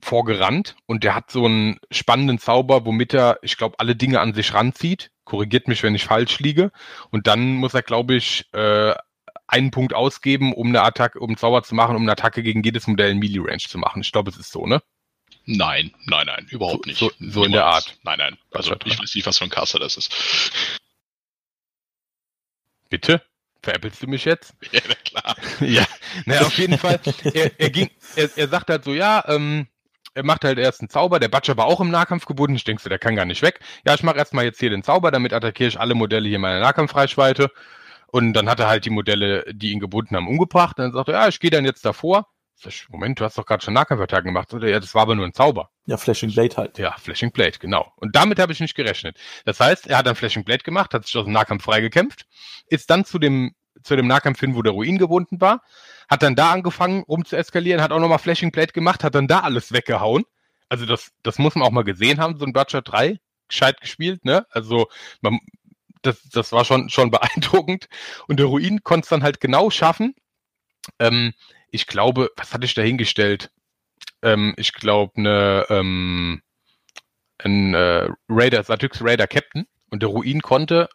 [0.00, 4.34] vorgerannt und der hat so einen spannenden Zauber, womit er, ich glaube, alle Dinge an
[4.34, 5.10] sich ranzieht.
[5.24, 6.70] Korrigiert mich, wenn ich falsch liege.
[7.10, 8.94] Und dann muss er, glaube ich, äh,
[9.48, 12.62] einen Punkt ausgeben, um eine Attacke, um einen Zauber zu machen, um eine Attacke gegen
[12.62, 14.02] jedes Modell in Melee Range zu machen.
[14.02, 14.82] Ich glaube, es ist so, ne?
[15.46, 16.98] Nein, nein, nein, überhaupt nicht.
[16.98, 17.98] So, so in der Art.
[18.02, 18.38] Nein, nein.
[18.52, 20.12] Also ich weiß nicht, was für ein Caster das ist.
[22.90, 23.22] Bitte?
[23.62, 24.54] Veräppelst du mich jetzt?
[24.72, 25.36] Ja, na klar.
[25.60, 25.86] ja,
[26.26, 27.00] naja, auf jeden Fall.
[27.34, 29.66] Er, er ging, er, er sagt halt so, ja, ähm,
[30.14, 31.18] er macht halt erst einen Zauber.
[31.18, 32.56] Der Butcher war auch im Nahkampf gebunden.
[32.56, 33.60] Ich denke so, der kann gar nicht weg.
[33.86, 36.42] Ja, ich mache erstmal jetzt hier den Zauber, damit attackiere ich alle Modelle hier in
[36.42, 37.50] meiner Nahkampfreichweite.
[38.10, 40.78] Und dann hat er halt die Modelle, die ihn gebunden haben, umgebracht.
[40.78, 42.26] Und dann sagt er, ja, ich gehe dann jetzt davor.
[42.64, 44.52] Ich, Moment, du hast doch gerade schon Nahkampfattacken gemacht.
[44.52, 44.68] Oder?
[44.68, 45.70] Ja, das war aber nur ein Zauber.
[45.86, 46.78] Ja, Flashing Blade halt.
[46.78, 47.92] Ja, Flashing Blade, genau.
[47.96, 49.18] Und damit habe ich nicht gerechnet.
[49.44, 52.26] Das heißt, er hat dann Flashing Blade gemacht, hat sich aus dem Nahkampf freigekämpft,
[52.66, 55.62] ist dann zu dem, zu dem Nahkampf hin, wo der Ruin gebunden war,
[56.08, 59.28] hat dann da angefangen, rum zu eskalieren, hat auch nochmal Flashing Blade gemacht, hat dann
[59.28, 60.24] da alles weggehauen.
[60.68, 63.18] Also das, das muss man auch mal gesehen haben, so ein Butcher 3
[63.48, 64.46] gescheit gespielt, ne?
[64.50, 64.88] Also
[65.20, 65.38] man,
[66.02, 67.88] das, das war schon, schon beeindruckend.
[68.26, 70.14] Und der Ruin konnte es dann halt genau schaffen.
[70.98, 71.34] Ähm,
[71.70, 73.50] ich glaube, was hatte ich da hingestellt?
[74.22, 76.42] Ähm, ich glaube, eine ähm,
[77.38, 79.66] ein äh, Raider, Satyx Raider Captain.
[79.90, 80.88] Und der Ruin konnte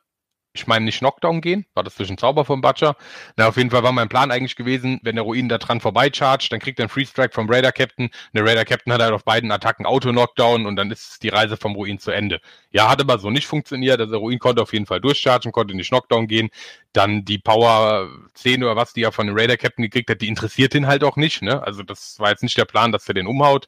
[0.53, 2.95] ich meine, nicht Knockdown gehen, war das den Zauber vom Butcher.
[3.37, 6.51] Na, auf jeden Fall war mein Plan eigentlich gewesen, wenn der Ruin da dran vorbeichargt,
[6.51, 8.09] dann kriegt er einen Free Strike vom Raider Captain.
[8.33, 11.73] Der Raider Captain hat halt auf beiden Attacken Auto-Knockdown und dann ist die Reise vom
[11.75, 12.39] Ruin zu Ende.
[12.71, 13.99] Ja, hat aber so nicht funktioniert.
[13.99, 16.49] Also der Ruin konnte auf jeden Fall durchchargen, konnte nicht Knockdown gehen.
[16.93, 20.27] Dann die Power 10 oder was, die er von dem Raider Captain gekriegt hat, die
[20.27, 21.41] interessiert ihn halt auch nicht.
[21.41, 21.63] Ne?
[21.63, 23.67] Also das war jetzt nicht der Plan, dass er den umhaut.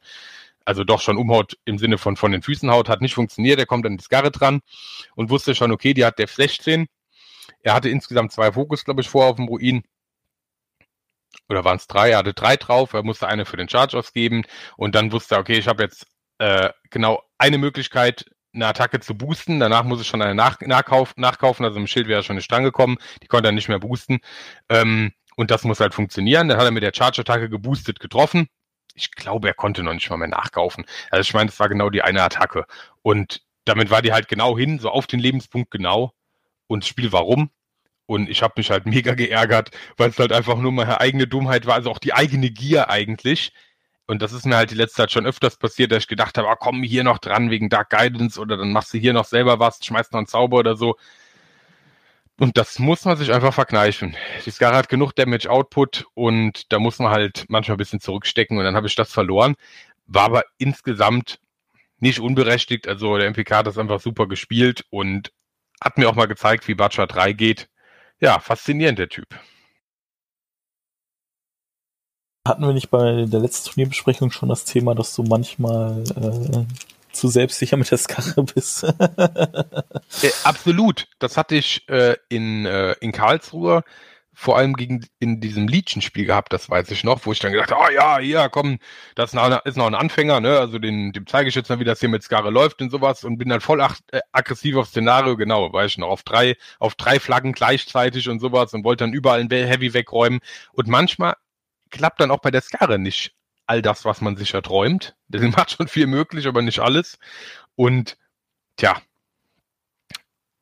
[0.65, 3.59] Also doch schon umhaut im Sinne von von den Füßen haut, hat nicht funktioniert.
[3.59, 4.61] Er kommt an die Skarre dran
[5.15, 6.87] und wusste schon, okay, die hat Def 16.
[7.61, 9.83] Er hatte insgesamt zwei Fokus, glaube ich, vor auf dem Ruin.
[11.49, 12.11] Oder waren es drei?
[12.11, 12.93] Er hatte drei drauf.
[12.93, 14.43] Er musste eine für den Charge ausgeben
[14.77, 16.07] und dann wusste er, okay, ich habe jetzt
[16.39, 19.59] äh, genau eine Möglichkeit, eine Attacke zu boosten.
[19.59, 21.65] Danach muss ich schon eine nach nachkauf nachkaufen.
[21.65, 22.97] Also im Schild wäre schon eine Stange gekommen.
[23.21, 24.19] Die konnte er nicht mehr boosten.
[24.69, 26.47] Ähm, und das muss halt funktionieren.
[26.47, 28.47] Dann hat er mit der Charge-Attacke geboostet getroffen
[28.95, 30.85] ich glaube, er konnte noch nicht mal mehr nachkaufen.
[31.11, 32.65] Also ich meine, das war genau die eine Attacke.
[33.03, 36.13] Und damit war die halt genau hin, so auf den Lebenspunkt genau.
[36.67, 37.51] Und das Spiel warum?
[38.07, 41.65] Und ich habe mich halt mega geärgert, weil es halt einfach nur meine eigene Dummheit
[41.65, 43.53] war, also auch die eigene Gier eigentlich.
[44.07, 46.47] Und das ist mir halt die letzte Zeit schon öfters passiert, dass ich gedacht habe,
[46.47, 49.59] ah, komm hier noch dran wegen Dark Guidance oder dann machst du hier noch selber
[49.59, 50.95] was, schmeißt noch einen Zauber oder so.
[52.37, 54.15] Und das muss man sich einfach verkneifen.
[54.45, 58.57] Die Skara hat genug Damage Output und da muss man halt manchmal ein bisschen zurückstecken
[58.57, 59.55] und dann habe ich das verloren.
[60.05, 61.39] War aber insgesamt
[61.99, 62.87] nicht unberechtigt.
[62.87, 65.31] Also der MPK hat das einfach super gespielt und
[65.81, 67.69] hat mir auch mal gezeigt, wie Bacha 3 geht.
[68.19, 69.27] Ja, faszinierend der Typ.
[72.47, 76.65] Hatten wir nicht bei der letzten Turnierbesprechung schon das Thema, dass du manchmal äh,
[77.15, 78.83] zu selbstsicher mit der Skarre bist.
[80.21, 81.07] äh, absolut.
[81.19, 83.83] Das hatte ich äh, in, äh, in Karlsruhe
[84.35, 87.71] vor allem gegen in diesem Legion-Spiel gehabt, das weiß ich noch, wo ich dann gedacht
[87.71, 88.79] habe, oh ja, ja, komm,
[89.15, 90.59] das ist noch, ein Anfänger, ne?
[90.59, 93.23] Also den, dem zeige ich jetzt mal, wie das hier mit Skarre läuft und sowas
[93.23, 96.57] und bin dann voll ach, äh, aggressiv auf Szenario, genau, weiß ich noch, auf drei,
[96.79, 100.41] auf drei Flaggen gleichzeitig und sowas und wollte dann überall ein Heavy wegräumen.
[100.73, 101.35] Und manchmal
[101.89, 103.33] klappt dann auch bei der Skarre nicht
[103.67, 105.15] all das, was man sich erträumt.
[105.27, 107.17] Deswegen macht schon viel möglich, aber nicht alles.
[107.75, 108.17] Und
[108.77, 109.01] tja,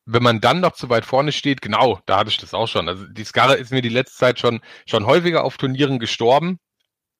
[0.06, 2.88] wenn man dann noch zu weit vorne steht, genau, da hatte ich das auch schon.
[2.88, 6.58] Also die Skarre ist mir die letzte Zeit schon, schon häufiger auf Turnieren gestorben.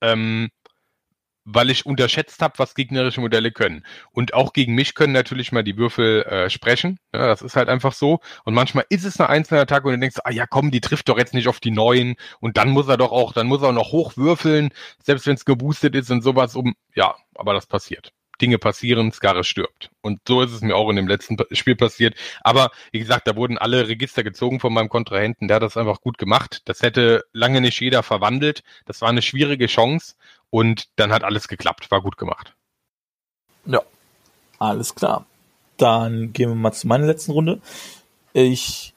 [0.01, 0.51] Ähm,
[1.45, 3.85] weil ich unterschätzt habe, was gegnerische Modelle können.
[4.13, 6.99] Und auch gegen mich können natürlich mal die Würfel äh, sprechen.
[7.13, 8.21] Ja, das ist halt einfach so.
[8.45, 11.09] Und manchmal ist es eine einzelne Attacke und du denkst, ah ja komm, die trifft
[11.09, 12.17] doch jetzt nicht auf die neuen.
[12.41, 14.71] Und dann muss er doch auch, dann muss er noch hochwürfeln,
[15.03, 16.75] selbst wenn es geboostet ist und sowas um.
[16.95, 18.13] Ja, aber das passiert.
[18.41, 19.91] Dinge passieren, Skare stirbt.
[20.01, 22.15] Und so ist es mir auch in dem letzten Spiel passiert.
[22.41, 25.49] Aber wie gesagt, da wurden alle Register gezogen von meinem Kontrahenten.
[25.49, 26.63] Der hat das einfach gut gemacht.
[26.65, 28.63] Das hätte lange nicht jeder verwandelt.
[28.87, 30.15] Das war eine schwierige Chance.
[30.55, 32.55] Und dann hat alles geklappt, war gut gemacht.
[33.67, 33.81] Ja,
[34.61, 35.27] alles klar.
[35.79, 37.61] Dann gehen wir mal zu meiner letzten Runde.
[38.35, 38.95] Ich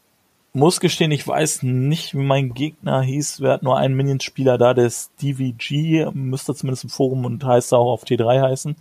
[0.54, 3.42] muss gestehen, ich weiß nicht, wie mein Gegner hieß.
[3.42, 7.74] Wir hatten nur einen Minion-Spieler da, der ist DVG, müsste zumindest im Forum und heißt
[7.74, 8.76] auch auf T3 heißen.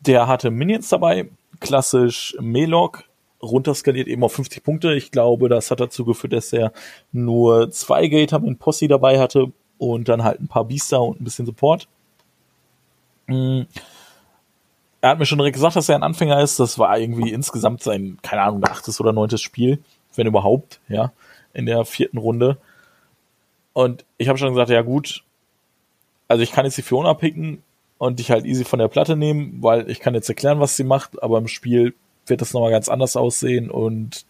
[0.00, 1.30] Der hatte Minions dabei,
[1.60, 3.04] klassisch Melok,
[3.40, 4.94] runterskaliert eben auf 50 Punkte.
[4.94, 6.72] Ich glaube, das hat dazu geführt, dass er
[7.12, 11.24] nur zwei Gator mit Posse dabei hatte und dann halt ein paar Biester und ein
[11.24, 11.88] bisschen Support.
[13.26, 13.66] Mhm.
[15.00, 16.58] Er hat mir schon direkt gesagt, dass er ein Anfänger ist.
[16.58, 19.78] Das war irgendwie insgesamt sein, keine Ahnung, achtes oder neuntes Spiel,
[20.14, 21.12] wenn überhaupt, ja,
[21.52, 22.56] in der vierten Runde.
[23.74, 25.24] Und ich habe schon gesagt, ja gut,
[26.28, 27.62] also ich kann jetzt die Fiona picken
[27.98, 30.84] und dich halt easy von der Platte nehmen, weil ich kann jetzt erklären, was sie
[30.84, 31.94] macht, aber im Spiel
[32.26, 34.24] wird das nochmal ganz anders aussehen und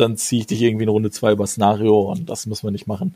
[0.00, 2.86] dann ziehe ich dich irgendwie in Runde zwei über Szenario und das müssen wir nicht
[2.86, 3.14] machen.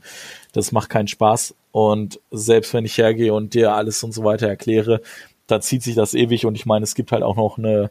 [0.53, 1.55] Das macht keinen Spaß.
[1.73, 5.01] Und selbst wenn ich hergehe und dir alles und so weiter erkläre,
[5.47, 7.91] da zieht sich das ewig und ich meine, es gibt halt auch noch eine,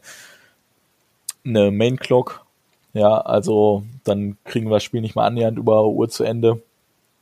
[1.44, 2.44] eine Main Clock.
[2.92, 6.62] Ja, also dann kriegen wir das Spiel nicht mal annähernd über Uhr zu Ende.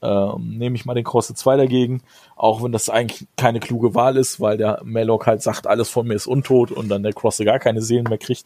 [0.03, 2.03] Ähm, nehme ich mal den Cross 2 dagegen,
[2.35, 6.09] auch wenn das eigentlich keine kluge Wahl ist, weil der Mellock halt sagt, alles von
[6.09, 8.45] mir ist untot und dann der Cross gar keine Seelen mehr kriegt,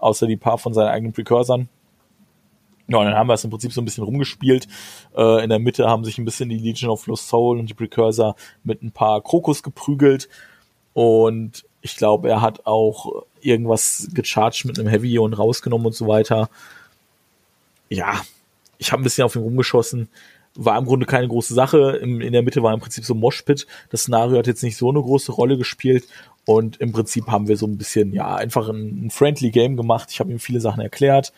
[0.00, 1.68] außer die paar von seinen eigenen Precursoren.
[2.88, 4.68] Ja, und dann haben wir es im Prinzip so ein bisschen rumgespielt.
[5.16, 7.74] Äh, in der Mitte haben sich ein bisschen die Legion of Lost Soul und die
[7.74, 10.28] Precursor mit ein paar Krokus geprügelt.
[10.92, 16.06] Und ich glaube, er hat auch irgendwas gecharged mit einem Heavy und rausgenommen und so
[16.06, 16.48] weiter.
[17.88, 18.22] Ja,
[18.78, 20.08] ich habe ein bisschen auf ihn rumgeschossen.
[20.54, 21.98] War im Grunde keine große Sache.
[22.00, 23.66] Im, in der Mitte war im Prinzip so Moshpit.
[23.90, 26.06] Das Szenario hat jetzt nicht so eine große Rolle gespielt.
[26.44, 30.10] Und im Prinzip haben wir so ein bisschen, ja, einfach ein, ein friendly Game gemacht.
[30.12, 31.32] Ich habe ihm viele Sachen erklärt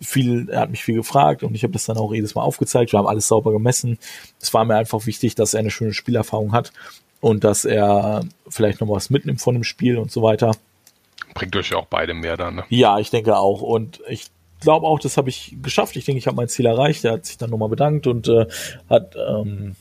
[0.00, 2.92] viel, er hat mich viel gefragt und ich habe das dann auch jedes Mal aufgezeigt.
[2.92, 3.98] Wir haben alles sauber gemessen.
[4.40, 6.72] Es war mir einfach wichtig, dass er eine schöne Spielerfahrung hat
[7.20, 10.52] und dass er vielleicht noch was mitnimmt von dem Spiel und so weiter.
[11.34, 12.64] Bringt euch auch beide mehr dann, ne?
[12.68, 13.62] Ja, ich denke auch.
[13.62, 14.26] Und ich
[14.60, 15.96] glaube auch, das habe ich geschafft.
[15.96, 17.04] Ich denke, ich habe mein Ziel erreicht.
[17.04, 18.46] Er hat sich dann nochmal bedankt und äh,
[18.88, 19.76] hat ähm,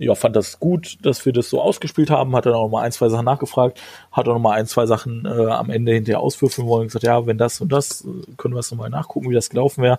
[0.00, 2.90] ja, fand das gut, dass wir das so ausgespielt haben, hat dann auch mal ein,
[2.90, 6.66] zwei Sachen nachgefragt, hat auch noch mal ein, zwei Sachen äh, am Ende hinterher auswürfeln
[6.66, 8.08] wollen und gesagt, ja, wenn das und das, äh,
[8.38, 9.98] können wir es nochmal nachgucken, wie das gelaufen wäre.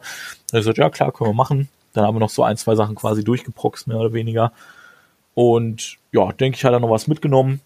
[0.51, 1.69] Dann gesagt, ja, klar, können wir machen.
[1.93, 4.51] Dann haben wir noch so ein, zwei Sachen quasi durchgeproxt, mehr oder weniger.
[5.35, 7.61] Und ja, denke ich, hat er noch was mitgenommen.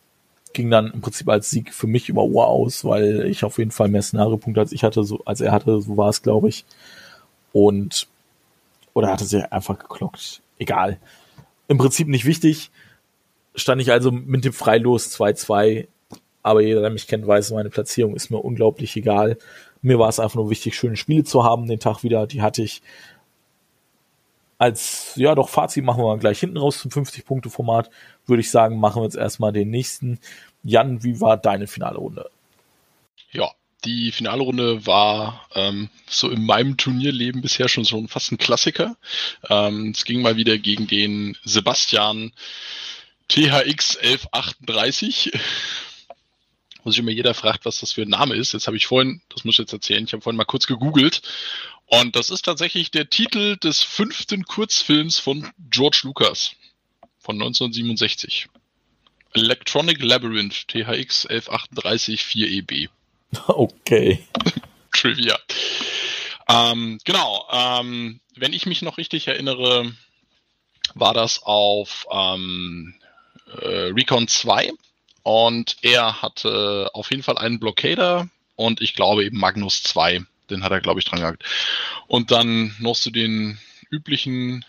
[0.51, 3.71] ging dann im Prinzip als Sieg für mich über Uhr aus, weil ich auf jeden
[3.71, 6.65] Fall mehr Szenariopunkte als ich hatte, so als er hatte, so war es, glaube ich.
[7.53, 8.07] Und
[8.93, 10.41] oder hatte sie einfach geklockt.
[10.57, 10.97] Egal.
[11.67, 12.71] Im Prinzip nicht wichtig.
[13.55, 15.87] Stand ich also mit dem Freilos 2-2.
[16.43, 19.37] Aber jeder, der mich kennt, weiß, meine Platzierung ist mir unglaublich egal.
[19.81, 22.27] Mir war es einfach nur wichtig, schöne Spiele zu haben, den Tag wieder.
[22.27, 22.81] Die hatte ich
[24.57, 27.89] als, ja doch, Fazit machen wir mal gleich hinten raus zum 50-Punkte-Format.
[28.25, 30.19] Würde ich sagen, machen wir jetzt erstmal den nächsten.
[30.63, 32.29] Jan, wie war deine finale Runde?
[33.31, 33.51] Ja,
[33.85, 38.97] die finale Runde war ähm, so in meinem Turnierleben bisher schon so fast ein Klassiker.
[39.49, 42.33] Ähm, es ging mal wieder gegen den Sebastian
[43.27, 45.31] THX 1138
[46.83, 48.53] wo sich immer jeder fragt, was das für ein Name ist.
[48.53, 51.23] Jetzt habe ich vorhin, das muss ich jetzt erzählen, ich habe vorhin mal kurz gegoogelt
[51.87, 56.51] und das ist tatsächlich der Titel des fünften Kurzfilms von George Lucas
[57.19, 58.47] von 1967.
[59.33, 62.89] Electronic Labyrinth THX 1138 4EB.
[63.47, 64.23] Okay.
[64.91, 65.37] Trivia.
[66.47, 67.45] Ähm, genau.
[67.51, 69.91] Ähm, wenn ich mich noch richtig erinnere,
[70.93, 72.95] war das auf ähm,
[73.61, 74.71] äh, Recon 2
[75.23, 80.23] und er hatte auf jeden Fall einen Blockader und ich glaube eben Magnus 2.
[80.49, 81.43] Den hat er, glaube ich, dran gehabt.
[82.07, 83.57] Und dann noch zu den
[83.89, 84.63] üblichen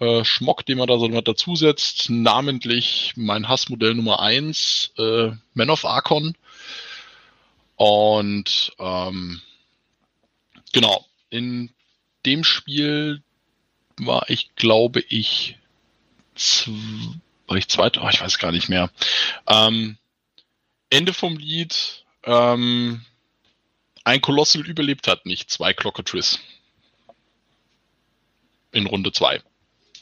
[0.00, 2.10] äh, Schmock, den man da so mal dazusetzt.
[2.10, 6.36] Namentlich mein Hassmodell Nummer 1, äh, Man of Archon.
[7.76, 9.40] Und ähm,
[10.72, 11.70] genau, in
[12.24, 13.22] dem Spiel
[13.98, 15.56] war ich, glaube ich,
[17.46, 18.02] war ich zweiter?
[18.02, 18.90] Oh, ich weiß gar nicht mehr.
[19.46, 19.96] Ähm,
[20.90, 22.04] Ende vom Lied.
[22.24, 23.04] Ähm,
[24.04, 26.38] ein Kolossal überlebt hat nicht zwei Clockatrice.
[28.72, 29.42] In Runde zwei.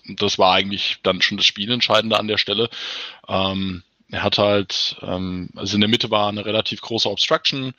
[0.06, 2.68] Das war eigentlich dann schon das Spielentscheidende an der Stelle.
[3.28, 3.82] Ähm,
[4.15, 7.74] er hat halt, ähm, also in der Mitte war eine relativ große Obstruction.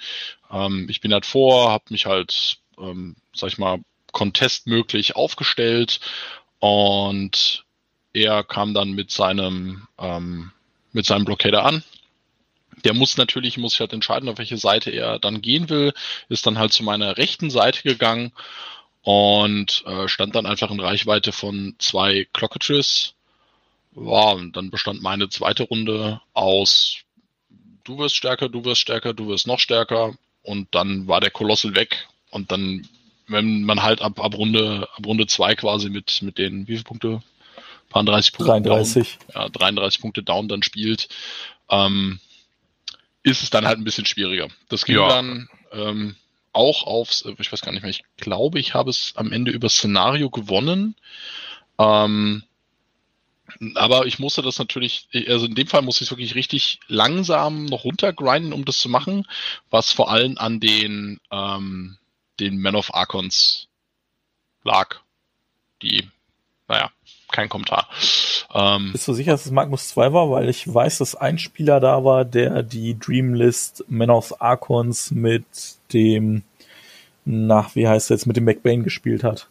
[0.52, 3.80] Ähm, ich bin halt vor, habe mich halt, ähm, sag ich mal,
[4.12, 6.02] contestmöglich aufgestellt
[6.60, 7.64] und
[8.12, 10.52] er kam dann mit seinem, ähm,
[10.92, 11.84] mit seinem Blockader an.
[12.84, 15.94] Der muss natürlich, muss sich halt entscheiden, auf welche Seite er dann gehen will,
[16.28, 18.34] ist dann halt zu meiner rechten Seite gegangen
[19.04, 23.15] und äh, stand dann einfach in Reichweite von zwei Clockatrice.
[23.96, 27.06] Ja, und dann bestand meine zweite Runde aus
[27.86, 30.14] du wirst stärker, du wirst stärker, du wirst noch stärker
[30.44, 32.88] und dann war der Kolossal weg und dann,
[33.28, 36.84] wenn man halt ab, ab Runde, ab Runde zwei quasi mit, mit den, wie viele
[36.84, 37.24] Punkte?
[37.94, 39.18] 33 Punkte 33.
[39.20, 41.08] Down, ja, 33 Punkte down dann spielt,
[41.70, 42.20] ähm,
[43.24, 44.50] ist es dann halt ein bisschen schwieriger.
[44.68, 45.08] Das ging ja.
[45.08, 46.16] dann ähm,
[46.52, 49.70] auch aufs, ich weiß gar nicht mehr, ich glaube, ich habe es am Ende über
[49.70, 50.96] Szenario gewonnen.
[51.78, 52.44] Ähm,
[53.76, 57.66] aber ich musste das natürlich, also in dem Fall musste ich es wirklich richtig langsam
[57.66, 59.28] noch runtergrinden, um das zu machen,
[59.70, 61.98] was vor allem an den, ähm,
[62.40, 63.68] den Men of Archons
[64.64, 64.98] lag,
[65.82, 66.10] die,
[66.68, 66.92] naja,
[67.32, 67.90] kein Kommentar.
[68.54, 70.32] Ähm, Bist du sicher, dass es Magnus 2 war?
[70.32, 75.46] Weil ich weiß, dass ein Spieler da war, der die Dreamlist Men of Archons mit
[75.94, 76.44] dem,
[77.26, 79.48] nach, wie heißt es jetzt, mit dem McBain gespielt hat.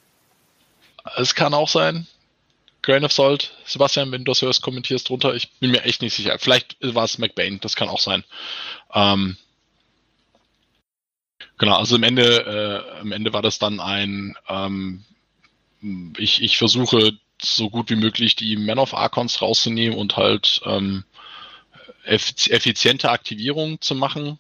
[1.16, 2.06] Es kann auch sein.
[2.85, 3.52] Grain of Salt.
[3.65, 5.35] Sebastian, wenn du das hörst, kommentierst drunter.
[5.35, 6.39] Ich bin mir echt nicht sicher.
[6.39, 8.24] Vielleicht war es McBain, das kann auch sein.
[8.93, 9.39] Ähm,
[11.56, 15.05] genau, also am Ende, äh, am Ende war das dann ein, ähm,
[16.19, 21.05] ich, ich versuche so gut wie möglich die Men of Archons rauszunehmen und halt ähm,
[22.05, 24.39] effiziente Aktivierung zu machen.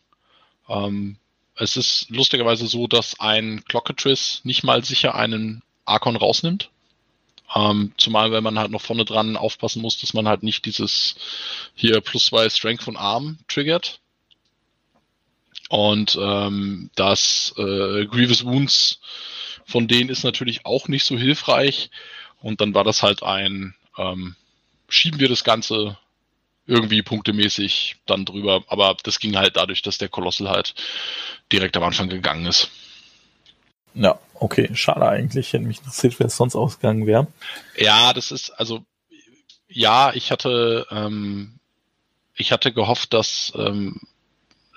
[0.68, 1.16] Ähm,
[1.56, 6.70] es ist lustigerweise so, dass ein Clockatrice nicht mal sicher einen Archon rausnimmt.
[7.54, 11.14] Ähm, zumal, wenn man halt noch vorne dran aufpassen muss, dass man halt nicht dieses
[11.74, 14.00] hier plus zwei Strength von Arm triggert.
[15.68, 19.00] Und ähm, das äh, Grievous Wounds
[19.66, 21.90] von denen ist natürlich auch nicht so hilfreich.
[22.40, 24.36] Und dann war das halt ein, ähm,
[24.88, 25.96] schieben wir das Ganze
[26.66, 28.64] irgendwie punktemäßig dann drüber.
[28.66, 30.74] Aber das ging halt dadurch, dass der Kolossal halt
[31.52, 32.70] direkt am Anfang gegangen ist.
[33.94, 35.52] Ja, okay, schade eigentlich.
[35.52, 37.26] Hätte mich interessiert, wer es sonst ausgegangen wäre.
[37.76, 38.84] Ja, das ist, also,
[39.68, 41.58] ja, ich hatte, ähm,
[42.34, 44.00] ich hatte gehofft, dass, ähm,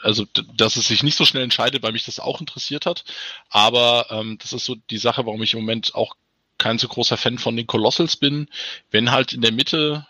[0.04, 0.26] also,
[0.56, 3.04] dass es sich nicht so schnell entscheidet, weil mich das auch interessiert hat.
[3.50, 6.16] Aber ähm, das ist so die Sache, warum ich im Moment auch
[6.60, 8.48] kein so großer Fan von den Colossals bin.
[8.92, 10.08] Wenn halt in der Mitte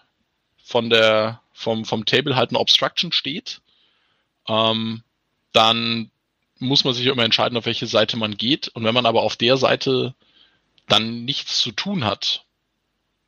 [0.63, 3.61] von der, vom, vom Table halt eine Obstruction steht,
[4.47, 5.03] ähm,
[5.53, 6.11] dann
[6.59, 8.67] muss man sich immer entscheiden, auf welche Seite man geht.
[8.69, 10.15] Und wenn man aber auf der Seite
[10.87, 12.45] dann nichts zu tun hat,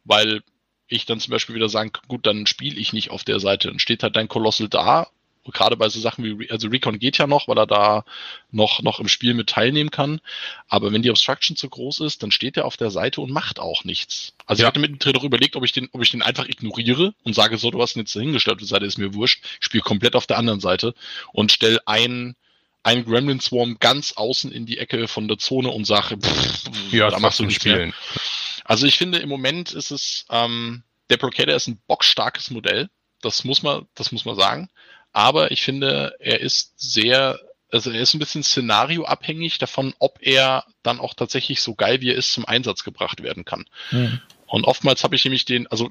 [0.04, 0.42] weil
[0.88, 3.68] ich dann zum Beispiel wieder sagen, gut, dann spiele ich nicht auf der Seite.
[3.68, 5.08] Dann steht halt dein Kolossal da
[5.52, 8.06] gerade bei so Sachen wie, also Recon geht ja noch, weil er da
[8.52, 10.20] noch, noch im Spiel mit teilnehmen kann.
[10.68, 13.60] Aber wenn die Obstruction zu groß ist, dann steht er auf der Seite und macht
[13.60, 14.34] auch nichts.
[14.46, 14.66] Also ja.
[14.66, 17.58] ich hatte mittendrin auch überlegt, ob ich den, ob ich den einfach ignoriere und sage,
[17.58, 20.28] so, du hast ihn jetzt dahingestellt, die Seite ist mir wurscht, ich spiele komplett auf
[20.28, 20.94] der anderen Seite
[21.34, 22.36] und stell ein,
[22.84, 27.10] ein Gremlin Swarm ganz außen in die Ecke von der Zone und sage, pff, ja,
[27.10, 27.90] da machst du nicht spielen.
[27.90, 28.22] Mehr.
[28.64, 32.90] Also ich finde, im Moment ist es, ähm, der Blocator ist ein bockstarkes Modell.
[33.22, 34.70] Das muss man, das muss man sagen
[35.12, 37.40] aber ich finde, er ist sehr,
[37.72, 42.12] also er ist ein bisschen szenarioabhängig davon, ob er dann auch tatsächlich so geil wie
[42.12, 43.66] er ist zum Einsatz gebracht werden kann.
[43.92, 44.22] Mhm.
[44.48, 45.90] Und oftmals habe ich nämlich den, also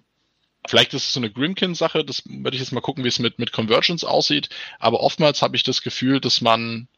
[0.67, 3.39] vielleicht ist es so eine Grimkin-Sache, das werde ich jetzt mal gucken, wie es mit,
[3.39, 4.49] mit Convergence aussieht,
[4.79, 6.89] aber oftmals habe ich das Gefühl, dass man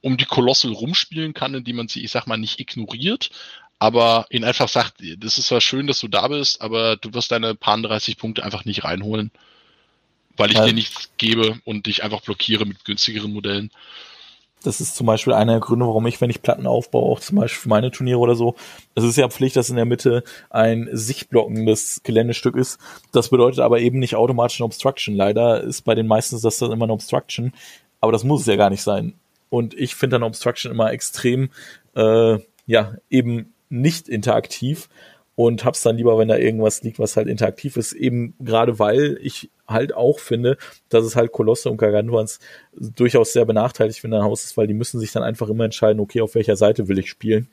[0.00, 3.30] um die Kolossal rumspielen kann, indem man sie, ich sag mal, nicht ignoriert,
[3.78, 7.30] aber ihnen einfach sagt, das ist zwar schön, dass du da bist, aber du wirst
[7.30, 9.30] deine paar 30 Punkte einfach nicht reinholen
[10.36, 10.66] weil ich ja.
[10.66, 13.70] dir nichts gebe und dich einfach blockiere mit günstigeren Modellen.
[14.62, 17.38] Das ist zum Beispiel einer der Gründe, warum ich, wenn ich Platten aufbaue, auch zum
[17.38, 18.54] Beispiel für meine Turniere oder so,
[18.94, 22.78] es ist ja Pflicht, dass in der Mitte ein sichtblockendes Geländestück ist.
[23.12, 25.14] Das bedeutet aber eben nicht automatisch ein Obstruction.
[25.14, 27.52] Leider ist bei den meisten das dann immer ein Obstruction,
[28.00, 29.14] aber das muss es ja gar nicht sein.
[29.50, 31.50] Und ich finde dann Obstruction immer extrem,
[31.94, 34.88] äh, ja, eben nicht interaktiv
[35.34, 39.18] und hab's dann lieber, wenn da irgendwas liegt, was halt interaktiv ist, eben gerade weil
[39.22, 40.56] ich halt auch finde,
[40.88, 42.38] dass es halt Kolosse und Gargantuans
[42.74, 46.00] durchaus sehr benachteiligt, wenn ein Haus ist, weil die müssen sich dann einfach immer entscheiden,
[46.00, 47.48] okay, auf welcher Seite will ich spielen.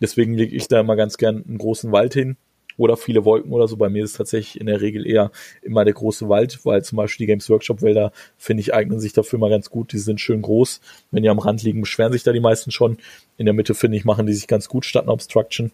[0.00, 2.36] Deswegen lege ich da immer ganz gern einen großen Wald hin
[2.78, 3.76] oder viele Wolken oder so.
[3.76, 5.30] Bei mir ist es tatsächlich in der Regel eher
[5.62, 9.12] immer der große Wald, weil zum Beispiel die Games Workshop Wälder, finde ich, eignen sich
[9.12, 9.92] dafür mal ganz gut.
[9.92, 10.80] Die sind schön groß.
[11.10, 12.98] Wenn die am Rand liegen, beschweren sich da die meisten schon.
[13.36, 15.72] In der Mitte, finde ich, machen die sich ganz gut statt einer Obstruction.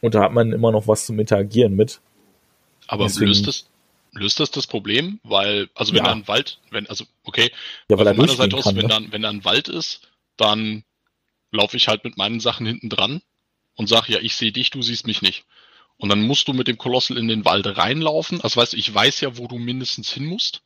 [0.00, 2.00] Und da hat man immer noch was zum Interagieren mit.
[2.86, 3.66] Aber Deswegen, löst das,
[4.14, 5.20] löst das das Problem?
[5.22, 6.04] Weil, also wenn ja.
[6.04, 7.50] da ein Wald, wenn, also, okay,
[7.88, 8.88] ja, weil von meiner Seite aus, kann, wenn, ne?
[8.88, 10.84] da, wenn da ein Wald ist, dann
[11.50, 13.22] laufe ich halt mit meinen Sachen hinten dran
[13.76, 15.44] und sage, ja, ich sehe dich, du siehst mich nicht.
[15.96, 18.40] Und dann musst du mit dem Kolossal in den Wald reinlaufen.
[18.40, 20.62] Also weißt du, ich weiß ja, wo du mindestens hin musst.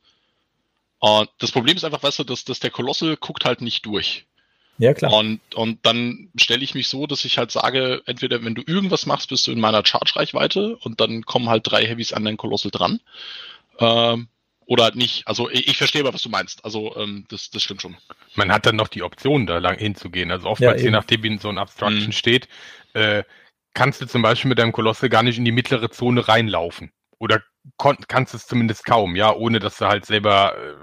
[1.01, 4.25] Uh, das Problem ist einfach, weißt du, dass, dass der Kolossal guckt halt nicht durch.
[4.79, 5.13] Ja, klar.
[5.13, 9.05] Und, und dann stelle ich mich so, dass ich halt sage, entweder wenn du irgendwas
[9.05, 12.71] machst, bist du in meiner Charge-Reichweite und dann kommen halt drei Heavies an dein Kolossal
[12.71, 13.01] dran.
[13.79, 14.29] Ähm,
[14.65, 15.27] oder halt nicht.
[15.27, 16.63] Also ich, ich verstehe aber, was du meinst.
[16.63, 17.97] Also ähm, das, das stimmt schon.
[18.35, 20.31] Man hat dann noch die Option, da lang hinzugehen.
[20.31, 22.11] Also oftmals, ja, je nachdem, wie so ein Abstraction mhm.
[22.13, 22.47] steht,
[22.93, 23.23] äh,
[23.73, 26.91] kannst du zum Beispiel mit deinem Kolossal gar nicht in die mittlere Zone reinlaufen.
[27.17, 27.43] Oder
[27.77, 30.75] kannst es zumindest kaum, ja, ohne dass du halt selber, äh,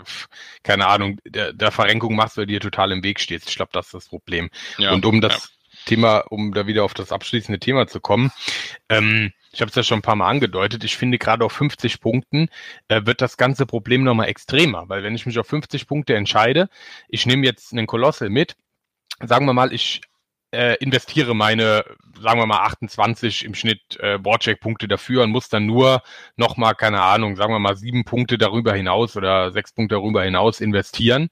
[0.62, 3.48] keine Ahnung, der, der Verrenkung machst oder dir total im Weg stehst.
[3.48, 4.50] Ich glaube, das ist das Problem.
[4.78, 5.80] Ja, und um das ja.
[5.86, 8.30] Thema, um da wieder auf das abschließende Thema zu kommen,
[8.88, 12.00] ähm, ich habe es ja schon ein paar Mal angedeutet, ich finde gerade auf 50
[12.00, 12.48] Punkten
[12.88, 16.68] äh, wird das ganze Problem nochmal extremer, weil wenn ich mich auf 50 Punkte entscheide,
[17.08, 18.56] ich nehme jetzt einen Kolossal mit,
[19.24, 20.02] sagen wir mal, ich
[20.52, 21.84] äh, investiere meine,
[22.20, 26.02] sagen wir mal, 28 im Schnitt äh, Boardcheck-Punkte dafür und muss dann nur
[26.36, 30.60] nochmal, keine Ahnung, sagen wir mal, sieben Punkte darüber hinaus oder sechs Punkte darüber hinaus
[30.60, 31.28] investieren,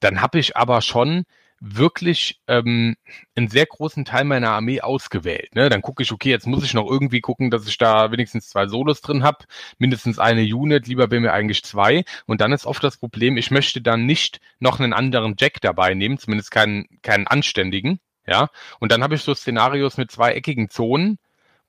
[0.00, 1.24] dann habe ich aber schon
[1.66, 2.96] wirklich ähm,
[3.34, 5.54] einen sehr großen Teil meiner Armee ausgewählt.
[5.54, 5.68] Ne?
[5.70, 8.66] Dann gucke ich, okay, jetzt muss ich noch irgendwie gucken, dass ich da wenigstens zwei
[8.66, 9.44] Solos drin habe,
[9.78, 12.04] mindestens eine Unit, lieber wäre mir eigentlich zwei.
[12.26, 15.94] Und dann ist oft das Problem, ich möchte dann nicht noch einen anderen Jack dabei
[15.94, 17.98] nehmen, zumindest keinen, keinen anständigen.
[18.26, 18.48] Ja,
[18.80, 21.18] und dann habe ich so Szenarios mit zwei eckigen Zonen,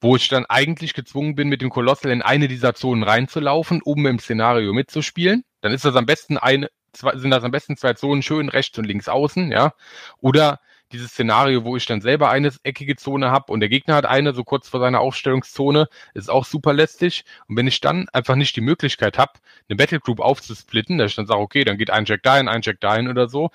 [0.01, 4.05] wo ich dann eigentlich gezwungen bin, mit dem Kolossal in eine dieser Zonen reinzulaufen, um
[4.05, 5.43] im Szenario mitzuspielen.
[5.61, 8.77] Dann ist das am besten eine, zwei, sind das am besten zwei Zonen schön rechts
[8.77, 9.73] und links außen, ja.
[10.21, 10.59] Oder
[10.91, 14.33] dieses Szenario, wo ich dann selber eine eckige Zone habe und der Gegner hat eine,
[14.33, 17.25] so kurz vor seiner Aufstellungszone, ist auch super lästig.
[17.47, 19.33] Und wenn ich dann einfach nicht die Möglichkeit habe,
[19.67, 22.79] eine Battlegroup aufzusplitten, dass ich dann sage, okay, dann geht ein Jack dahin, ein Jack
[22.79, 23.49] dahin oder so,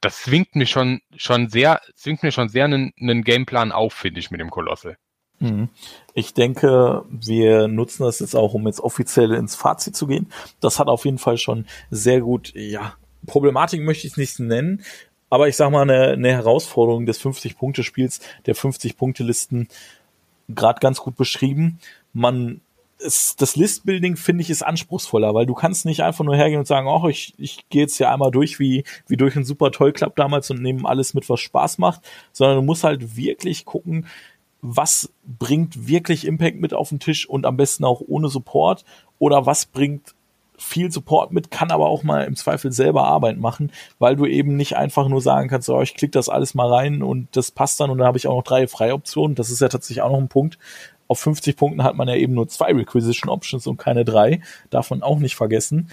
[0.00, 4.20] das zwingt mir schon, schon sehr, zwingt mir schon sehr einen, einen Gameplan auf, finde
[4.20, 4.96] ich, mit dem Kolossal.
[5.40, 5.68] Mhm.
[6.14, 10.30] Ich denke, wir nutzen das jetzt auch, um jetzt offiziell ins Fazit zu gehen.
[10.60, 12.94] Das hat auf jeden Fall schon sehr gut, ja,
[13.26, 14.84] Problematik möchte ich es nicht nennen,
[15.30, 19.68] aber ich sag mal, eine, eine Herausforderung des 50-Punkte-Spiels, der 50-Punkte-Listen,
[20.48, 21.78] gerade ganz gut beschrieben.
[22.12, 22.60] Man
[22.98, 26.66] es, das Listbuilding finde ich ist anspruchsvoller, weil du kannst nicht einfach nur hergehen und
[26.66, 29.92] sagen, oh, ich, ich gehe jetzt ja einmal durch wie, wie durch einen super Toy
[29.92, 32.00] Club damals und nehme alles mit, was Spaß macht,
[32.32, 34.06] sondern du musst halt wirklich gucken,
[34.62, 38.84] was bringt wirklich Impact mit auf den Tisch und am besten auch ohne Support
[39.18, 40.14] oder was bringt
[40.56, 44.56] viel Support mit, kann aber auch mal im Zweifel selber Arbeit machen, weil du eben
[44.56, 47.80] nicht einfach nur sagen kannst, oh, ich klicke das alles mal rein und das passt
[47.80, 49.34] dann und dann habe ich auch noch drei freie Optionen.
[49.34, 50.58] Das ist ja tatsächlich auch noch ein Punkt.
[51.08, 54.40] Auf 50 Punkten hat man ja eben nur zwei Requisition Options und keine drei.
[54.70, 55.90] Darf man auch nicht vergessen.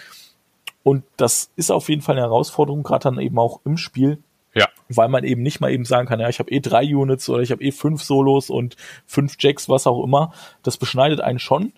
[0.84, 4.20] Und das ist auf jeden Fall eine Herausforderung, gerade dann eben auch im Spiel.
[4.54, 4.68] Ja.
[4.90, 7.42] Weil man eben nicht mal eben sagen kann, ja, ich habe eh drei Units oder
[7.42, 8.76] ich habe eh fünf Solos und
[9.06, 10.34] fünf Jacks, was auch immer.
[10.64, 11.74] Das beschneidet einen schon.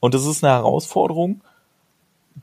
[0.00, 1.42] Und das ist eine Herausforderung,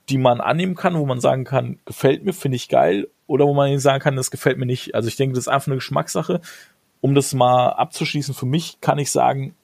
[0.09, 3.53] die man annehmen kann, wo man sagen kann, gefällt mir, finde ich geil, oder wo
[3.53, 4.95] man sagen kann, das gefällt mir nicht.
[4.95, 6.41] Also ich denke, das ist einfach eine Geschmackssache.
[7.01, 9.55] Um das mal abzuschließen, für mich kann ich sagen,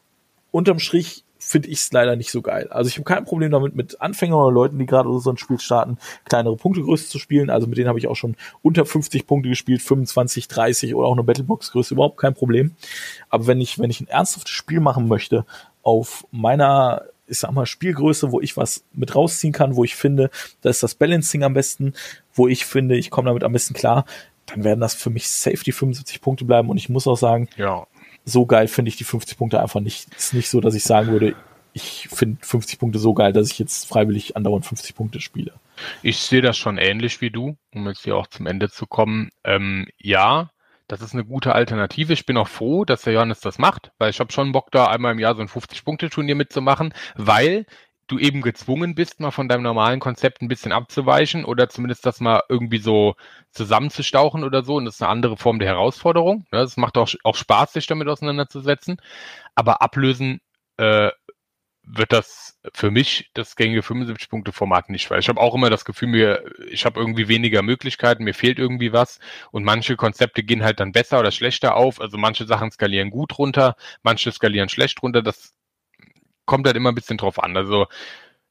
[0.55, 2.69] unterm Strich finde ich es leider nicht so geil.
[2.69, 5.59] Also ich habe kein Problem damit, mit Anfängern oder Leuten, die gerade so ein Spiel
[5.59, 7.49] starten, kleinere Punktegröße zu spielen.
[7.49, 11.13] Also mit denen habe ich auch schon unter 50 Punkte gespielt, 25, 30 oder auch
[11.13, 12.71] eine Battlebox-Größe, überhaupt kein Problem.
[13.29, 15.45] Aber wenn ich, wenn ich ein ernsthaftes Spiel machen möchte,
[15.83, 20.29] auf meiner ich sag mal, Spielgröße, wo ich was mit rausziehen kann, wo ich finde,
[20.61, 21.95] da ist das Balancing am besten,
[22.33, 24.05] wo ich finde, ich komme damit am besten klar,
[24.45, 26.69] dann werden das für mich safe die 75 Punkte bleiben.
[26.69, 27.87] Und ich muss auch sagen, ja.
[28.25, 30.13] So geil finde ich die 50 Punkte einfach nicht.
[30.15, 31.35] Ist nicht so, dass ich sagen würde,
[31.73, 35.53] ich finde 50 Punkte so geil, dass ich jetzt freiwillig andauernd 50 Punkte spiele.
[36.01, 39.29] Ich sehe das schon ähnlich wie du, um jetzt hier auch zum Ende zu kommen.
[39.43, 40.51] Ähm, ja,
[40.87, 42.13] das ist eine gute Alternative.
[42.13, 44.87] Ich bin auch froh, dass der Johannes das macht, weil ich habe schon Bock, da
[44.87, 47.65] einmal im Jahr so ein 50-Punkte-Turnier mitzumachen, weil
[48.07, 52.19] du eben gezwungen bist, mal von deinem normalen Konzept ein bisschen abzuweichen oder zumindest das
[52.19, 53.15] mal irgendwie so
[53.51, 54.75] zusammenzustauchen oder so.
[54.75, 56.45] Und das ist eine andere Form der Herausforderung.
[56.51, 58.97] Es macht auch, auch Spaß, sich damit auseinanderzusetzen.
[59.55, 60.41] Aber ablösen
[60.77, 61.09] äh,
[61.87, 66.07] wird das für mich das gängige 75-Punkte-Format nicht, weil ich habe auch immer das Gefühl,
[66.09, 69.19] mir, ich habe irgendwie weniger Möglichkeiten, mir fehlt irgendwie was
[69.51, 72.01] und manche Konzepte gehen halt dann besser oder schlechter auf.
[72.01, 75.21] Also manche Sachen skalieren gut runter, manche skalieren schlecht runter.
[75.21, 75.53] Das
[76.45, 77.55] kommt halt immer ein bisschen drauf an.
[77.57, 77.87] Also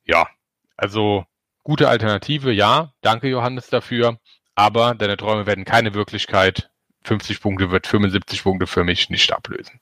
[0.04, 0.28] ja,
[0.76, 1.24] also
[1.62, 2.92] gute Alternative, ja.
[3.00, 4.18] Danke Johannes dafür.
[4.54, 6.70] Aber deine Träume werden keine Wirklichkeit.
[7.04, 9.80] 50 Punkte wird 75 Punkte für mich nicht ablösen.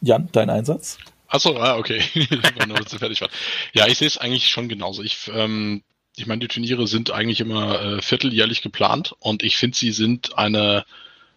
[0.00, 0.98] Jan, dein Einsatz?
[1.28, 2.02] Achso, ah, okay.
[2.14, 3.30] ich war nur, dass fertig war.
[3.72, 5.02] Ja, ich sehe es eigentlich schon genauso.
[5.02, 5.82] Ich, ähm,
[6.16, 10.36] ich meine, die Turniere sind eigentlich immer äh, vierteljährlich geplant und ich finde, sie sind
[10.36, 10.84] eine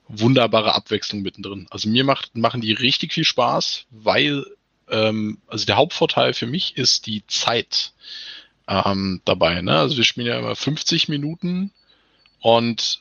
[0.07, 1.67] wunderbare Abwechslung mittendrin.
[1.69, 4.45] Also mir macht, machen die richtig viel Spaß, weil
[4.89, 7.93] ähm, also der Hauptvorteil für mich ist die Zeit
[8.67, 9.61] ähm, dabei.
[9.61, 9.77] Ne?
[9.77, 11.71] Also wir spielen ja immer 50 Minuten
[12.39, 12.99] und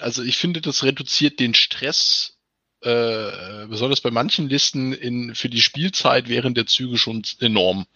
[0.00, 2.36] also ich finde, das reduziert den Stress
[2.82, 7.86] äh, besonders bei manchen Listen in, für die Spielzeit während der Züge schon enorm.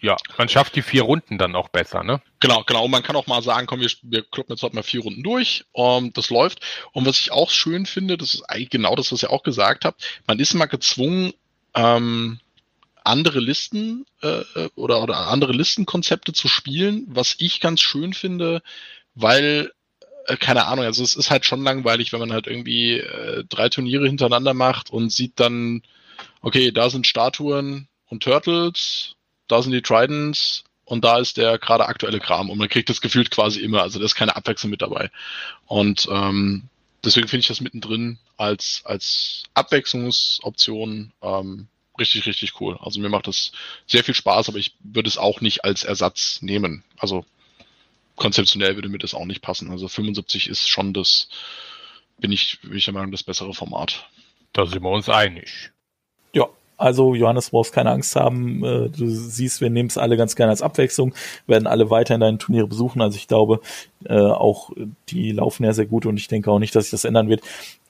[0.00, 2.20] Ja, man schafft die vier Runden dann auch besser, ne?
[2.40, 2.84] Genau, genau.
[2.84, 5.22] Und man kann auch mal sagen, komm, wir, wir kloppen jetzt halt mal vier Runden
[5.22, 5.64] durch.
[5.72, 6.60] Um, ähm, das läuft.
[6.92, 9.84] Und was ich auch schön finde, das ist eigentlich genau das, was ihr auch gesagt
[9.84, 11.32] habt, man ist immer gezwungen,
[11.74, 12.38] ähm,
[13.04, 14.42] andere Listen äh,
[14.74, 18.62] oder, oder andere Listenkonzepte zu spielen, was ich ganz schön finde,
[19.14, 19.72] weil
[20.26, 23.68] äh, keine Ahnung, also es ist halt schon langweilig, wenn man halt irgendwie äh, drei
[23.68, 25.82] Turniere hintereinander macht und sieht dann,
[26.42, 29.16] okay, da sind Statuen und Turtles,
[29.48, 33.00] da sind die Tridents und da ist der gerade aktuelle Kram und man kriegt das
[33.00, 35.10] gefühlt quasi immer, also da ist keine Abwechslung mit dabei.
[35.66, 36.64] Und ähm,
[37.04, 41.68] deswegen finde ich das mittendrin als, als Abwechslungsoption ähm,
[41.98, 42.78] richtig, richtig cool.
[42.80, 43.52] Also mir macht das
[43.86, 46.84] sehr viel Spaß, aber ich würde es auch nicht als Ersatz nehmen.
[46.96, 47.24] Also
[48.16, 49.70] konzeptionell würde mir das auch nicht passen.
[49.70, 51.28] Also 75 ist schon das,
[52.18, 54.08] bin ich, bin ich der Meinung, das bessere Format.
[54.52, 55.72] Da sind wir uns einig.
[56.32, 58.64] Ja, also Johannes, brauchst keine Angst haben.
[58.64, 61.14] Äh, du siehst, wir nehmen es alle ganz gerne als Abwechslung,
[61.46, 63.02] werden alle weiterhin deine Turniere besuchen.
[63.02, 63.60] Also ich glaube,
[64.04, 64.70] äh, auch
[65.08, 67.42] die laufen ja sehr gut und ich denke auch nicht, dass sich das ändern wird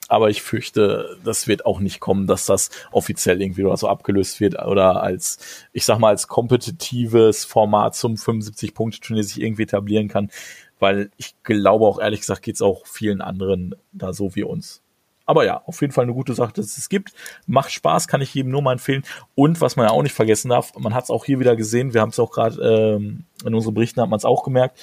[0.09, 4.39] aber ich fürchte, das wird auch nicht kommen, dass das offiziell irgendwie oder so abgelöst
[4.39, 5.37] wird oder als,
[5.71, 10.31] ich sag mal, als kompetitives Format zum 75-Punkte-Turnier sich irgendwie etablieren kann,
[10.79, 14.81] weil ich glaube auch ehrlich gesagt geht's auch vielen anderen da so wie uns.
[15.29, 17.13] Aber ja, auf jeden Fall eine gute Sache, dass es es gibt.
[17.45, 19.03] Macht Spaß, kann ich jedem nur mal empfehlen.
[19.35, 21.93] Und was man ja auch nicht vergessen darf, man hat es auch hier wieder gesehen,
[21.93, 24.79] wir haben es auch gerade ähm, in unseren Berichten hat man es auch gemerkt.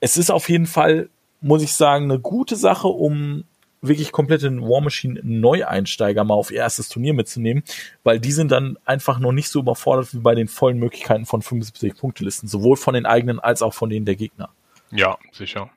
[0.00, 1.10] Es ist auf jeden Fall,
[1.40, 3.44] muss ich sagen, eine gute Sache, um
[3.80, 7.62] wirklich komplette War Machine Neueinsteiger mal auf ihr erstes Turnier mitzunehmen,
[8.02, 11.40] weil die sind dann einfach noch nicht so überfordert wie bei den vollen Möglichkeiten von
[11.40, 14.48] 75 Punktelisten, sowohl von den eigenen als auch von denen der Gegner.
[14.90, 15.70] Ja, sicher.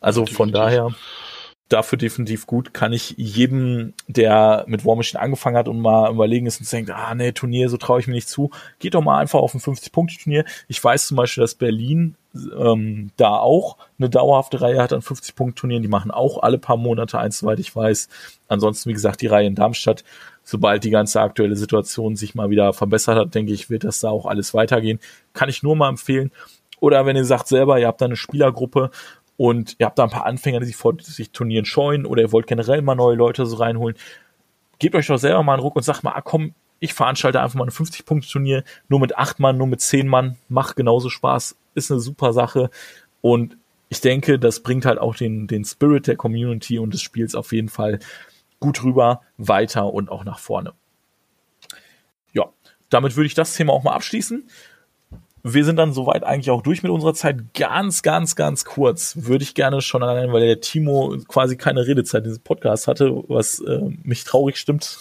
[0.00, 0.94] Also von daher
[1.72, 2.74] dafür definitiv gut.
[2.74, 6.90] Kann ich jedem, der mit War Machine angefangen hat und mal überlegen ist und denkt,
[6.90, 9.60] ah nee, Turnier, so traue ich mir nicht zu, geht doch mal einfach auf ein
[9.60, 10.44] 50-Punkte-Turnier.
[10.68, 15.82] Ich weiß zum Beispiel, dass Berlin ähm, da auch eine dauerhafte Reihe hat an 50-Punkte-Turnieren.
[15.82, 18.08] Die machen auch alle paar Monate eins, soweit ich weiß.
[18.48, 20.04] Ansonsten, wie gesagt, die Reihe in Darmstadt.
[20.44, 24.10] Sobald die ganze aktuelle Situation sich mal wieder verbessert hat, denke ich, wird das da
[24.10, 24.98] auch alles weitergehen.
[25.34, 26.32] Kann ich nur mal empfehlen.
[26.80, 28.90] Oder wenn ihr sagt selber, ihr habt da eine Spielergruppe
[29.36, 32.32] und ihr habt da ein paar Anfänger, die sich vor sich Turnieren scheuen oder ihr
[32.32, 33.96] wollt generell mal neue Leute so reinholen,
[34.78, 37.58] gebt euch doch selber mal einen Ruck und sagt mal, ah komm, ich veranstalte einfach
[37.58, 41.90] mal ein 50-Punkte-Turnier, nur mit acht Mann, nur mit zehn Mann, macht genauso Spaß, ist
[41.90, 42.70] eine super Sache.
[43.20, 43.56] Und
[43.88, 47.52] ich denke, das bringt halt auch den, den Spirit der Community und des Spiels auf
[47.52, 48.00] jeden Fall
[48.58, 50.72] gut rüber, weiter und auch nach vorne.
[52.32, 52.46] Ja,
[52.90, 54.48] damit würde ich das Thema auch mal abschließen
[55.44, 57.54] wir sind dann soweit eigentlich auch durch mit unserer Zeit.
[57.54, 62.24] Ganz, ganz, ganz kurz würde ich gerne schon allein, weil der Timo quasi keine Redezeit
[62.24, 64.98] in diesem Podcast hatte, was äh, mich traurig stimmt,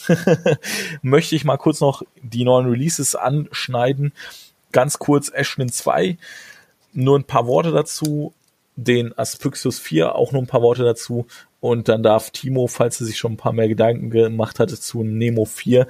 [1.04, 4.14] möchte ich mal kurz noch die neuen Releases anschneiden.
[4.72, 6.18] Ganz kurz Ashlyn 2,
[6.94, 8.34] nur ein paar Worte dazu.
[8.78, 11.28] Den Asphyxius 4 auch nur ein paar Worte dazu.
[11.62, 15.04] Und dann darf Timo, falls er sich schon ein paar mehr Gedanken gemacht hatte zu
[15.04, 15.86] Nemo 4,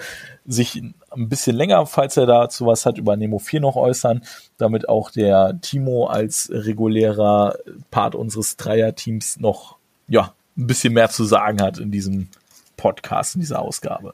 [0.46, 4.22] sich ein bisschen länger, falls er dazu was hat, über Nemo 4 noch äußern,
[4.58, 7.58] damit auch der Timo als regulärer
[7.90, 9.78] Part unseres Dreierteams noch,
[10.10, 12.28] ja, ein bisschen mehr zu sagen hat in diesem
[12.76, 14.14] Podcast, in dieser Ausgabe.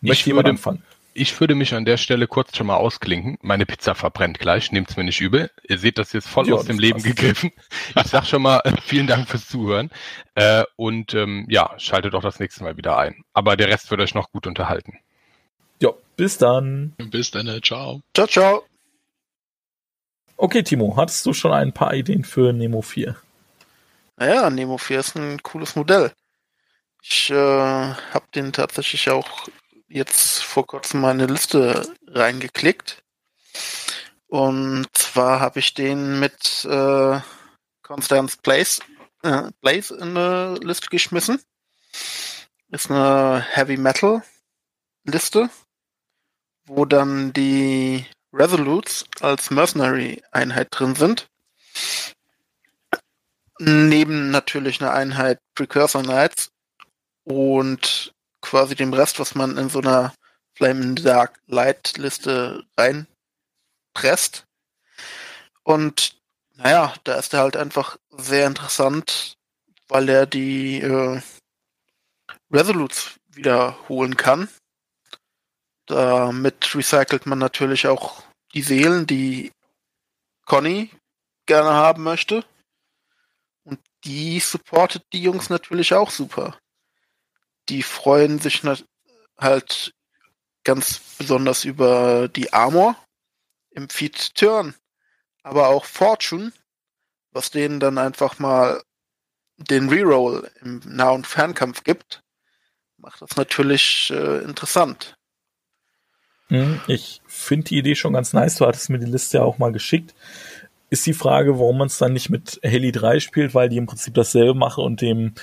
[0.00, 0.84] Möchte jemand anfangen?
[1.14, 3.36] Ich würde mich an der Stelle kurz schon mal ausklinken.
[3.42, 5.50] Meine Pizza verbrennt gleich, nehmt's mir nicht übel.
[5.68, 7.52] Ihr seht das jetzt voll ja, aus dem Leben gegriffen.
[7.94, 9.90] Ich sag schon mal äh, vielen Dank fürs Zuhören.
[10.34, 13.22] Äh, und ähm, ja, schaltet auch das nächste Mal wieder ein.
[13.34, 14.98] Aber der Rest wird euch noch gut unterhalten.
[15.80, 16.94] Ja, bis dann.
[16.96, 18.00] Bis dann, ciao.
[18.14, 18.64] Ciao, ciao.
[20.36, 23.16] Okay, Timo, hattest du schon ein paar Ideen für Nemo 4?
[24.16, 26.12] Naja, Nemo 4 ist ein cooles Modell.
[27.02, 29.48] Ich äh, habe den tatsächlich auch
[29.92, 33.02] jetzt vor kurzem meine Liste reingeklickt.
[34.26, 37.20] Und zwar habe ich den mit äh,
[37.82, 38.80] Constance Place,
[39.22, 41.40] äh, Place in eine Liste geschmissen.
[42.70, 44.22] Ist eine Heavy Metal
[45.04, 45.50] Liste,
[46.64, 51.28] wo dann die Resolutes als Mercenary Einheit drin sind.
[53.58, 56.50] Neben natürlich einer Einheit Precursor Knights
[57.24, 58.11] und
[58.42, 60.12] quasi dem Rest, was man in so einer
[60.54, 64.44] Flame Dark Light Liste reinpresst.
[65.62, 66.20] Und
[66.56, 69.38] naja, da ist er halt einfach sehr interessant,
[69.88, 71.22] weil er die äh,
[72.50, 74.48] Resolutes wiederholen kann.
[75.86, 78.22] Damit recycelt man natürlich auch
[78.54, 79.52] die Seelen, die
[80.44, 80.90] Conny
[81.46, 82.44] gerne haben möchte.
[83.64, 86.58] Und die supportet die Jungs natürlich auch super
[87.72, 88.62] die freuen sich
[89.38, 89.94] halt
[90.62, 92.96] ganz besonders über die Armor
[93.70, 94.74] im Feed Turn,
[95.42, 96.52] aber auch Fortune,
[97.30, 98.82] was denen dann einfach mal
[99.56, 102.22] den Reroll im Nah- und Fernkampf gibt,
[102.98, 105.14] macht das natürlich äh, interessant.
[106.48, 108.56] Hm, ich finde die Idee schon ganz nice.
[108.56, 110.14] Du hattest mir die Liste ja auch mal geschickt.
[110.90, 113.86] Ist die Frage, warum man es dann nicht mit Heli 3 spielt, weil die im
[113.86, 115.34] Prinzip dasselbe machen und dem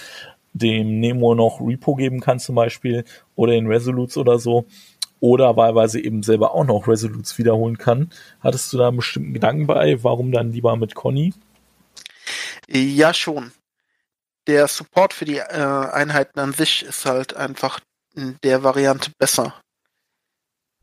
[0.54, 3.06] dem Nemo noch Repo geben kann zum Beispiel
[3.36, 4.66] oder in Resolutes oder so
[5.20, 8.12] oder wahlweise eben selber auch noch Resolutes wiederholen kann.
[8.40, 10.04] Hattest du da einen bestimmten Gedanken bei?
[10.04, 11.34] Warum dann lieber mit Conny?
[12.68, 13.52] Ja, schon.
[14.48, 17.80] Der Support für die äh, Einheiten an sich ist halt einfach
[18.16, 19.56] in der Variante besser.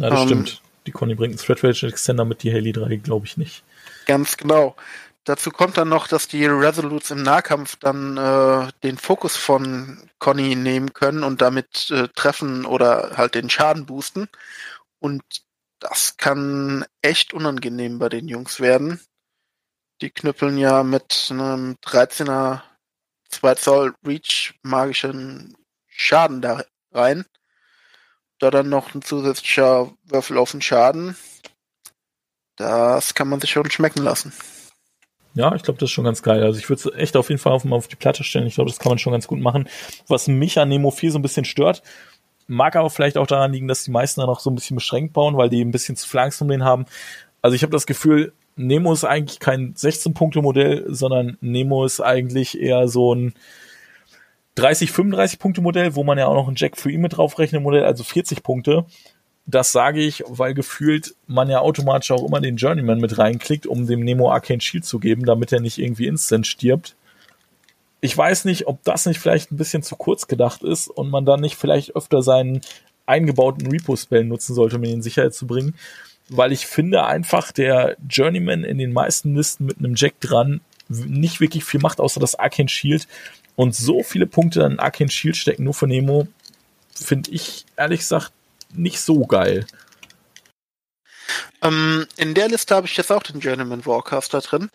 [0.01, 0.63] Ja, das ähm, stimmt.
[0.87, 3.65] Die Conny bringt einen Threat Rage Extender mit, die Heli 3 glaube ich nicht.
[4.07, 4.77] Ganz genau.
[5.27, 10.55] Dazu kommt dann noch, dass die Resolutes im Nahkampf dann äh, den Fokus von Conny
[10.55, 14.29] nehmen können und damit äh, treffen oder halt den Schaden boosten.
[15.01, 15.25] Und
[15.81, 19.01] das kann echt unangenehm bei den Jungs werden.
[20.01, 22.63] Die knüppeln ja mit einem 13er
[23.29, 25.57] 2 Zoll Reach magischen
[25.89, 26.63] Schaden da
[26.93, 27.25] rein.
[28.39, 31.17] Da dann noch ein zusätzlicher Würfel auf den Schaden.
[32.55, 34.33] Das kann man sich schon schmecken lassen.
[35.37, 36.43] Ja, ich glaube, das ist schon ganz geil.
[36.43, 38.47] Also ich würde es echt auf jeden Fall auf, auf die Platte stellen.
[38.47, 39.69] Ich glaube, das kann man schon ganz gut machen.
[40.09, 41.83] Was mich an Nemo 4 so ein bisschen stört,
[42.47, 45.13] mag aber vielleicht auch daran liegen, dass die meisten da noch so ein bisschen beschränkt
[45.13, 46.87] bauen, weil die ein bisschen zu viel Angst um den haben.
[47.43, 52.89] Also ich habe das Gefühl, Nemo ist eigentlich kein 16-Punkte-Modell, sondern Nemo ist eigentlich eher
[52.89, 53.35] so ein
[54.55, 57.63] 30, 35 Punkte Modell, wo man ja auch noch einen Jack für ihn mit draufrechnet
[57.63, 58.87] Modell, also 40 Punkte.
[59.47, 63.87] Das sage ich, weil gefühlt man ja automatisch auch immer den Journeyman mit reinklickt, um
[63.87, 66.97] dem Nemo Arcane Shield zu geben, damit er nicht irgendwie instant stirbt.
[68.01, 71.25] Ich weiß nicht, ob das nicht vielleicht ein bisschen zu kurz gedacht ist und man
[71.25, 72.61] dann nicht vielleicht öfter seinen
[73.07, 75.75] eingebauten Repo-Spell nutzen sollte, um ihn in Sicherheit zu bringen.
[76.29, 81.41] Weil ich finde einfach, der Journeyman in den meisten Listen mit einem Jack dran nicht
[81.41, 83.07] wirklich viel macht, außer das Arcane Shield.
[83.55, 86.27] Und so viele Punkte an Arcane Shield stecken nur für Nemo,
[86.95, 88.33] finde ich ehrlich gesagt
[88.73, 89.67] nicht so geil.
[91.63, 94.71] Ähm, in der Liste habe ich jetzt auch den Journeyman Warcaster drin.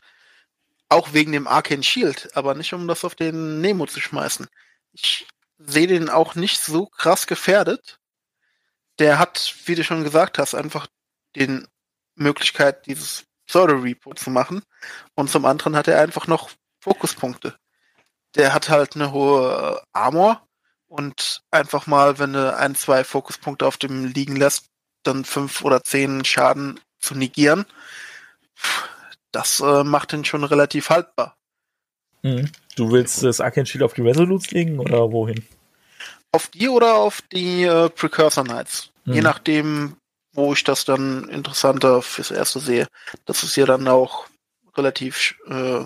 [0.89, 4.47] auch wegen dem Arcane Shield, aber nicht um das auf den Nemo zu schmeißen.
[4.91, 5.27] Ich
[5.57, 7.99] sehe den auch nicht so krass gefährdet.
[8.99, 10.87] Der hat, wie du schon gesagt hast, einfach
[11.35, 11.63] die
[12.15, 14.63] Möglichkeit, dieses Pseudo-Repo zu machen.
[15.15, 16.51] Und zum anderen hat er einfach noch
[16.81, 17.55] Fokuspunkte.
[18.35, 20.47] Der hat halt eine hohe Armor
[20.91, 24.65] und einfach mal, wenn du ein, zwei Fokuspunkte auf dem liegen lässt,
[25.03, 27.65] dann fünf oder zehn Schaden zu negieren,
[29.31, 31.37] das äh, macht ihn schon relativ haltbar.
[32.23, 32.51] Mhm.
[32.75, 35.45] Du willst das Arcane Shield auf die Resolutes legen oder wohin?
[36.33, 38.91] Auf die oder auf die äh, Precursor Knights.
[39.05, 39.13] Mhm.
[39.13, 39.95] Je nachdem,
[40.33, 42.87] wo ich das dann interessanter fürs Erste sehe.
[43.25, 44.27] Das ist ja dann auch
[44.75, 45.85] relativ äh,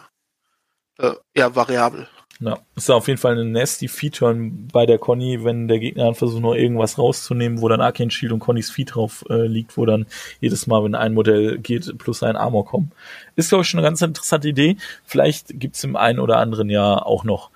[0.97, 2.07] äh, ja, variabel.
[2.41, 6.15] Ja, ist auf jeden Fall ein nasty Feature bei der Conny, wenn der Gegner dann
[6.15, 9.85] versucht, noch irgendwas rauszunehmen, wo dann Arcane Shield und Connys Feed drauf äh, liegt, wo
[9.85, 10.05] dann
[10.41, 12.91] jedes Mal, wenn ein Modell geht, plus ein Armor kommen.
[13.37, 14.75] Ist, glaube ich, schon eine ganz interessante Idee.
[15.05, 17.51] Vielleicht gibt's im einen oder anderen Jahr auch noch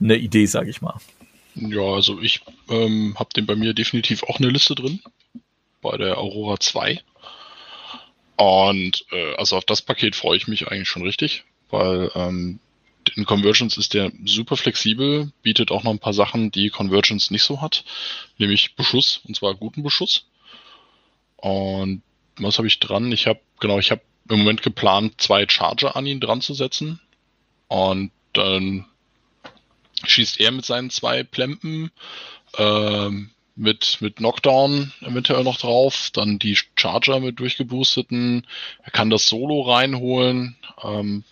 [0.00, 0.98] eine Idee, sage ich mal.
[1.54, 5.00] Ja, also ich ähm, habe den bei mir definitiv auch eine Liste drin,
[5.82, 7.00] bei der Aurora 2.
[8.36, 12.58] Und äh, also auf das Paket freue ich mich eigentlich schon richtig, weil ähm,
[13.16, 17.42] in Convergence ist der super flexibel, bietet auch noch ein paar Sachen, die Convergence nicht
[17.42, 17.84] so hat,
[18.38, 20.26] nämlich Beschuss, und zwar guten Beschuss.
[21.36, 22.02] Und
[22.38, 23.10] was habe ich dran?
[23.12, 27.00] Ich habe, genau, ich habe im Moment geplant, zwei Charger an ihn dran zu setzen.
[27.68, 28.84] Und dann
[30.04, 31.90] schießt er mit seinen zwei Plempen
[32.58, 33.10] äh,
[33.56, 38.46] mit, mit Knockdown eventuell noch drauf, dann die Charger mit durchgeboosteten,
[38.82, 41.24] er kann das Solo reinholen, ähm,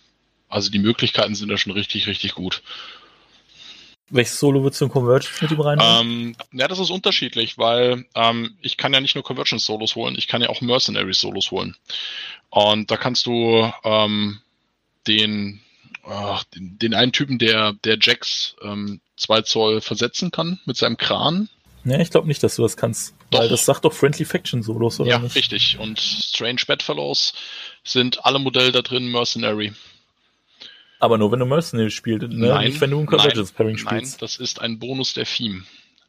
[0.49, 2.61] also die Möglichkeiten sind da schon richtig, richtig gut.
[4.09, 5.79] Welches Solo würdest du in Convergence mit ihm rein?
[5.81, 10.27] Ähm, ja, das ist unterschiedlich, weil ähm, ich kann ja nicht nur Convergence-Solos holen, ich
[10.27, 11.75] kann ja auch Mercenary-Solos holen.
[12.49, 14.39] Und da kannst du ähm,
[15.07, 15.61] den,
[16.05, 20.97] äh, den, den, einen Typen, der, der Jax ähm, 2 Zoll versetzen kann mit seinem
[20.97, 21.49] Kran.
[21.83, 23.15] Ja, ich glaube nicht, dass du das kannst.
[23.31, 23.39] Doch.
[23.39, 25.35] Weil das sagt doch Friendly Faction Solos, oder ja, nicht?
[25.35, 25.77] Ja, richtig.
[25.79, 27.33] Und Strange Bedfellows
[27.83, 29.73] sind alle Modelle da drin Mercenary.
[30.99, 32.47] Aber nur wenn du Mercenary spielst, ne?
[32.47, 34.13] Nein, nicht wenn du ein Convergence Pairing spielst.
[34.13, 35.63] Nein, das ist ein Bonus der Theme.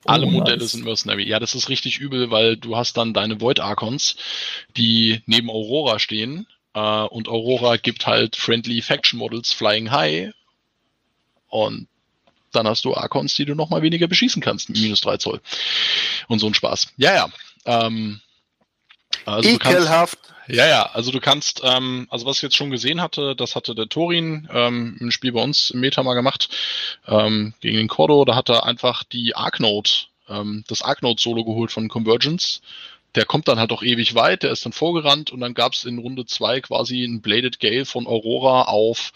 [0.05, 0.73] Oh, Alle Modelle nice.
[0.73, 1.27] sind Mercenary.
[1.27, 4.17] Ja, das ist richtig übel, weil du hast dann deine Void Archons,
[4.77, 6.47] die neben Aurora stehen.
[6.75, 10.33] Äh, und Aurora gibt halt Friendly Faction Models Flying High.
[11.49, 11.89] Und
[12.53, 15.41] dann hast du Archons, die du nochmal weniger beschießen kannst mit minus 3 Zoll.
[16.29, 16.93] Und so ein Spaß.
[16.97, 17.29] Ja, ja.
[17.65, 18.21] Ähm,
[19.25, 20.19] also Ekelhaft.
[20.49, 23.75] Ja, ja, also du kannst, ähm, also was ich jetzt schon gesehen hatte, das hatte
[23.75, 26.49] der Torin ähm, im Spiel bei uns im Meta mal gemacht,
[27.07, 31.89] ähm, gegen den Cordo, da hat er einfach die Arknote, ähm, das Arknote-Solo geholt von
[31.89, 32.61] Convergence.
[33.17, 35.99] Der kommt dann halt auch ewig weit, der ist dann vorgerannt und dann gab's in
[35.99, 39.13] Runde zwei quasi ein Bladed Gale von Aurora auf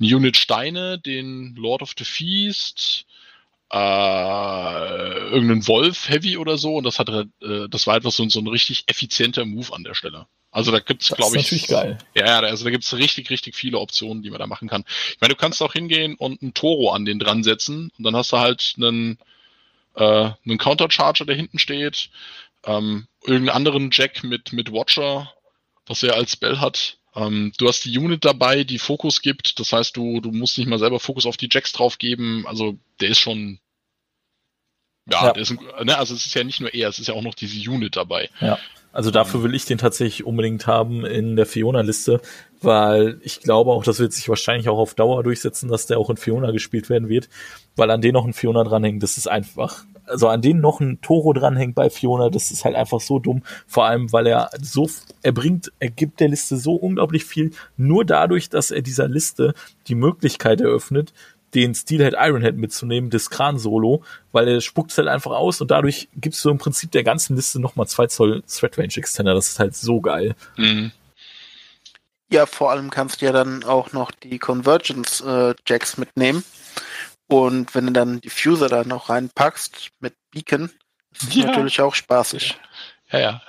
[0.00, 3.06] eine Unit Steine, den Lord of the Feast,
[3.74, 7.24] äh, irgendeinen Wolf Heavy oder so und das hat äh,
[7.68, 10.26] das war einfach so, so ein richtig effizienter Move an der Stelle.
[10.52, 11.42] Also da gibt's, glaube ich.
[11.42, 11.98] Natürlich geil.
[12.14, 14.84] Ja, also da gibt's richtig, richtig viele Optionen, die man da machen kann.
[15.10, 18.14] Ich meine, du kannst auch hingehen und einen Toro an den dran setzen und dann
[18.14, 19.18] hast du halt einen,
[19.96, 22.10] äh, einen Countercharger, der hinten steht,
[22.64, 25.32] ähm, irgendeinen anderen Jack mit, mit Watcher,
[25.86, 26.98] was er als Spell hat.
[27.16, 29.58] Ähm, du hast die Unit dabei, die Fokus gibt.
[29.58, 32.46] Das heißt, du, du musst nicht mal selber Fokus auf die Jacks drauf geben.
[32.46, 33.58] Also der ist schon
[35.10, 35.30] ja, ja.
[35.32, 37.70] Ist ne, also es ist ja nicht nur er, es ist ja auch noch diese
[37.70, 38.30] Unit dabei.
[38.40, 38.58] Ja.
[38.94, 42.20] Also dafür will ich den tatsächlich unbedingt haben in der Fiona-Liste,
[42.62, 46.10] weil ich glaube auch, das wird sich wahrscheinlich auch auf Dauer durchsetzen, dass der auch
[46.10, 47.28] in Fiona gespielt werden wird,
[47.74, 51.00] weil an den noch ein Fiona dranhängt, das ist einfach, also an den noch ein
[51.00, 54.88] Toro dranhängt bei Fiona, das ist halt einfach so dumm, vor allem, weil er so,
[55.22, 59.54] er bringt, er gibt der Liste so unglaublich viel, nur dadurch, dass er dieser Liste
[59.88, 61.12] die Möglichkeit eröffnet,
[61.54, 64.02] den Steelhead Ironhead mitzunehmen, das Kran-Solo,
[64.32, 67.60] weil er spuckt halt einfach aus und dadurch gibst du im Prinzip der ganzen Liste
[67.60, 69.34] nochmal 2 Zoll Thread Range Extender.
[69.34, 70.34] Das ist halt so geil.
[70.56, 70.92] Mhm.
[72.30, 76.42] Ja, vor allem kannst du ja dann auch noch die Convergence äh, Jacks mitnehmen.
[77.28, 80.70] Und wenn du dann die Fuser da noch reinpackst mit Beacon,
[81.12, 81.46] ist ja.
[81.46, 82.58] natürlich auch spaßig.
[83.10, 83.42] Ja, ja.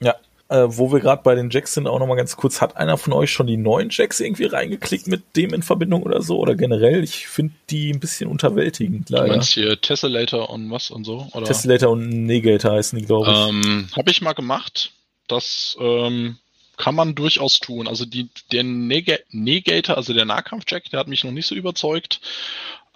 [0.00, 0.14] ja,
[0.50, 3.12] äh, wo wir gerade bei den Jacks sind, auch nochmal ganz kurz, hat einer von
[3.12, 6.38] euch schon die neuen Jacks irgendwie reingeklickt mit dem in Verbindung oder so?
[6.38, 7.04] Oder generell?
[7.04, 9.26] Ich finde die ein bisschen unterwältigend, leider.
[9.26, 11.28] Du meinst hier Tessellator und was und so?
[11.32, 11.46] Oder?
[11.46, 13.48] Tessellator und Negator heißen die, glaube ich.
[13.48, 14.92] Ähm, Habe ich mal gemacht.
[15.28, 16.38] Das ähm,
[16.76, 17.86] kann man durchaus tun.
[17.86, 22.20] Also die, der Neg Negator, also der Nahkampf-Jack, der hat mich noch nicht so überzeugt.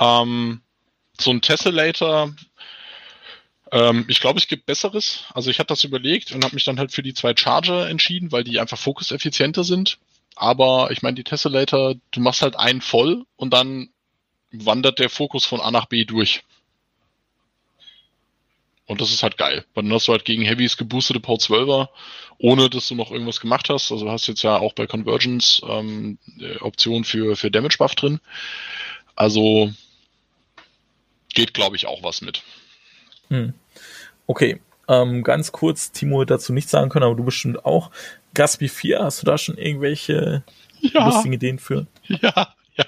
[0.00, 0.60] Ähm,
[1.20, 2.34] so ein Tessellator
[3.74, 5.24] ähm, ich glaube, es gibt Besseres.
[5.34, 8.30] Also ich habe das überlegt und habe mich dann halt für die zwei Charger entschieden,
[8.30, 9.98] weil die einfach fokuseffizienter sind.
[10.36, 13.90] aber ich meine, die Tessellator, du machst halt einen voll und dann
[14.52, 16.42] wandert der Fokus von A nach B durch.
[18.86, 19.64] Und das ist halt geil.
[19.74, 21.88] Weil dann hast du halt gegen Heavys geboostete Port 12er,
[22.38, 23.90] ohne dass du noch irgendwas gemacht hast.
[23.90, 26.18] Also hast jetzt ja auch bei Convergence ähm,
[26.60, 28.20] Option für, für Damage Buff drin.
[29.16, 29.72] Also
[31.32, 32.42] geht, glaube ich, auch was mit.
[33.28, 33.54] Hm.
[34.26, 37.90] Okay, ähm, ganz kurz, Timo wird dazu nichts sagen können, aber du bestimmt auch.
[38.34, 40.42] Gaspi 4, hast du da schon irgendwelche
[40.80, 41.06] ja.
[41.06, 41.86] lustigen Ideen für?
[42.08, 42.86] Ja, ja.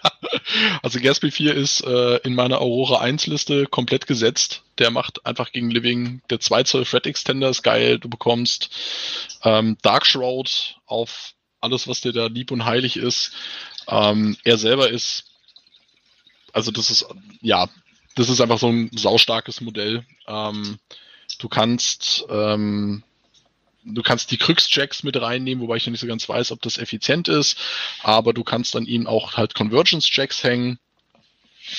[0.83, 4.63] Also Gatsby 4 ist äh, in meiner Aurora 1 Liste komplett gesetzt.
[4.79, 8.71] Der macht einfach gegen Living, der 2 Zoll Thread Extender ist geil, du bekommst
[9.43, 13.33] ähm, Dark Shroud auf alles, was dir da lieb und heilig ist.
[13.89, 15.25] Ähm, er selber ist,
[16.53, 17.07] also das ist,
[17.41, 17.69] ja,
[18.15, 20.05] das ist einfach so ein saustarkes Modell.
[20.27, 20.79] Ähm,
[21.43, 23.03] du kannst ähm,
[23.87, 26.79] du kannst die Krux-Checks mit reinnehmen, wobei ich noch nicht so ganz weiß, ob das
[26.79, 27.57] effizient ist,
[28.03, 30.79] aber du kannst dann ihm auch halt Convergence-Checks hängen,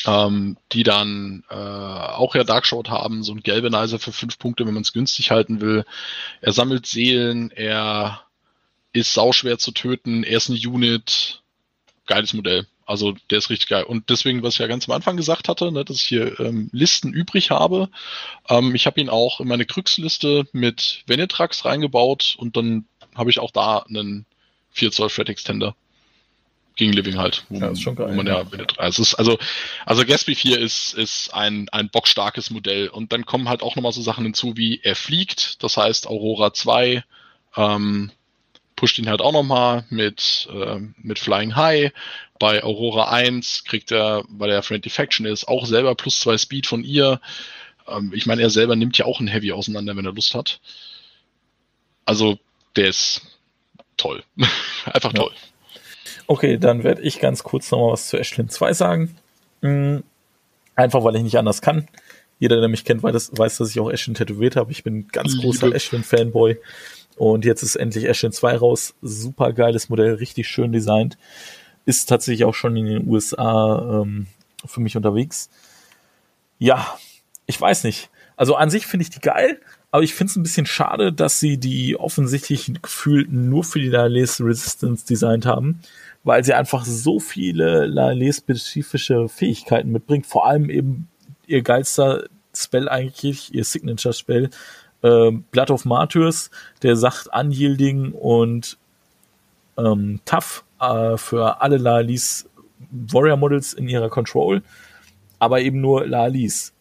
[0.06, 4.74] ähm, die dann äh, auch ja Darkshot haben, so ein Galvanizer für fünf Punkte, wenn
[4.74, 5.86] man es günstig halten will.
[6.42, 8.22] Er sammelt Seelen, er
[8.94, 11.42] ist sauschwer zu töten, er ist eine Unit,
[12.06, 12.68] geiles Modell.
[12.88, 13.84] Also der ist richtig geil.
[13.84, 16.70] Und deswegen, was ich ja ganz am Anfang gesagt hatte, ne, dass ich hier ähm,
[16.72, 17.90] Listen übrig habe.
[18.50, 23.40] Ähm, ich habe ihn auch in meine Krux-Liste mit Venetrax reingebaut und dann habe ich
[23.40, 24.26] auch da einen
[24.72, 25.76] 4 Zoll Thread Extender
[26.78, 27.44] gegen Living halt.
[27.50, 28.16] Wo, ja, ist schon geil.
[28.16, 28.46] man ja,
[28.78, 29.38] also, ist, also,
[29.86, 32.88] also Gatsby 4 ist, ist ein, ein bockstarkes Modell.
[32.88, 36.54] Und dann kommen halt auch nochmal so Sachen hinzu, wie er fliegt, das heißt Aurora
[36.54, 37.04] 2,
[37.58, 38.12] ähm,
[38.76, 41.92] pusht ihn halt auch nochmal mit, äh, mit Flying High.
[42.40, 46.68] Bei Aurora 1 kriegt er, weil er Friendly Faction ist, auch selber plus zwei Speed
[46.68, 47.20] von ihr.
[47.88, 50.60] Ähm, ich meine, er selber nimmt ja auch ein Heavy auseinander, wenn er Lust hat.
[52.06, 52.38] Also,
[52.76, 53.22] der ist
[53.98, 54.24] toll.
[54.86, 55.20] Einfach ja.
[55.20, 55.32] toll.
[56.28, 59.18] Okay, dann werde ich ganz kurz nochmal was zu Ashlyn 2 sagen.
[59.62, 60.04] Mhm.
[60.76, 61.88] Einfach, weil ich nicht anders kann.
[62.40, 64.72] Jeder, der mich kennt, weiß, weiß dass ich auch Ashlyn tätowiert habe.
[64.72, 65.44] Ich bin ganz Liebe.
[65.44, 66.58] großer Ashlyn-Fanboy.
[67.16, 68.94] Und jetzt ist endlich Ashen 2 raus.
[69.02, 71.18] Super geiles Modell, richtig schön designt.
[71.88, 74.28] Ist tatsächlich auch schon in den USA ähm,
[74.66, 75.50] für mich unterwegs.
[76.60, 76.98] Ja,
[77.46, 78.10] ich weiß nicht.
[78.36, 81.40] Also an sich finde ich die geil, aber ich finde es ein bisschen schade, dass
[81.40, 85.80] sie die offensichtlich gefühlt nur für die Lales Resistance designt haben,
[86.26, 90.28] weil sie einfach so viele Lales-spezifische Fähigkeiten mitbringt.
[90.28, 91.08] Vor allem eben
[91.48, 94.50] ihr geilster Spell eigentlich, ihr Signature-Spell,
[95.04, 96.52] äh, Blood of Martyrs,
[96.84, 98.78] der sagt Unyielding und
[99.78, 102.50] ähm, Tough äh, für alle Lalis
[102.92, 104.62] Warrior Models in ihrer Control,
[105.40, 106.74] aber eben nur Lalis.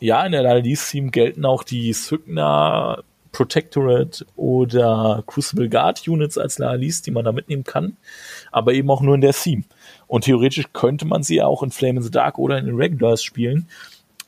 [0.00, 7.02] Ja, in der Lalis-Team gelten auch die Sygna Protectorate oder Crucible Guard Units als Lalis,
[7.02, 7.96] die man da mitnehmen kann,
[8.50, 9.64] aber eben auch nur in der Theme.
[10.06, 12.76] Und theoretisch könnte man sie ja auch in Flame in the Dark oder in den
[12.76, 13.68] Regulars spielen.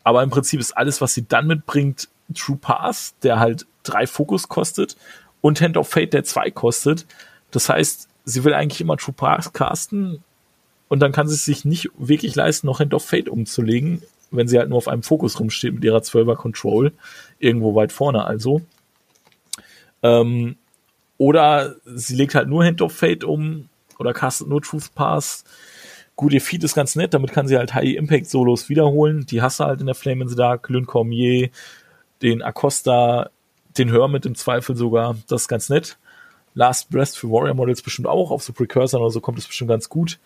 [0.05, 4.49] Aber im Prinzip ist alles, was sie dann mitbringt, True Pass, der halt drei Fokus
[4.49, 4.97] kostet
[5.41, 7.07] und Hand of Fate, der zwei kostet.
[7.51, 10.23] Das heißt, sie will eigentlich immer True Pass casten
[10.89, 14.49] und dann kann sie es sich nicht wirklich leisten, noch Hand of Fate umzulegen, wenn
[14.49, 16.93] sie halt nur auf einem Fokus rumsteht mit ihrer 12er Control,
[17.39, 18.61] irgendwo weit vorne also.
[20.03, 20.57] Ähm,
[21.17, 23.69] oder sie legt halt nur Hand of Fate um
[23.99, 25.45] oder castet nur Truth Pass.
[26.15, 29.25] Gut, ihr Feed ist ganz nett, damit kann sie halt High Impact Solos wiederholen.
[29.27, 31.51] Die hasse halt in der Flame in the Dark, Lynn Cormier,
[32.23, 33.31] den Acosta,
[33.79, 35.17] den Hermit im Zweifel sogar.
[35.29, 35.97] Das ist ganz nett.
[36.59, 38.30] Last Breath für Warrior Models bestimmt auch.
[38.30, 40.18] Auf so Precursor oder so kommt es bestimmt ganz gut.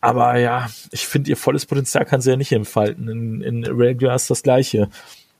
[0.00, 3.08] Aber ja, ich finde, ihr volles Potenzial kann sie ja nicht entfalten.
[3.08, 4.88] In, in ist das gleiche.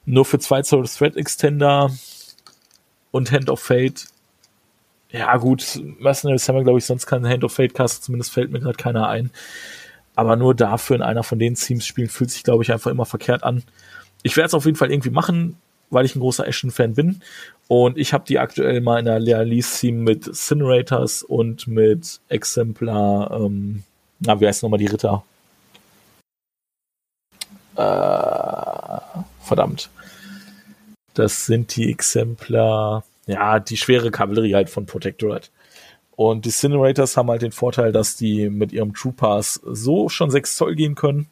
[0.05, 1.91] Nur für 2 Zoll Thread Extender
[3.11, 4.07] und Hand of Fate.
[5.11, 8.51] Ja, gut, Mercenaries haben wir, glaube ich, sonst keinen Hand of Fate Cast, zumindest fällt
[8.51, 9.31] mir gerade keiner ein.
[10.15, 13.05] Aber nur dafür in einer von den Teams spielen, fühlt sich, glaube ich, einfach immer
[13.05, 13.63] verkehrt an
[14.23, 15.57] ich werde es auf jeden Fall irgendwie machen,
[15.91, 17.21] weil ich ein großer Ashton-Fan bin.
[17.69, 23.85] Und ich habe die aktuell mal in der Lease-Team mit Cinerators und mit Exemplar, ähm,
[24.21, 25.25] na, wie heißt nochmal die Ritter?
[27.77, 29.91] Äh, verdammt.
[31.15, 35.49] Das sind die Exemplar, ja, die schwere Kavallerie halt von Protectorate.
[36.15, 40.31] Und die Cinerators haben halt den Vorteil, dass die mit ihrem True Pass so schon
[40.31, 41.29] 6 Zoll gehen können.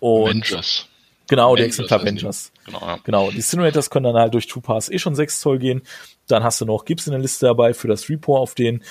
[0.00, 0.89] Und Avengers.
[1.30, 2.50] Genau, die Exemplar Avengers.
[2.66, 2.98] Genau, ja.
[3.04, 3.30] genau.
[3.30, 5.82] Die Cinerators können dann halt durch True Pass eh schon 6 Zoll gehen.
[6.26, 8.82] Dann hast du noch Gibbs in der Liste dabei für das Report auf den.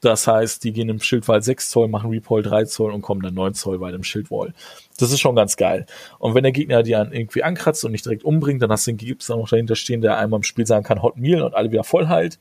[0.00, 3.34] Das heißt, die gehen im Schildwall 6 Zoll, machen Repol 3 Zoll und kommen dann
[3.34, 4.54] 9 Zoll bei dem Schildwall.
[4.98, 5.86] Das ist schon ganz geil.
[6.18, 8.90] Und wenn der Gegner die dann irgendwie ankratzt und nicht direkt umbringt, dann hast du
[8.90, 11.54] den Gibbs dann noch dahinter stehen, der einmal im Spiel sagen kann, Hot Meal und
[11.54, 12.40] alle wieder voll halt.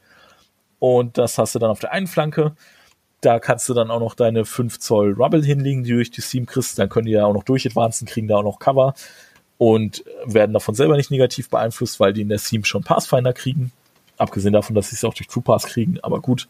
[0.80, 2.56] Und das hast du dann auf der einen Flanke.
[3.22, 6.22] Da kannst du dann auch noch deine 5 Zoll Rubble hinlegen, die du durch die
[6.22, 6.80] Seam kriegst.
[6.80, 8.96] Dann können die ja auch noch durchadvancen, kriegen da auch noch Cover
[9.58, 13.72] und werden davon selber nicht negativ beeinflusst, weil die in der Seam schon Pathfinder kriegen.
[14.18, 16.48] Abgesehen davon, dass sie es auch durch True Pass kriegen, aber gut.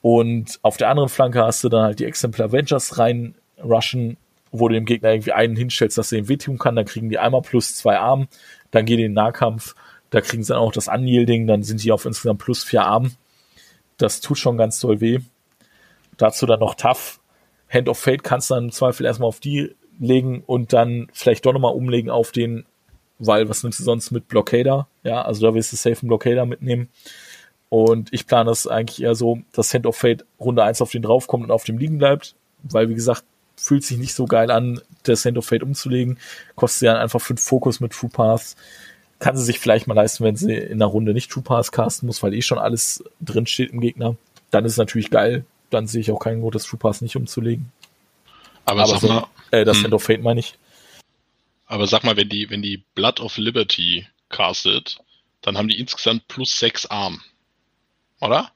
[0.00, 4.16] Und auf der anderen Flanke hast du dann halt die Exemplar Avengers rein rushen,
[4.50, 7.18] wo du dem Gegner irgendwie einen hinstellst, dass er ihm wehtun kann, dann kriegen die
[7.18, 8.28] einmal plus zwei Armen,
[8.70, 9.74] dann die in den Nahkampf,
[10.10, 13.16] da kriegen sie dann auch das Unyielding, dann sind die auf insgesamt plus vier Armen.
[13.96, 15.20] Das tut schon ganz toll weh.
[16.18, 17.18] Dazu dann noch Tough.
[17.72, 21.46] Hand of Fate kannst du dann im Zweifel erstmal auf die legen und dann vielleicht
[21.46, 22.64] doch nochmal umlegen auf den,
[23.18, 24.88] weil was nimmst du sonst mit Blockader?
[25.04, 26.88] Ja, also da willst du safe einen Blockader mitnehmen.
[27.68, 31.02] Und ich plane es eigentlich eher so, dass Hand of Fate Runde 1 auf den
[31.02, 33.24] draufkommt und auf dem liegen bleibt, weil wie gesagt,
[33.56, 36.18] fühlt sich nicht so geil an, das Hand of Fate umzulegen.
[36.56, 38.56] Kostet ja einfach 5 Fokus mit True Paths.
[39.18, 42.06] Kann sie sich vielleicht mal leisten, wenn sie in einer Runde nicht True Paths casten
[42.06, 44.16] muss, weil eh schon alles drin steht im Gegner.
[44.50, 45.44] Dann ist es natürlich geil.
[45.70, 47.72] Dann sehe ich auch keinen Grund, das True Paths nicht umzulegen.
[48.64, 49.92] Aber, aber sag so, mal, äh, das hm.
[49.92, 50.54] Of Fate meine ich.
[51.66, 54.98] Aber sag mal, wenn die, wenn die Blood of Liberty castet,
[55.40, 57.22] dann haben die insgesamt plus 6 Arm.
[58.20, 58.52] Oder?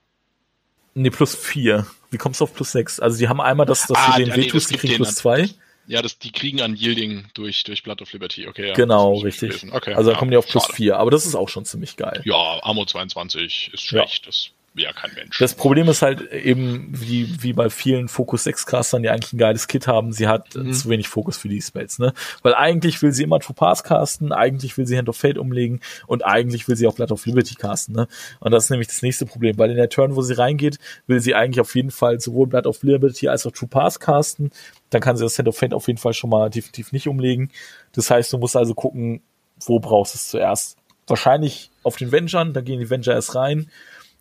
[0.95, 1.87] Nee, plus 4.
[2.11, 3.01] Wie kommst du auf plus 6?
[3.01, 5.51] Also die haben einmal das, dass ah, du den nee, wehtust, die kriegen plus 2.
[5.89, 8.69] Ja, das, die kriegen an Yielding durch, durch Blood of Liberty, okay.
[8.69, 9.65] Ja, genau, richtig.
[9.73, 11.97] Okay, also da ja, kommen die auf plus 4, aber das ist auch schon ziemlich
[11.97, 12.23] geil.
[12.25, 14.27] Ja, Armor 22 ist schlecht, ja.
[14.27, 14.51] das
[14.83, 15.39] ja kein Mensch.
[15.39, 19.39] Das Problem ist halt eben, wie, wie bei vielen Focus 6 Castern, die eigentlich ein
[19.39, 20.73] geiles Kit haben, sie hat mhm.
[20.73, 22.13] zu wenig Fokus für die Spells, ne?
[22.43, 25.81] Weil eigentlich will sie immer True Pass casten, eigentlich will sie Hand of Fate umlegen
[26.07, 28.09] und eigentlich will sie auch Blood of Liberty casten, ne?
[28.41, 31.21] Und das ist nämlich das nächste Problem, weil in der Turn, wo sie reingeht, will
[31.21, 34.51] sie eigentlich auf jeden Fall sowohl Blood of Liberty als auch True Pass casten.
[34.91, 37.51] Dann kann sie das Hand of Fate auf jeden Fall schon mal definitiv nicht umlegen.
[37.93, 39.23] Das heißt, du musst also gucken,
[39.65, 40.77] wo brauchst du es zuerst.
[41.07, 43.71] Wahrscheinlich auf den Vengern, da gehen die Venger erst rein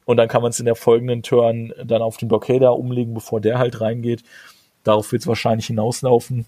[0.06, 3.42] und dann kann man es in der folgenden Turn dann auf den Blockader umlegen, bevor
[3.42, 4.24] der halt reingeht.
[4.84, 6.46] Darauf wird es wahrscheinlich hinauslaufen.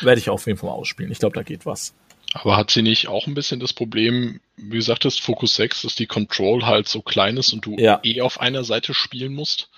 [0.00, 1.12] Werde ich auf jeden Fall mal ausspielen.
[1.12, 1.92] Ich glaube, da geht was.
[2.34, 5.94] Aber hat sie nicht auch ein bisschen das Problem, wie gesagt, das Focus 6, dass
[5.94, 8.00] die Control halt so klein ist und du ja.
[8.02, 9.68] eh auf einer Seite spielen musst?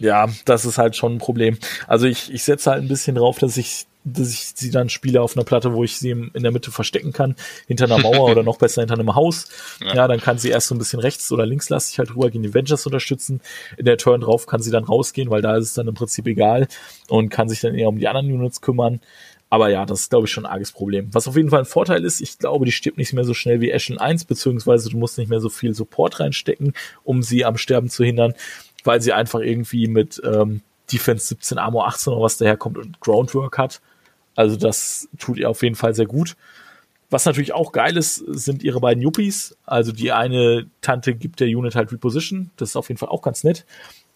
[0.00, 1.58] Ja, das ist halt schon ein Problem.
[1.86, 5.22] Also ich, ich setze halt ein bisschen drauf, dass ich dass ich sie dann spiele
[5.22, 8.42] auf einer Platte, wo ich sie in der Mitte verstecken kann, hinter einer Mauer oder
[8.42, 9.48] noch besser hinter einem Haus.
[9.82, 9.94] Ja.
[9.94, 10.08] ja.
[10.08, 12.50] dann kann sie erst so ein bisschen rechts oder links lastig halt rüber gegen die
[12.50, 13.40] Avengers unterstützen.
[13.76, 16.26] In der Turn drauf kann sie dann rausgehen, weil da ist es dann im Prinzip
[16.26, 16.68] egal
[17.08, 19.00] und kann sich dann eher um die anderen Units kümmern.
[19.52, 21.08] Aber ja, das ist, glaube ich, schon ein arges Problem.
[21.12, 23.60] Was auf jeden Fall ein Vorteil ist, ich glaube, die stirbt nicht mehr so schnell
[23.60, 26.72] wie Ashen 1, beziehungsweise du musst nicht mehr so viel Support reinstecken,
[27.04, 28.32] um sie am Sterben zu hindern,
[28.84, 33.58] weil sie einfach irgendwie mit ähm, Defense 17, Armor 18 oder was daherkommt und Groundwork
[33.58, 33.82] hat.
[34.34, 36.36] Also das tut ihr auf jeden Fall sehr gut.
[37.10, 39.56] Was natürlich auch geil ist, sind ihre beiden Yuppies.
[39.66, 42.50] Also die eine Tante gibt der Unit halt Reposition.
[42.56, 43.66] Das ist auf jeden Fall auch ganz nett.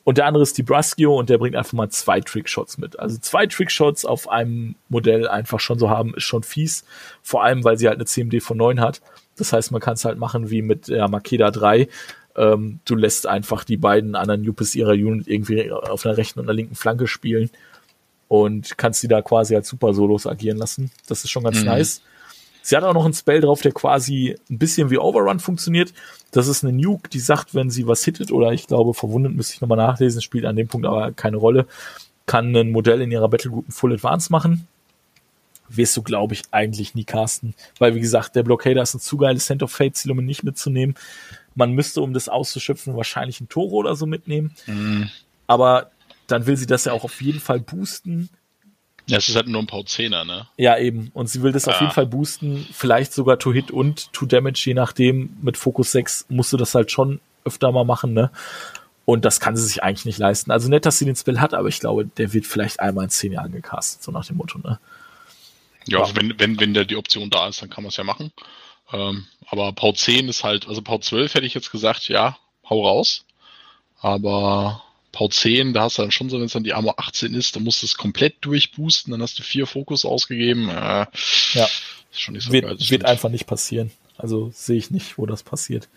[0.03, 2.99] Und der andere ist die Brascio und der bringt einfach mal zwei Trickshots mit.
[2.99, 6.85] Also zwei Trickshots auf einem Modell einfach schon so haben, ist schon fies.
[7.23, 9.03] Vor allem, weil sie halt eine CMD von 9 hat.
[9.37, 11.89] Das heißt, man kann es halt machen wie mit der Makeda 3.
[12.37, 16.47] Ähm, du lässt einfach die beiden anderen Yuppies ihrer Unit irgendwie auf einer rechten und
[16.47, 17.51] einer linken Flanke spielen
[18.29, 20.91] und kannst die da quasi als Super Solos agieren lassen.
[21.07, 21.67] Das ist schon ganz mhm.
[21.67, 22.03] nice.
[22.63, 25.93] Sie hat auch noch einen Spell drauf, der quasi ein bisschen wie Overrun funktioniert.
[26.33, 29.55] Das ist eine Nuke, die sagt, wenn sie was hittet, oder ich glaube, verwundet müsste
[29.55, 31.67] ich nochmal nachlesen, spielt an dem Punkt aber keine Rolle,
[32.27, 34.67] kann ein Modell in ihrer Battlegroup Full Advance machen.
[35.69, 37.55] Wirst du, glaube ich, eigentlich nie casten.
[37.79, 40.27] Weil, wie gesagt, der Blockader ist ein zu geiles Center of Fate Ziel, um ihn
[40.27, 40.97] nicht mitzunehmen.
[41.55, 44.57] Man müsste, um das auszuschöpfen, wahrscheinlich ein Toro oder so mitnehmen.
[44.67, 45.09] Mhm.
[45.47, 45.91] Aber
[46.27, 48.29] dann will sie das ja auch auf jeden Fall boosten.
[49.09, 50.49] Ja, es ist halt nur ein paar Zehner, ne?
[50.57, 51.11] Ja, eben.
[51.15, 51.73] Und sie will das ja.
[51.73, 52.67] auf jeden Fall boosten.
[52.73, 55.37] Vielleicht sogar to hit und to damage, je nachdem.
[55.43, 58.31] Mit Focus 6 musst du das halt schon öfter mal machen, ne?
[59.05, 60.51] Und das kann sie sich eigentlich nicht leisten.
[60.51, 63.11] Also nett, dass sie den Spell hat, aber ich glaube, der wird vielleicht einmal in
[63.11, 64.81] zehn Jahren gecastet, so nach dem Motto, ne?
[65.87, 68.03] Ja, also wenn, wenn, wenn da die Option da ist, dann kann man es ja
[68.03, 68.33] machen.
[68.93, 72.37] Ähm, aber Pau 10 ist halt, also Pau 12 hätte ich jetzt gesagt, ja,
[72.69, 73.25] hau raus.
[74.01, 74.83] Aber
[75.17, 77.57] Pau 10, da hast du dann schon so, wenn es dann die Armor 18 ist,
[77.57, 80.69] dann musst du es komplett durchboosten, dann hast du vier Fokus ausgegeben.
[80.69, 81.07] Äh,
[81.55, 81.69] ja.
[82.13, 82.77] Schon nicht so wird, geil.
[82.79, 83.91] Wird einfach nicht passieren.
[84.19, 85.89] Also sehe ich nicht, wo das passiert.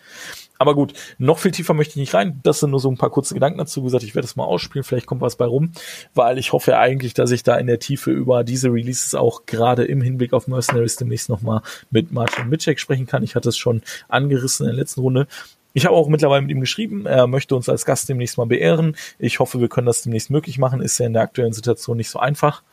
[0.58, 2.40] Aber gut, noch viel tiefer möchte ich nicht rein.
[2.44, 3.82] Das sind nur so ein paar kurze Gedanken dazu.
[3.82, 5.74] Wie gesagt, ich werde es mal ausspielen, vielleicht kommt was bei rum,
[6.14, 9.84] weil ich hoffe eigentlich, dass ich da in der Tiefe über diese Releases auch gerade
[9.84, 13.24] im Hinblick auf Mercenaries demnächst nochmal mit Martin Mitchek sprechen kann.
[13.24, 15.28] Ich hatte es schon angerissen in der letzten Runde.
[15.74, 18.96] Ich habe auch mittlerweile mit ihm geschrieben, er möchte uns als Gast demnächst mal beehren.
[19.20, 20.82] Ich hoffe, wir können das demnächst möglich machen.
[20.82, 22.64] Ist ja in der aktuellen Situation nicht so einfach.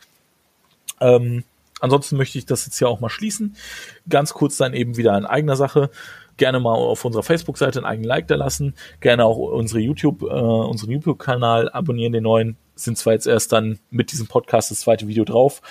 [0.99, 1.43] Ähm,
[1.79, 3.55] ansonsten möchte ich das jetzt hier auch mal schließen.
[4.09, 5.91] Ganz kurz dann eben wieder in eigener Sache.
[6.37, 8.75] Gerne mal auf unserer Facebook-Seite einen eigenen Like da lassen.
[8.99, 12.57] Gerne auch unsere YouTube, äh, unseren YouTube-Kanal abonnieren, den neuen.
[12.75, 15.61] Sind zwar jetzt erst dann mit diesem Podcast das zweite Video drauf,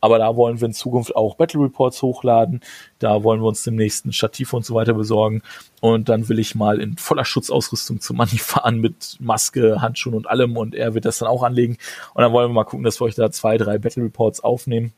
[0.00, 2.60] aber da wollen wir in Zukunft auch Battle Reports hochladen.
[2.98, 5.42] Da wollen wir uns demnächst ein Stativ und so weiter besorgen.
[5.80, 10.28] Und dann will ich mal in voller Schutzausrüstung zum Manni fahren mit Maske, Handschuhen und
[10.28, 10.56] allem.
[10.56, 11.78] Und er wird das dann auch anlegen.
[12.14, 14.92] Und dann wollen wir mal gucken, dass wir euch da zwei, drei Battle Reports aufnehmen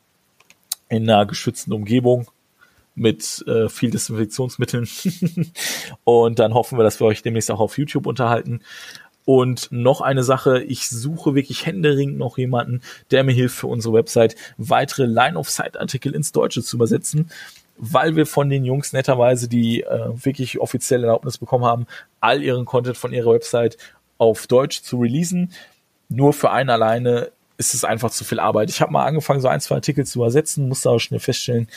[0.89, 2.29] in einer geschützten Umgebung
[2.95, 4.89] mit äh, viel Desinfektionsmitteln.
[6.05, 8.61] und dann hoffen wir, dass wir euch demnächst auch auf YouTube unterhalten.
[9.29, 12.81] Und noch eine Sache, ich suche wirklich händeringend noch jemanden,
[13.11, 17.31] der mir hilft für unsere Website, weitere Line-of-Sight-Artikel ins Deutsche zu übersetzen,
[17.77, 21.87] weil wir von den Jungs netterweise, die äh, wirklich offizielle Erlaubnis bekommen haben,
[22.21, 23.77] all ihren Content von ihrer Website
[24.17, 25.53] auf Deutsch zu releasen.
[26.09, 28.71] Nur für einen alleine ist es einfach zu viel Arbeit.
[28.71, 31.69] Ich habe mal angefangen, so ein, zwei Artikel zu übersetzen, musste aber schnell feststellen,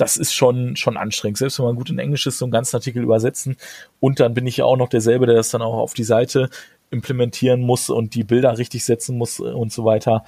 [0.00, 1.38] das ist schon, schon anstrengend.
[1.38, 3.56] Selbst wenn man gut in Englisch ist, so einen ganzen Artikel übersetzen.
[4.00, 6.50] Und dann bin ich ja auch noch derselbe, der das dann auch auf die Seite
[6.90, 10.24] implementieren muss und die Bilder richtig setzen muss und so weiter.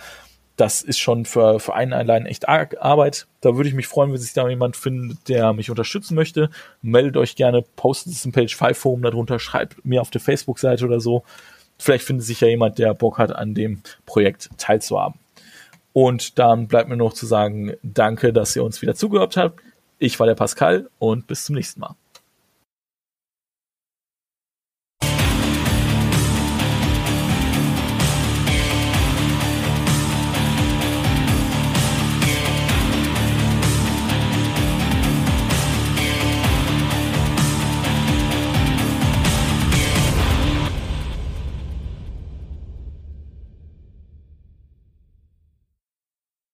[0.56, 3.26] Das ist schon für, für einen allein echt Arbeit.
[3.40, 6.50] Da würde ich mich freuen, wenn sich da jemand findet, der mich unterstützen möchte.
[6.82, 10.84] Meldet euch gerne, postet es im Page 5 Forum darunter, schreibt mir auf der Facebook-Seite
[10.84, 11.24] oder so.
[11.78, 15.18] Vielleicht findet sich ja jemand, der Bock hat, an dem Projekt teilzuhaben.
[15.92, 19.60] Und dann bleibt mir noch zu sagen, danke, dass ihr uns wieder zugehört habt.
[19.98, 21.96] Ich war der Pascal und bis zum nächsten Mal.